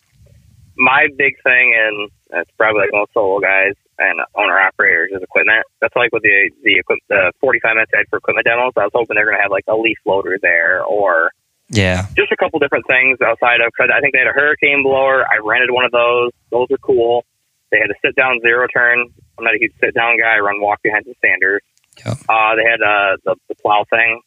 my 0.76 1.08
big 1.16 1.34
thing, 1.42 1.74
and 1.78 2.10
it's 2.32 2.50
probably 2.58 2.82
like 2.82 2.90
most 2.92 3.12
solo 3.14 3.40
guys 3.40 3.74
and 3.98 4.20
owner 4.34 4.58
operators, 4.58 5.12
of 5.14 5.22
equipment. 5.22 5.64
That's 5.80 5.94
like 5.96 6.12
with 6.12 6.22
the 6.22 6.50
the 6.62 6.78
equip, 6.78 6.98
the 7.08 7.32
45 7.40 7.74
minutes 7.74 7.92
I 7.94 7.98
had 7.98 8.08
for 8.08 8.18
equipment 8.18 8.44
demos. 8.44 8.72
I 8.76 8.84
was 8.84 8.92
hoping 8.94 9.14
they're 9.14 9.26
going 9.26 9.36
to 9.36 9.42
have 9.42 9.50
like 9.50 9.64
a 9.68 9.76
leaf 9.76 9.98
loader 10.04 10.38
there 10.40 10.82
or 10.84 11.30
Yeah, 11.68 12.06
just 12.16 12.32
a 12.32 12.36
couple 12.36 12.58
different 12.58 12.86
things 12.86 13.18
outside 13.22 13.60
of. 13.60 13.72
Cause 13.78 13.88
I 13.94 14.00
think 14.00 14.12
they 14.12 14.20
had 14.20 14.28
a 14.28 14.36
hurricane 14.36 14.82
blower. 14.82 15.24
I 15.24 15.38
rented 15.44 15.70
one 15.70 15.84
of 15.84 15.92
those. 15.92 16.30
Those 16.50 16.68
are 16.70 16.78
cool. 16.78 17.24
They 17.70 17.78
had 17.78 17.90
a 17.90 17.98
sit 18.04 18.14
down 18.14 18.40
zero 18.40 18.66
turn. 18.68 19.06
I'm 19.38 19.44
not 19.44 19.54
a 19.54 19.58
huge 19.58 19.72
sit 19.80 19.94
down 19.94 20.16
guy. 20.18 20.36
I 20.36 20.38
run 20.38 20.60
walk 20.60 20.82
behind 20.82 21.04
the 21.06 21.14
standers. 21.18 21.62
Yep. 22.04 22.18
Uh, 22.28 22.54
they 22.56 22.62
had 22.62 22.82
uh, 22.82 23.16
the, 23.24 23.36
the 23.48 23.54
plow 23.56 23.84
thing 23.90 24.20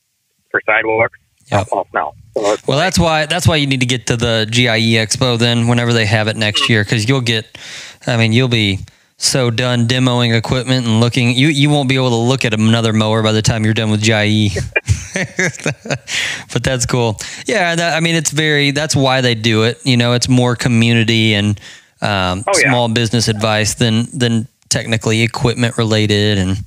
for 0.52 0.62
sidewalks. 0.66 1.18
Yep. 1.52 1.68
Oh, 1.72 1.88
no. 1.94 2.14
So 2.36 2.56
Well, 2.68 2.78
that's 2.78 3.00
why 3.00 3.26
that's 3.26 3.48
why 3.48 3.56
you 3.56 3.68
need 3.68 3.80
to 3.80 3.86
get 3.86 4.08
to 4.08 4.18
the 4.18 4.48
GIE 4.50 4.96
Expo 4.98 5.40
then 5.40 5.68
whenever 5.68 5.94
they 5.94 6.06
have 6.06 6.28
it 6.28 6.36
next 6.36 6.70
year 6.70 6.84
because 6.84 7.08
you'll 7.08 7.22
get, 7.22 7.58
I 8.06 8.18
mean, 8.18 8.34
you'll 8.34 8.50
be 8.50 8.80
so 9.18 9.50
done 9.50 9.88
demoing 9.88 10.36
equipment 10.38 10.86
and 10.86 11.00
looking. 11.00 11.32
You 11.32 11.48
you 11.48 11.70
won't 11.70 11.90
be 11.90 11.96
able 11.96 12.10
to 12.10 12.16
look 12.16 12.46
at 12.46 12.54
another 12.54 12.94
mower 12.94 13.24
by 13.24 13.32
the 13.32 13.42
time 13.42 13.66
you're 13.66 13.74
done 13.74 13.90
with 13.92 14.02
GIE. 14.04 14.50
but 16.54 16.64
that's 16.64 16.86
cool. 16.86 17.20
Yeah, 17.46 17.76
that, 17.76 17.96
I 17.96 18.00
mean, 18.00 18.16
it's 18.16 18.32
very. 18.32 18.72
That's 18.72 18.96
why 18.96 19.22
they 19.22 19.36
do 19.36 19.64
it. 19.64 19.80
You 19.86 19.98
know, 19.98 20.14
it's 20.14 20.30
more 20.30 20.56
community 20.56 21.34
and 21.34 21.60
um, 22.02 22.44
Oh, 22.48 22.52
yeah. 22.60 22.70
small 22.70 22.88
business 22.90 23.28
advice 23.28 23.74
than 23.76 24.08
than 24.18 24.48
technically 24.70 25.22
equipment 25.24 25.78
related 25.78 26.38
and. 26.38 26.58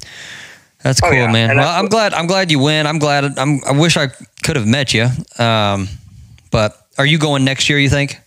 That's 0.83 1.03
Oh, 1.03 1.11
cool, 1.11 1.19
yeah. 1.19 1.31
man. 1.31 1.51
And 1.51 1.59
Well, 1.61 1.69
I'm 1.69 1.89
glad. 1.89 2.15
I'm 2.15 2.27
glad 2.27 2.51
you 2.51 2.59
win. 2.59 2.87
I'm 2.87 2.99
glad. 2.99 3.39
I'm, 3.39 3.61
I 3.67 3.73
wish 3.73 3.99
I 3.99 4.09
could 4.43 4.57
have 4.57 4.67
met 4.67 4.95
you. 4.95 5.09
Um, 5.39 5.89
but 6.51 6.75
are 6.97 7.05
you 7.05 7.19
going 7.19 7.45
next 7.45 7.69
year? 7.69 7.79
You 7.79 7.91
think? 7.91 8.19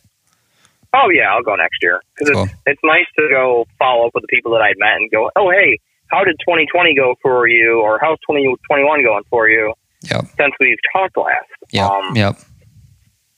Oh 0.94 1.10
yeah, 1.10 1.34
I'll 1.34 1.44
go 1.44 1.56
next 1.56 1.78
year 1.82 2.02
because 2.16 2.34
Cool. 2.34 2.44
it's 2.44 2.54
it's 2.66 2.82
nice 2.84 3.08
to 3.18 3.28
go 3.30 3.66
follow 3.80 4.08
up 4.08 4.12
with 4.14 4.22
the 4.24 4.28
people 4.32 4.52
that 4.54 4.62
I'd 4.62 4.78
met 4.78 4.96
and 4.98 5.10
go, 5.12 5.30
oh 5.36 5.50
hey, 5.52 5.80
how 6.08 6.24
did 6.24 6.36
2020 6.46 6.96
go 6.96 7.16
for 7.22 7.48
you, 7.48 7.82
or 7.82 8.00
how's 8.02 8.18
2021 8.30 9.04
going 9.04 9.24
for 9.30 9.50
you 9.50 9.74
Yep. 10.12 10.26
since 10.38 10.54
we've 10.60 10.78
talked 10.94 11.18
last? 11.18 11.50
Yep. 11.72 11.90
Um, 11.90 12.16
yep. 12.16 12.36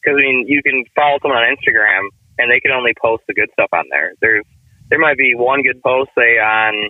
because 0.02 0.18
I 0.18 0.22
mean, 0.22 0.46
you 0.48 0.62
can 0.64 0.84
follow 0.96 1.18
someone 1.22 1.40
on 1.40 1.56
Instagram 1.56 2.10
and 2.38 2.52
they 2.52 2.60
can 2.60 2.72
only 2.72 2.92
post 3.02 3.24
the 3.28 3.34
good 3.34 3.50
stuff 3.54 3.70
on 3.72 3.86
there. 3.92 4.14
There's 4.22 4.44
there 4.90 5.00
might 5.00 5.18
be 5.18 5.34
one 5.36 5.62
good 5.64 5.82
post 5.82 6.12
say 6.18 6.38
on 6.38 6.90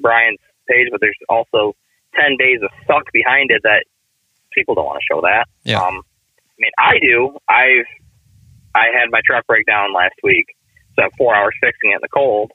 Brian's 0.00 0.38
page, 0.68 0.88
but 0.90 1.00
there's 1.00 1.16
also 1.28 1.74
ten 2.18 2.36
days 2.38 2.60
of 2.62 2.70
suck 2.86 3.04
behind 3.12 3.50
it 3.50 3.60
that 3.64 3.84
people 4.52 4.74
don't 4.74 4.86
want 4.86 5.00
to 5.00 5.06
show 5.14 5.20
that. 5.22 5.46
Yeah. 5.64 5.80
Um, 5.80 6.02
I 6.02 6.56
mean, 6.58 6.70
I 6.78 6.98
do. 7.00 7.36
I've 7.48 7.86
I 8.74 8.88
had 8.98 9.10
my 9.10 9.20
truck 9.24 9.46
break 9.46 9.66
down 9.66 9.92
last 9.94 10.14
week. 10.22 10.46
Spent 10.92 11.12
four 11.16 11.34
hours 11.34 11.54
fixing 11.60 11.92
it 11.92 11.96
in 11.96 12.02
the 12.02 12.08
cold. 12.08 12.50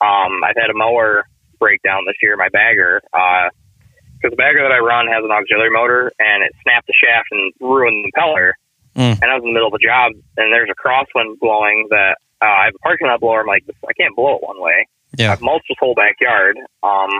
Um, 0.00 0.42
I've 0.44 0.56
had 0.56 0.70
a 0.70 0.74
mower 0.74 1.24
break 1.58 1.80
down 1.82 2.04
this 2.06 2.16
year, 2.20 2.36
my 2.36 2.48
bagger, 2.48 3.00
because 3.02 4.30
the 4.30 4.36
bagger 4.36 4.62
that 4.62 4.72
I 4.72 4.78
run 4.78 5.06
has 5.06 5.22
an 5.24 5.30
auxiliary 5.30 5.70
motor, 5.70 6.12
and 6.18 6.42
it 6.42 6.52
snapped 6.62 6.86
the 6.86 6.94
shaft 6.98 7.28
and 7.30 7.52
ruined 7.60 8.04
the 8.04 8.12
impeller. 8.12 8.52
Mm. 8.96 9.22
And 9.22 9.30
I 9.30 9.34
was 9.34 9.42
in 9.44 9.50
the 9.50 9.54
middle 9.54 9.68
of 9.68 9.74
a 9.74 9.84
job, 9.84 10.12
and 10.36 10.52
there's 10.52 10.68
a 10.68 10.76
crosswind 10.76 11.38
blowing 11.38 11.86
that 11.90 12.16
uh, 12.42 12.46
I 12.46 12.64
have 12.66 12.74
a 12.74 12.78
parking 12.80 13.06
lot 13.06 13.20
blower. 13.20 13.40
I'm 13.40 13.46
like, 13.46 13.64
I 13.88 13.92
can't 13.94 14.14
blow 14.16 14.36
it 14.36 14.42
one 14.42 14.60
way. 14.60 14.88
Yeah. 15.16 15.32
I've 15.32 15.40
mulched 15.40 15.66
this 15.68 15.78
whole 15.78 15.94
backyard. 15.94 16.56
Um, 16.82 17.10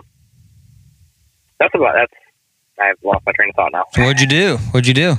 that's 1.58 1.74
about 1.74 1.94
that's. 1.94 2.12
I've 2.80 2.96
lost 3.04 3.24
my 3.24 3.32
train 3.32 3.50
of 3.50 3.54
thought 3.54 3.70
now. 3.72 3.84
So 3.92 4.02
what'd 4.02 4.20
you 4.20 4.26
do? 4.26 4.56
What'd 4.72 4.88
you 4.88 4.94
do? 4.94 5.14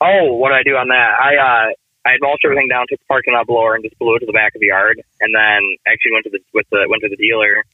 Oh, 0.00 0.34
what 0.36 0.50
did 0.50 0.58
I 0.60 0.66
do 0.66 0.76
on 0.76 0.88
that? 0.88 1.10
I 1.18 1.32
uh, 1.36 1.66
I 2.04 2.18
had 2.18 2.20
mulched 2.20 2.44
everything 2.44 2.68
down, 2.68 2.84
took 2.88 3.00
the 3.00 3.08
parking 3.08 3.32
lot 3.32 3.46
blower, 3.46 3.74
and 3.74 3.84
just 3.84 3.98
blew 3.98 4.16
it 4.16 4.20
to 4.20 4.28
the 4.28 4.36
back 4.36 4.54
of 4.54 4.60
the 4.60 4.68
yard. 4.68 5.00
And 5.20 5.32
then 5.32 5.60
actually 5.88 6.12
went 6.12 6.24
to 6.28 6.32
the 6.34 6.40
with 6.52 6.68
the 6.70 6.84
went 6.90 7.00
to 7.02 7.08
the 7.08 7.20
dealer, 7.20 7.64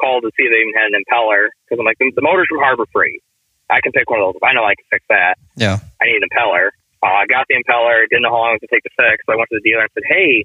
called 0.00 0.24
to 0.24 0.30
see 0.32 0.48
if 0.48 0.50
they 0.50 0.64
even 0.64 0.72
had 0.72 0.88
an 0.88 0.96
impeller 0.96 1.52
because 1.66 1.76
I'm 1.76 1.88
like 1.88 2.00
the, 2.00 2.08
the 2.16 2.24
motor's 2.24 2.48
from 2.48 2.64
Harbor 2.64 2.88
Freight. 2.88 3.20
I 3.68 3.84
can 3.84 3.92
pick 3.92 4.10
one 4.10 4.18
of 4.18 4.34
those. 4.34 4.42
I 4.42 4.56
know 4.56 4.66
I 4.66 4.74
can 4.74 4.88
fix 4.90 5.06
that. 5.12 5.38
Yeah. 5.54 5.78
I 5.78 6.10
need 6.10 6.18
an 6.18 6.26
impeller. 6.26 6.74
Uh, 7.02 7.22
I 7.22 7.24
got 7.30 7.46
the 7.46 7.54
impeller. 7.54 8.02
Didn't 8.10 8.26
know 8.26 8.34
how 8.34 8.42
long 8.42 8.58
it 8.58 8.60
was 8.60 8.66
to 8.66 8.72
take 8.72 8.82
to 8.82 8.92
fix. 8.98 9.22
So 9.24 9.32
I 9.32 9.38
went 9.38 9.48
to 9.54 9.58
the 9.62 9.64
dealer 9.64 9.86
and 9.86 9.94
said, 9.94 10.06
"Hey, 10.06 10.44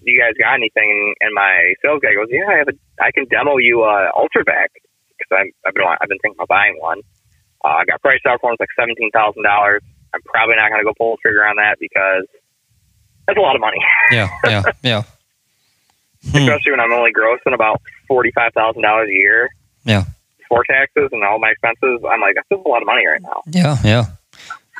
do 0.00 0.08
you 0.08 0.20
guys 0.20 0.34
got 0.38 0.54
anything?" 0.54 1.14
And 1.20 1.34
my 1.34 1.74
sales 1.82 2.00
guy 2.00 2.14
goes, 2.14 2.30
"Yeah, 2.30 2.48
I 2.48 2.62
have 2.62 2.70
a. 2.70 2.76
I 3.02 3.10
can 3.10 3.26
demo 3.28 3.58
you 3.58 3.84
a 3.84 4.10
Ultravac 4.14 4.72
because 5.18 5.30
I'm 5.32 5.50
I've 5.66 5.74
been 5.74 5.84
I've 5.84 6.08
been 6.08 6.22
thinking 6.22 6.38
about 6.38 6.48
buying 6.48 6.78
one. 6.80 7.02
Uh, 7.64 7.82
I 7.82 7.84
got 7.84 8.00
priced 8.00 8.24
out 8.24 8.40
for 8.40 8.48
one. 8.48 8.56
It's 8.56 8.64
like 8.64 8.72
seventeen 8.78 9.10
thousand 9.12 9.42
dollars. 9.42 9.82
I'm 10.16 10.22
probably 10.22 10.56
not 10.56 10.70
going 10.70 10.80
to 10.80 10.84
go 10.84 10.94
pull 10.96 11.12
the 11.16 11.18
trigger 11.22 11.46
on 11.46 11.56
that 11.56 11.76
because 11.78 12.24
that's 13.26 13.38
a 13.38 13.40
lot 13.40 13.54
of 13.54 13.60
money, 13.60 13.78
Yeah. 14.10 14.28
Yeah. 14.44 14.62
Yeah. 14.82 15.02
Hmm. 16.30 16.38
especially 16.38 16.72
when 16.72 16.80
I'm 16.80 16.92
only 16.92 17.12
grossing 17.12 17.54
about 17.54 17.80
forty 18.08 18.32
five 18.32 18.52
thousand 18.52 18.82
dollars 18.82 19.08
a 19.08 19.12
year. 19.12 19.48
Yeah. 19.84 20.04
Before 20.38 20.64
taxes 20.64 21.10
and 21.12 21.22
all 21.22 21.38
my 21.38 21.50
expenses, 21.50 22.00
I'm 22.10 22.20
like, 22.20 22.34
that's 22.34 22.50
a 22.50 22.68
lot 22.68 22.82
of 22.82 22.86
money 22.86 23.06
right 23.06 23.22
now. 23.22 23.42
Yeah, 23.46 23.76
yeah, 23.84 24.04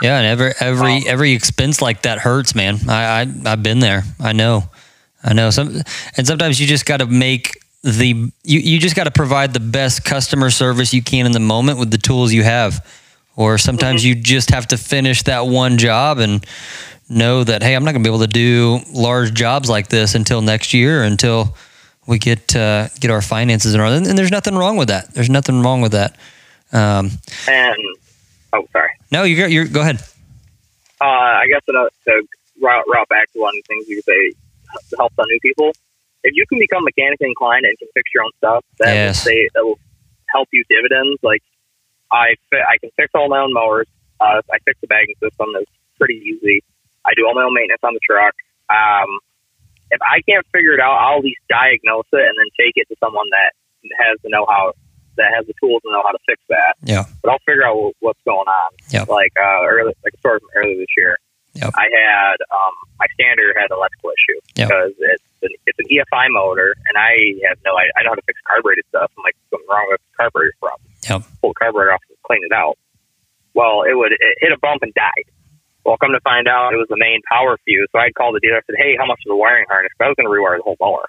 yeah. 0.02 0.18
And 0.18 0.26
every 0.26 0.52
every 0.58 1.06
every 1.06 1.32
expense 1.32 1.80
like 1.80 2.02
that 2.02 2.18
hurts, 2.18 2.56
man. 2.56 2.78
I, 2.88 3.20
I 3.20 3.52
I've 3.52 3.62
been 3.62 3.78
there. 3.78 4.02
I 4.18 4.32
know, 4.32 4.64
I 5.22 5.34
know. 5.34 5.50
Some 5.50 5.82
and 6.16 6.26
sometimes 6.26 6.60
you 6.60 6.66
just 6.66 6.84
got 6.84 6.96
to 6.96 7.06
make 7.06 7.58
the 7.84 8.32
you 8.42 8.58
you 8.58 8.80
just 8.80 8.96
got 8.96 9.04
to 9.04 9.12
provide 9.12 9.54
the 9.54 9.60
best 9.60 10.04
customer 10.04 10.50
service 10.50 10.92
you 10.92 11.02
can 11.02 11.26
in 11.26 11.32
the 11.32 11.38
moment 11.38 11.78
with 11.78 11.92
the 11.92 11.98
tools 11.98 12.32
you 12.32 12.42
have, 12.42 12.84
or 13.36 13.58
sometimes 13.58 14.04
you 14.04 14.14
just 14.14 14.50
have 14.50 14.66
to 14.68 14.76
finish 14.76 15.22
that 15.24 15.46
one 15.46 15.78
job 15.78 16.18
and 16.18 16.44
know 17.08 17.44
that 17.44 17.62
hey, 17.62 17.74
I'm 17.76 17.84
not 17.84 17.92
going 17.92 18.02
to 18.02 18.08
be 18.10 18.12
able 18.14 18.26
to 18.26 18.32
do 18.32 18.80
large 18.92 19.32
jobs 19.34 19.68
like 19.68 19.88
this 19.88 20.14
until 20.14 20.40
next 20.42 20.74
year 20.74 21.02
until 21.04 21.54
we 22.06 22.18
get 22.18 22.54
uh, 22.56 22.88
get 23.00 23.10
our 23.10 23.22
finances 23.22 23.74
in 23.74 23.80
order. 23.80 23.96
And, 23.96 24.18
there's 24.18 24.30
nothing 24.30 24.56
wrong 24.56 24.76
with 24.76 24.88
that. 24.88 25.12
There's 25.14 25.30
nothing 25.30 25.62
wrong 25.62 25.80
with 25.80 25.92
that. 25.92 26.16
Um, 26.72 27.10
And 27.48 27.76
oh, 28.52 28.66
sorry. 28.72 28.90
no, 29.12 29.22
you 29.24 29.36
got 29.36 29.50
you 29.50 29.66
go 29.68 29.80
ahead. 29.82 30.00
uh, 31.00 31.04
I 31.04 31.44
guess 31.48 31.62
to, 31.66 31.88
to 32.06 32.22
route, 32.60 32.84
route 32.92 33.08
back 33.08 33.30
to 33.32 33.38
one 33.40 33.50
of 33.50 33.62
the 33.62 33.74
things 33.74 33.88
you 33.88 33.96
could 33.96 34.04
say 34.04 34.32
to 34.90 34.96
help 34.96 35.12
on 35.18 35.26
new 35.28 35.38
people. 35.40 35.72
If 36.24 36.32
you 36.34 36.44
can 36.48 36.58
become 36.58 36.82
mechanically 36.84 37.28
inclined 37.28 37.64
and 37.66 37.78
can 37.78 37.88
fix 37.94 38.10
your 38.14 38.24
own 38.24 38.30
stuff, 38.38 38.64
that 38.78 38.92
Yes. 38.94 39.24
will 39.24 39.30
say 39.30 39.48
that 39.54 39.64
will 39.64 39.78
help 40.28 40.48
you 40.52 40.64
dividends. 40.68 41.20
Like 41.22 41.42
I, 42.12 42.34
fi- 42.50 42.66
I 42.66 42.78
can 42.78 42.90
fix 42.96 43.10
all 43.14 43.28
my 43.28 43.40
own 43.40 43.52
mowers. 43.52 43.86
Uh, 44.20 44.40
I 44.50 44.58
fix 44.64 44.80
the 44.80 44.86
bagging 44.86 45.14
system. 45.22 45.48
It's 45.60 45.70
pretty 45.98 46.22
easy. 46.24 46.62
I 47.04 47.12
do 47.16 47.26
all 47.26 47.34
my 47.34 47.42
own 47.44 47.54
maintenance 47.54 47.82
on 47.84 47.94
the 47.94 48.00
truck. 48.02 48.34
Um, 48.70 49.20
if 49.90 50.00
I 50.02 50.20
can't 50.26 50.44
figure 50.50 50.72
it 50.74 50.80
out, 50.80 50.98
I'll 50.98 51.18
at 51.18 51.24
least 51.24 51.40
diagnose 51.48 52.10
it 52.12 52.24
and 52.26 52.34
then 52.38 52.50
take 52.58 52.74
it 52.74 52.88
to 52.90 52.96
someone 52.98 53.26
that 53.30 53.54
has 54.02 54.18
the 54.22 54.30
know-how, 54.30 54.74
that 55.16 55.30
has 55.36 55.46
the 55.46 55.54
tools 55.62 55.82
to 55.86 55.92
know 55.94 56.02
how 56.02 56.10
to 56.10 56.18
fix 56.26 56.42
that. 56.48 56.74
Yeah. 56.82 57.04
But 57.22 57.30
I'll 57.30 57.44
figure 57.46 57.62
out 57.62 57.94
what's 58.00 58.18
going 58.26 58.48
on. 58.50 58.70
Yep. 58.90 59.06
Like 59.08 59.32
uh, 59.38 59.62
early, 59.62 59.94
like 60.02 60.14
a 60.14 60.18
story 60.18 60.40
from 60.40 60.50
earlier 60.58 60.76
this 60.82 60.90
year. 60.96 61.18
Yep. 61.54 61.72
I 61.72 61.86
had 61.88 62.36
um, 62.52 62.74
my 62.98 63.06
stander 63.14 63.54
had 63.56 63.70
an 63.72 63.78
electrical 63.80 64.12
issue 64.12 64.38
Yep. 64.60 64.68
because 64.68 64.92
it's 64.98 65.24
an, 65.40 65.52
it's 65.64 65.78
an 65.80 65.88
EFI 65.88 66.28
motor, 66.28 66.74
and 66.84 66.98
I 67.00 67.32
have 67.48 67.56
no 67.64 67.72
I, 67.72 67.88
I 67.96 68.02
know 68.04 68.12
how 68.12 68.20
to 68.20 68.26
fix 68.28 68.36
carbureted 68.44 68.84
stuff. 68.92 69.08
I'm 69.16 69.24
like, 69.24 69.36
something 69.48 69.64
wrong 69.70 69.88
with 69.88 70.00
the 70.04 70.12
carburetor 70.20 70.52
problem. 70.60 70.84
Yep. 71.08 71.22
Pull 71.40 71.50
the 71.50 71.58
carburetor 71.58 71.92
off 71.92 72.02
and 72.08 72.18
clean 72.26 72.42
it 72.44 72.52
out. 72.52 72.78
Well, 73.54 73.82
it 73.82 73.94
would 73.96 74.12
it 74.12 74.36
hit 74.40 74.52
a 74.52 74.58
bump 74.58 74.82
and 74.82 74.92
died. 74.94 75.26
Well, 75.84 75.96
come 75.96 76.10
to 76.12 76.20
find 76.20 76.48
out, 76.48 76.74
it 76.74 76.82
was 76.82 76.90
the 76.90 76.98
main 76.98 77.22
power 77.30 77.56
fuse. 77.64 77.88
So 77.94 77.98
I'd 77.98 78.14
called 78.14 78.34
the 78.34 78.42
dealer. 78.42 78.58
I 78.58 78.66
said, 78.66 78.76
"Hey, 78.76 78.96
how 78.98 79.06
much 79.06 79.22
is 79.22 79.30
the 79.30 79.38
wiring 79.38 79.66
harness?" 79.70 79.94
I 80.00 80.10
was 80.10 80.18
going 80.18 80.26
to 80.26 80.34
rewire 80.34 80.58
the 80.58 80.66
whole 80.66 80.76
mower 80.80 81.06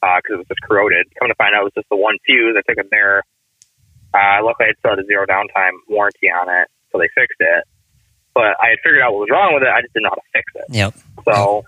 because 0.00 0.34
it 0.34 0.40
was 0.44 0.48
just 0.48 0.60
corroded. 0.62 1.06
Come 1.18 1.28
to 1.28 1.34
find 1.36 1.54
out, 1.54 1.62
it 1.64 1.70
was 1.72 1.76
just 1.76 1.88
the 1.88 1.96
one 1.96 2.16
fuse. 2.26 2.56
I 2.56 2.62
took 2.68 2.78
it 2.78 2.88
there. 2.90 3.22
Uh, 4.12 4.44
luckily, 4.44 4.68
I 4.70 4.78
still 4.78 4.92
had 4.92 5.00
a 5.00 5.06
zero 5.06 5.26
downtime 5.26 5.80
warranty 5.88 6.28
on 6.28 6.48
it, 6.48 6.68
so 6.92 6.98
they 6.98 7.08
fixed 7.14 7.40
it. 7.40 7.64
But 8.34 8.56
I 8.60 8.74
had 8.74 8.78
figured 8.82 9.02
out 9.02 9.12
what 9.12 9.26
was 9.26 9.30
wrong 9.30 9.54
with 9.54 9.62
it. 9.62 9.70
I 9.70 9.80
just 9.80 9.94
didn't 9.94 10.04
know 10.04 10.14
how 10.14 10.22
to 10.22 10.30
fix 10.32 10.46
it. 10.54 10.66
Yep. 10.70 10.92
So 11.24 11.64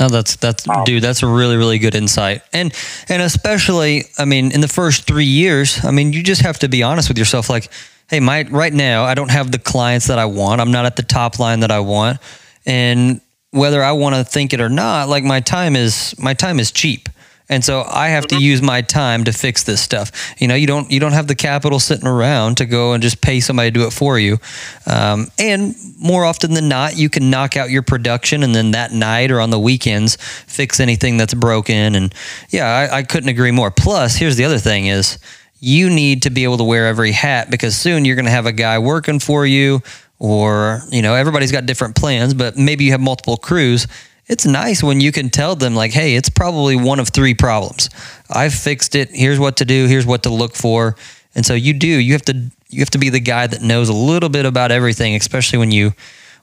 No, 0.00 0.08
that's 0.08 0.36
that's 0.36 0.66
Um, 0.66 0.84
dude. 0.84 1.02
That's 1.02 1.22
a 1.22 1.26
really 1.26 1.56
really 1.56 1.78
good 1.78 1.94
insight, 1.94 2.42
and 2.54 2.72
and 3.08 3.20
especially, 3.22 4.04
I 4.18 4.24
mean, 4.24 4.50
in 4.50 4.62
the 4.62 4.68
first 4.68 5.06
three 5.06 5.26
years, 5.26 5.84
I 5.84 5.90
mean, 5.90 6.14
you 6.14 6.22
just 6.22 6.40
have 6.40 6.58
to 6.60 6.68
be 6.68 6.82
honest 6.82 7.08
with 7.08 7.18
yourself. 7.18 7.50
Like, 7.50 7.68
hey, 8.08 8.18
my 8.18 8.44
right 8.50 8.72
now, 8.72 9.04
I 9.04 9.14
don't 9.14 9.30
have 9.30 9.52
the 9.52 9.58
clients 9.58 10.06
that 10.06 10.18
I 10.18 10.24
want. 10.24 10.62
I'm 10.62 10.72
not 10.72 10.86
at 10.86 10.96
the 10.96 11.02
top 11.02 11.38
line 11.38 11.60
that 11.60 11.70
I 11.70 11.80
want, 11.80 12.18
and 12.64 13.20
whether 13.50 13.82
I 13.82 13.92
want 13.92 14.14
to 14.14 14.24
think 14.24 14.54
it 14.54 14.60
or 14.60 14.70
not, 14.70 15.08
like 15.08 15.22
my 15.22 15.40
time 15.40 15.76
is 15.76 16.14
my 16.18 16.32
time 16.34 16.58
is 16.58 16.72
cheap. 16.72 17.08
And 17.50 17.64
so 17.64 17.82
I 17.86 18.10
have 18.10 18.28
to 18.28 18.38
use 18.38 18.62
my 18.62 18.80
time 18.80 19.24
to 19.24 19.32
fix 19.32 19.64
this 19.64 19.82
stuff. 19.82 20.12
You 20.38 20.46
know, 20.46 20.54
you 20.54 20.68
don't 20.68 20.88
you 20.88 21.00
don't 21.00 21.12
have 21.12 21.26
the 21.26 21.34
capital 21.34 21.80
sitting 21.80 22.06
around 22.06 22.58
to 22.58 22.64
go 22.64 22.92
and 22.92 23.02
just 23.02 23.20
pay 23.20 23.40
somebody 23.40 23.72
to 23.72 23.74
do 23.80 23.86
it 23.86 23.92
for 23.92 24.20
you. 24.20 24.38
Um, 24.86 25.26
and 25.36 25.74
more 25.98 26.24
often 26.24 26.54
than 26.54 26.68
not, 26.68 26.96
you 26.96 27.10
can 27.10 27.28
knock 27.28 27.56
out 27.56 27.68
your 27.68 27.82
production 27.82 28.44
and 28.44 28.54
then 28.54 28.70
that 28.70 28.92
night 28.92 29.32
or 29.32 29.40
on 29.40 29.50
the 29.50 29.58
weekends 29.58 30.16
fix 30.16 30.78
anything 30.78 31.16
that's 31.16 31.34
broken. 31.34 31.96
And 31.96 32.14
yeah, 32.50 32.66
I, 32.66 32.98
I 32.98 33.02
couldn't 33.02 33.28
agree 33.28 33.50
more. 33.50 33.72
Plus, 33.72 34.14
here's 34.14 34.36
the 34.36 34.44
other 34.44 34.58
thing: 34.58 34.86
is 34.86 35.18
you 35.58 35.90
need 35.90 36.22
to 36.22 36.30
be 36.30 36.44
able 36.44 36.58
to 36.58 36.64
wear 36.64 36.86
every 36.86 37.10
hat 37.10 37.50
because 37.50 37.74
soon 37.74 38.04
you're 38.04 38.16
going 38.16 38.26
to 38.26 38.30
have 38.30 38.46
a 38.46 38.52
guy 38.52 38.78
working 38.78 39.18
for 39.18 39.44
you, 39.44 39.82
or 40.20 40.82
you 40.90 41.02
know, 41.02 41.16
everybody's 41.16 41.50
got 41.50 41.66
different 41.66 41.96
plans, 41.96 42.32
but 42.32 42.56
maybe 42.56 42.84
you 42.84 42.92
have 42.92 43.00
multiple 43.00 43.36
crews 43.36 43.88
it's 44.30 44.46
nice 44.46 44.80
when 44.80 45.00
you 45.00 45.10
can 45.10 45.28
tell 45.28 45.56
them 45.56 45.74
like 45.74 45.90
hey 45.92 46.14
it's 46.14 46.30
probably 46.30 46.76
one 46.76 47.00
of 47.00 47.08
three 47.08 47.34
problems. 47.34 47.90
I've 48.30 48.54
fixed 48.54 48.94
it. 48.94 49.10
Here's 49.10 49.40
what 49.40 49.56
to 49.56 49.64
do. 49.64 49.86
Here's 49.86 50.06
what 50.06 50.22
to 50.22 50.30
look 50.30 50.54
for. 50.54 50.96
And 51.34 51.44
so 51.44 51.54
you 51.54 51.72
do. 51.74 51.88
You 51.88 52.12
have 52.12 52.22
to 52.22 52.50
you 52.68 52.78
have 52.78 52.90
to 52.90 52.98
be 52.98 53.10
the 53.10 53.20
guy 53.20 53.48
that 53.48 53.60
knows 53.60 53.88
a 53.88 53.92
little 53.92 54.28
bit 54.28 54.46
about 54.46 54.70
everything 54.70 55.16
especially 55.16 55.58
when 55.58 55.72
you 55.72 55.92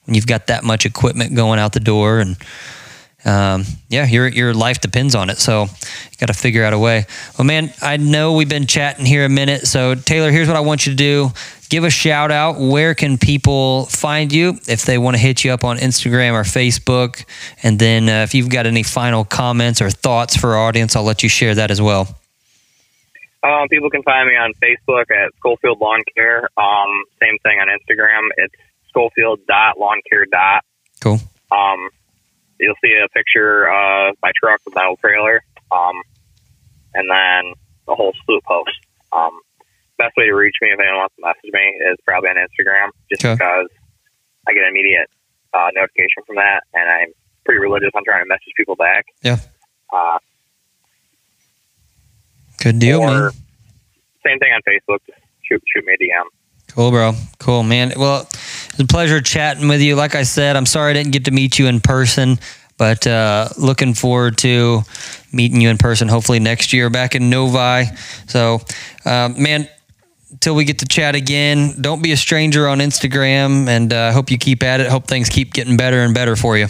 when 0.04 0.16
you've 0.16 0.28
got 0.28 0.48
that 0.48 0.66
much 0.66 0.86
equipment 0.86 1.34
going 1.34 1.60
out 1.60 1.72
the 1.72 1.80
door. 1.80 2.20
And 2.20 2.36
um, 3.24 3.64
yeah 3.88 4.06
your 4.06 4.28
your 4.28 4.54
life 4.54 4.82
depends 4.82 5.16
on 5.16 5.30
it. 5.30 5.38
So 5.38 5.64
you 5.64 6.18
got 6.20 6.28
to 6.28 6.34
figure 6.34 6.66
out 6.66 6.74
a 6.74 6.80
way. 6.80 7.06
Well 7.38 7.46
man 7.46 7.72
i 7.82 7.96
know 7.96 8.34
we've 8.34 8.50
been 8.50 8.68
chatting 8.68 9.06
here 9.06 9.24
a 9.24 9.30
minute. 9.30 9.66
So 9.66 9.96
taylor 9.96 10.30
here's 10.30 10.50
what 10.50 10.58
i 10.58 10.62
want 10.62 10.86
you 10.86 10.92
to 10.92 10.98
do 10.98 11.32
give 11.70 11.84
a 11.84 11.89
shout 11.89 12.32
out. 12.32 12.59
Where 12.59 12.95
can 12.95 13.18
people 13.18 13.86
find 13.86 14.32
you 14.32 14.59
if 14.68 14.86
they 14.86 14.97
want 14.97 15.15
to 15.15 15.22
hit 15.22 15.43
you 15.43 15.51
up 15.51 15.63
on 15.63 15.78
Instagram 15.78 16.34
or 16.34 16.43
Facebook? 16.43 17.26
And 17.63 17.80
then 17.80 18.09
uh, 18.09 18.24
if 18.24 18.34
you've 18.34 18.49
got 18.49 18.65
any 18.65 18.84
final 18.84 19.26
comments 19.26 19.82
or 19.82 19.89
thoughts 19.89 20.36
for 20.36 20.55
our 20.55 20.68
audience, 20.68 20.95
I'll 20.95 21.03
let 21.03 21.24
you 21.24 21.30
share 21.30 21.55
that 21.55 21.72
as 21.72 21.82
well. 21.82 22.20
um, 23.43 23.68
people 23.70 23.89
can 23.89 24.03
find 24.03 24.28
me 24.28 24.36
on 24.36 24.53
Facebook 24.61 25.11
at 25.11 25.34
Schofield 25.38 25.80
Lawn 25.80 26.01
Care. 26.15 26.49
Um, 26.57 27.03
same 27.22 27.38
thing 27.43 27.59
on 27.59 27.68
Instagram. 27.68 28.28
It's 28.38 28.55
Schofield 28.89 29.39
dot 29.47 29.80
lawn 29.80 30.01
care 30.09 30.26
dot. 30.26 30.65
Cool. 31.01 31.20
Um, 31.51 31.89
you'll 32.59 32.76
see 32.84 32.93
a 32.93 33.07
picture 33.09 33.70
of 33.70 34.15
my 34.24 34.32
truck 34.36 34.59
with 34.65 34.74
my 34.76 34.86
old 34.86 34.99
trailer. 34.99 35.43
Um, 35.72 36.01
and 36.93 37.09
then 37.09 37.53
the 37.86 37.95
whole 37.95 38.13
slew 38.26 38.39
post. 38.41 38.72
Um, 39.11 39.39
best 39.98 40.14
way 40.18 40.26
to 40.26 40.34
reach 40.34 40.56
me 40.62 40.70
if 40.70 40.80
anyone 40.80 40.98
wants 41.00 41.16
to 41.16 41.22
message 41.26 41.52
me 41.54 41.66
is 41.91 41.98
probably 42.06 42.30
on 42.30 42.36
Instagram, 42.38 42.89
just 43.10 43.24
Okay. 43.26 43.34
because 43.34 43.68
I 44.48 44.54
get 44.54 44.64
an 44.64 44.70
immediate 44.70 45.10
uh, 45.54 45.70
notification 45.74 46.24
from 46.26 46.36
that, 46.38 46.62
and 46.74 46.89
I'm 46.89 47.10
pretty 47.45 47.60
religious 47.60 47.89
on 47.95 48.04
trying 48.06 48.24
to 48.24 48.28
message 48.30 48.54
people 48.56 48.76
back. 48.76 49.06
Yeah. 49.24 49.38
Uh, 49.93 50.20
Good 52.62 52.80
deal, 52.80 53.02
or 53.02 53.08
man. 53.08 53.32
same 54.26 54.39
thing 54.39 54.52
on 54.54 54.62
Facebook. 54.68 55.00
Shoot 55.43 55.62
shoot 55.74 55.86
me 55.86 55.93
a 55.93 56.04
DM. 56.04 56.26
Cool, 56.74 56.91
bro. 56.91 57.14
Cool, 57.39 57.64
man. 57.64 57.93
Well, 57.95 58.22
it's 58.24 58.80
a 58.80 58.86
pleasure 58.86 59.22
chatting 59.22 59.68
with 59.68 59.82
you. 59.82 59.95
Like 59.95 60.16
I 60.16 60.24
said, 60.24 60.56
I'm 60.56 60.66
sorry 60.66 60.91
I 60.91 60.93
didn't 60.93 61.12
get 61.14 61.26
to 61.26 61.32
meet 61.32 61.58
you 61.60 61.68
in 61.68 61.80
person, 61.80 62.38
but 62.78 63.06
uh, 63.08 63.50
looking 63.58 63.93
forward 63.93 64.38
to 64.39 64.82
meeting 65.32 65.62
you 65.62 65.70
in 65.70 65.78
person 65.78 66.08
hopefully 66.08 66.39
next 66.39 66.74
year 66.74 66.89
back 66.89 67.16
in 67.16 67.30
Novi. 67.30 67.86
So, 68.28 68.60
uh, 69.06 69.30
man, 69.38 69.70
until 70.48 70.56
we 70.56 70.64
get 70.64 70.80
to 70.80 70.86
chat 70.86 71.14
again, 71.14 71.74
don't 71.82 72.02
be 72.02 72.14
a 72.14 72.16
stranger 72.16 72.70
on 72.70 72.78
Instagram, 72.78 73.68
and 73.68 73.91
I 73.91 74.08
uh, 74.08 74.14
hope 74.14 74.32
you 74.32 74.38
keep 74.38 74.64
at 74.64 74.80
it. 74.80 74.88
Hope 74.88 75.06
things 75.06 75.28
keep 75.28 75.52
getting 75.52 75.76
better 75.76 76.00
and 76.00 76.14
better 76.14 76.38
for 76.38 76.58
you. 76.58 76.68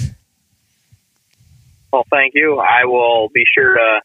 Well, 1.94 2.04
thank 2.10 2.34
you. 2.34 2.58
I 2.58 2.86
will 2.86 3.30
be 3.36 3.44
sure 3.54 3.76
to 3.76 4.02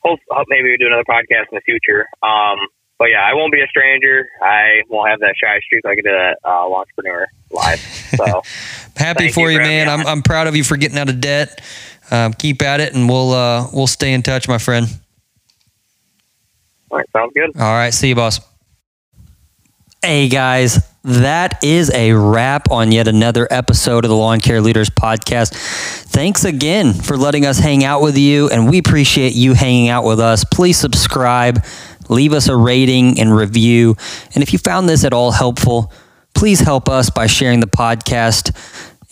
hope, 0.00 0.18
hope 0.28 0.46
maybe 0.48 0.70
we 0.70 0.76
do 0.76 0.88
another 0.88 1.04
podcast 1.08 1.52
in 1.52 1.54
the 1.54 1.60
future. 1.60 2.04
Um, 2.24 2.58
but 2.98 3.10
yeah, 3.10 3.22
I 3.22 3.34
won't 3.34 3.52
be 3.52 3.60
a 3.60 3.68
stranger. 3.68 4.28
I 4.42 4.82
won't 4.88 5.08
have 5.08 5.20
that 5.20 5.36
shy 5.40 5.60
streak 5.60 5.84
like 5.84 5.98
I 5.98 6.02
did 6.02 6.12
at 6.12 6.38
uh, 6.44 6.74
Entrepreneur 6.74 7.28
Live. 7.52 7.78
So 7.78 8.42
happy 8.96 9.30
for 9.30 9.52
you, 9.52 9.60
you 9.60 9.64
man. 9.64 9.88
I'm, 9.88 10.04
I'm 10.04 10.22
proud 10.22 10.48
of 10.48 10.56
you 10.56 10.64
for 10.64 10.76
getting 10.76 10.98
out 10.98 11.08
of 11.08 11.20
debt. 11.20 11.60
Um, 12.10 12.32
keep 12.32 12.60
at 12.60 12.80
it, 12.80 12.92
and 12.92 13.08
we'll 13.08 13.30
uh, 13.30 13.68
we'll 13.72 13.86
stay 13.86 14.12
in 14.12 14.22
touch, 14.22 14.48
my 14.48 14.58
friend. 14.58 14.88
All 16.90 16.98
right, 16.98 17.06
sounds 17.12 17.30
good. 17.36 17.50
All 17.54 17.72
right, 17.72 17.94
see 17.94 18.08
you, 18.08 18.16
boss. 18.16 18.49
Hey 20.02 20.30
guys, 20.30 20.82
that 21.04 21.62
is 21.62 21.90
a 21.92 22.14
wrap 22.14 22.70
on 22.70 22.90
yet 22.90 23.06
another 23.06 23.46
episode 23.50 24.06
of 24.06 24.08
the 24.08 24.16
Lawn 24.16 24.40
Care 24.40 24.62
Leaders 24.62 24.88
Podcast. 24.88 25.52
Thanks 26.06 26.42
again 26.46 26.94
for 26.94 27.18
letting 27.18 27.44
us 27.44 27.58
hang 27.58 27.84
out 27.84 28.00
with 28.00 28.16
you, 28.16 28.48
and 28.48 28.70
we 28.70 28.78
appreciate 28.78 29.34
you 29.34 29.52
hanging 29.52 29.90
out 29.90 30.04
with 30.04 30.18
us. 30.18 30.42
Please 30.42 30.78
subscribe, 30.78 31.62
leave 32.08 32.32
us 32.32 32.48
a 32.48 32.56
rating 32.56 33.20
and 33.20 33.36
review. 33.36 33.94
And 34.34 34.42
if 34.42 34.54
you 34.54 34.58
found 34.58 34.88
this 34.88 35.04
at 35.04 35.12
all 35.12 35.32
helpful, 35.32 35.92
please 36.34 36.60
help 36.60 36.88
us 36.88 37.10
by 37.10 37.26
sharing 37.26 37.60
the 37.60 37.66
podcast. 37.66 38.56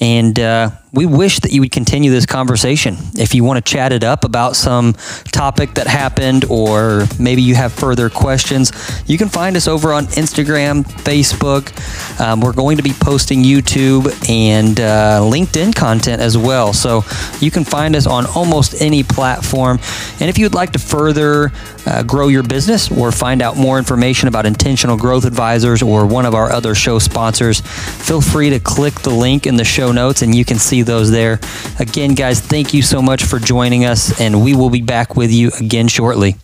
And 0.01 0.38
uh, 0.38 0.70
we 0.92 1.07
wish 1.07 1.40
that 1.40 1.53
you 1.53 1.61
would 1.61 1.72
continue 1.72 2.11
this 2.11 2.24
conversation. 2.24 2.96
If 3.14 3.34
you 3.34 3.42
want 3.42 3.64
to 3.64 3.72
chat 3.72 3.92
it 3.92 4.05
up 4.05 4.24
about 4.24 4.55
some 4.55 4.94
topic 5.32 5.74
that 5.74 5.86
happened, 5.86 6.44
or 6.49 7.07
maybe 7.18 7.42
you 7.42 7.57
have 7.57 7.72
further 7.72 8.09
questions, 8.09 8.72
you 9.07 9.18
can 9.18 9.28
find 9.28 9.57
us 9.57 9.66
over 9.66 9.92
on 9.92 10.07
Instagram, 10.07 10.84
Facebook. 10.84 11.72
Um, 12.20 12.40
we're 12.40 12.53
going 12.53 12.76
to 12.76 12.82
be 12.82 12.92
posting 12.92 13.42
YouTube 13.42 14.07
and 14.28 14.78
uh, 14.78 15.20
LinkedIn 15.20 15.74
content 15.74 16.22
as 16.22 16.38
well. 16.38 16.72
So 16.72 17.03
you 17.40 17.51
can 17.51 17.64
find 17.64 17.96
us 17.96 18.07
on 18.07 18.26
almost 18.26 18.80
any 18.80 19.03
platform. 19.03 19.80
And 20.20 20.30
if 20.30 20.38
you'd 20.38 20.55
like 20.55 20.72
to 20.72 20.78
further 20.78 21.51
uh, 21.86 22.03
grow 22.05 22.28
your 22.28 22.42
business 22.42 22.90
or 22.90 23.11
find 23.11 23.42
out 23.42 23.57
more 23.57 23.78
information 23.78 24.28
about 24.28 24.46
Intentional 24.46 24.96
Growth 24.96 25.24
Advisors 25.24 25.82
or 25.82 26.07
one 26.07 26.24
of 26.24 26.34
our 26.34 26.51
other 26.53 26.74
show 26.74 26.99
sponsors, 26.99 27.61
feel 27.61 28.20
free 28.20 28.51
to 28.51 28.61
click 28.61 28.94
the 29.01 29.11
link 29.11 29.46
in 29.46 29.57
the 29.57 29.64
show 29.64 29.88
notes 29.93 30.22
and 30.22 30.34
you 30.34 30.45
can 30.45 30.59
see 30.59 30.78
see 30.78 30.82
those 30.82 31.11
there. 31.11 31.41
Again, 31.78 32.14
guys, 32.14 32.41
thank 32.41 32.74
you 32.74 32.82
so 32.82 33.03
much 33.03 33.24
for 33.24 33.39
joining 33.39 33.84
us, 33.84 34.20
and 34.20 34.45
we 34.45 34.55
will 34.55 34.70
be 34.70 34.82
back 34.82 35.16
with 35.16 35.32
you 35.32 35.51
again 35.59 35.89
shortly. 35.89 36.36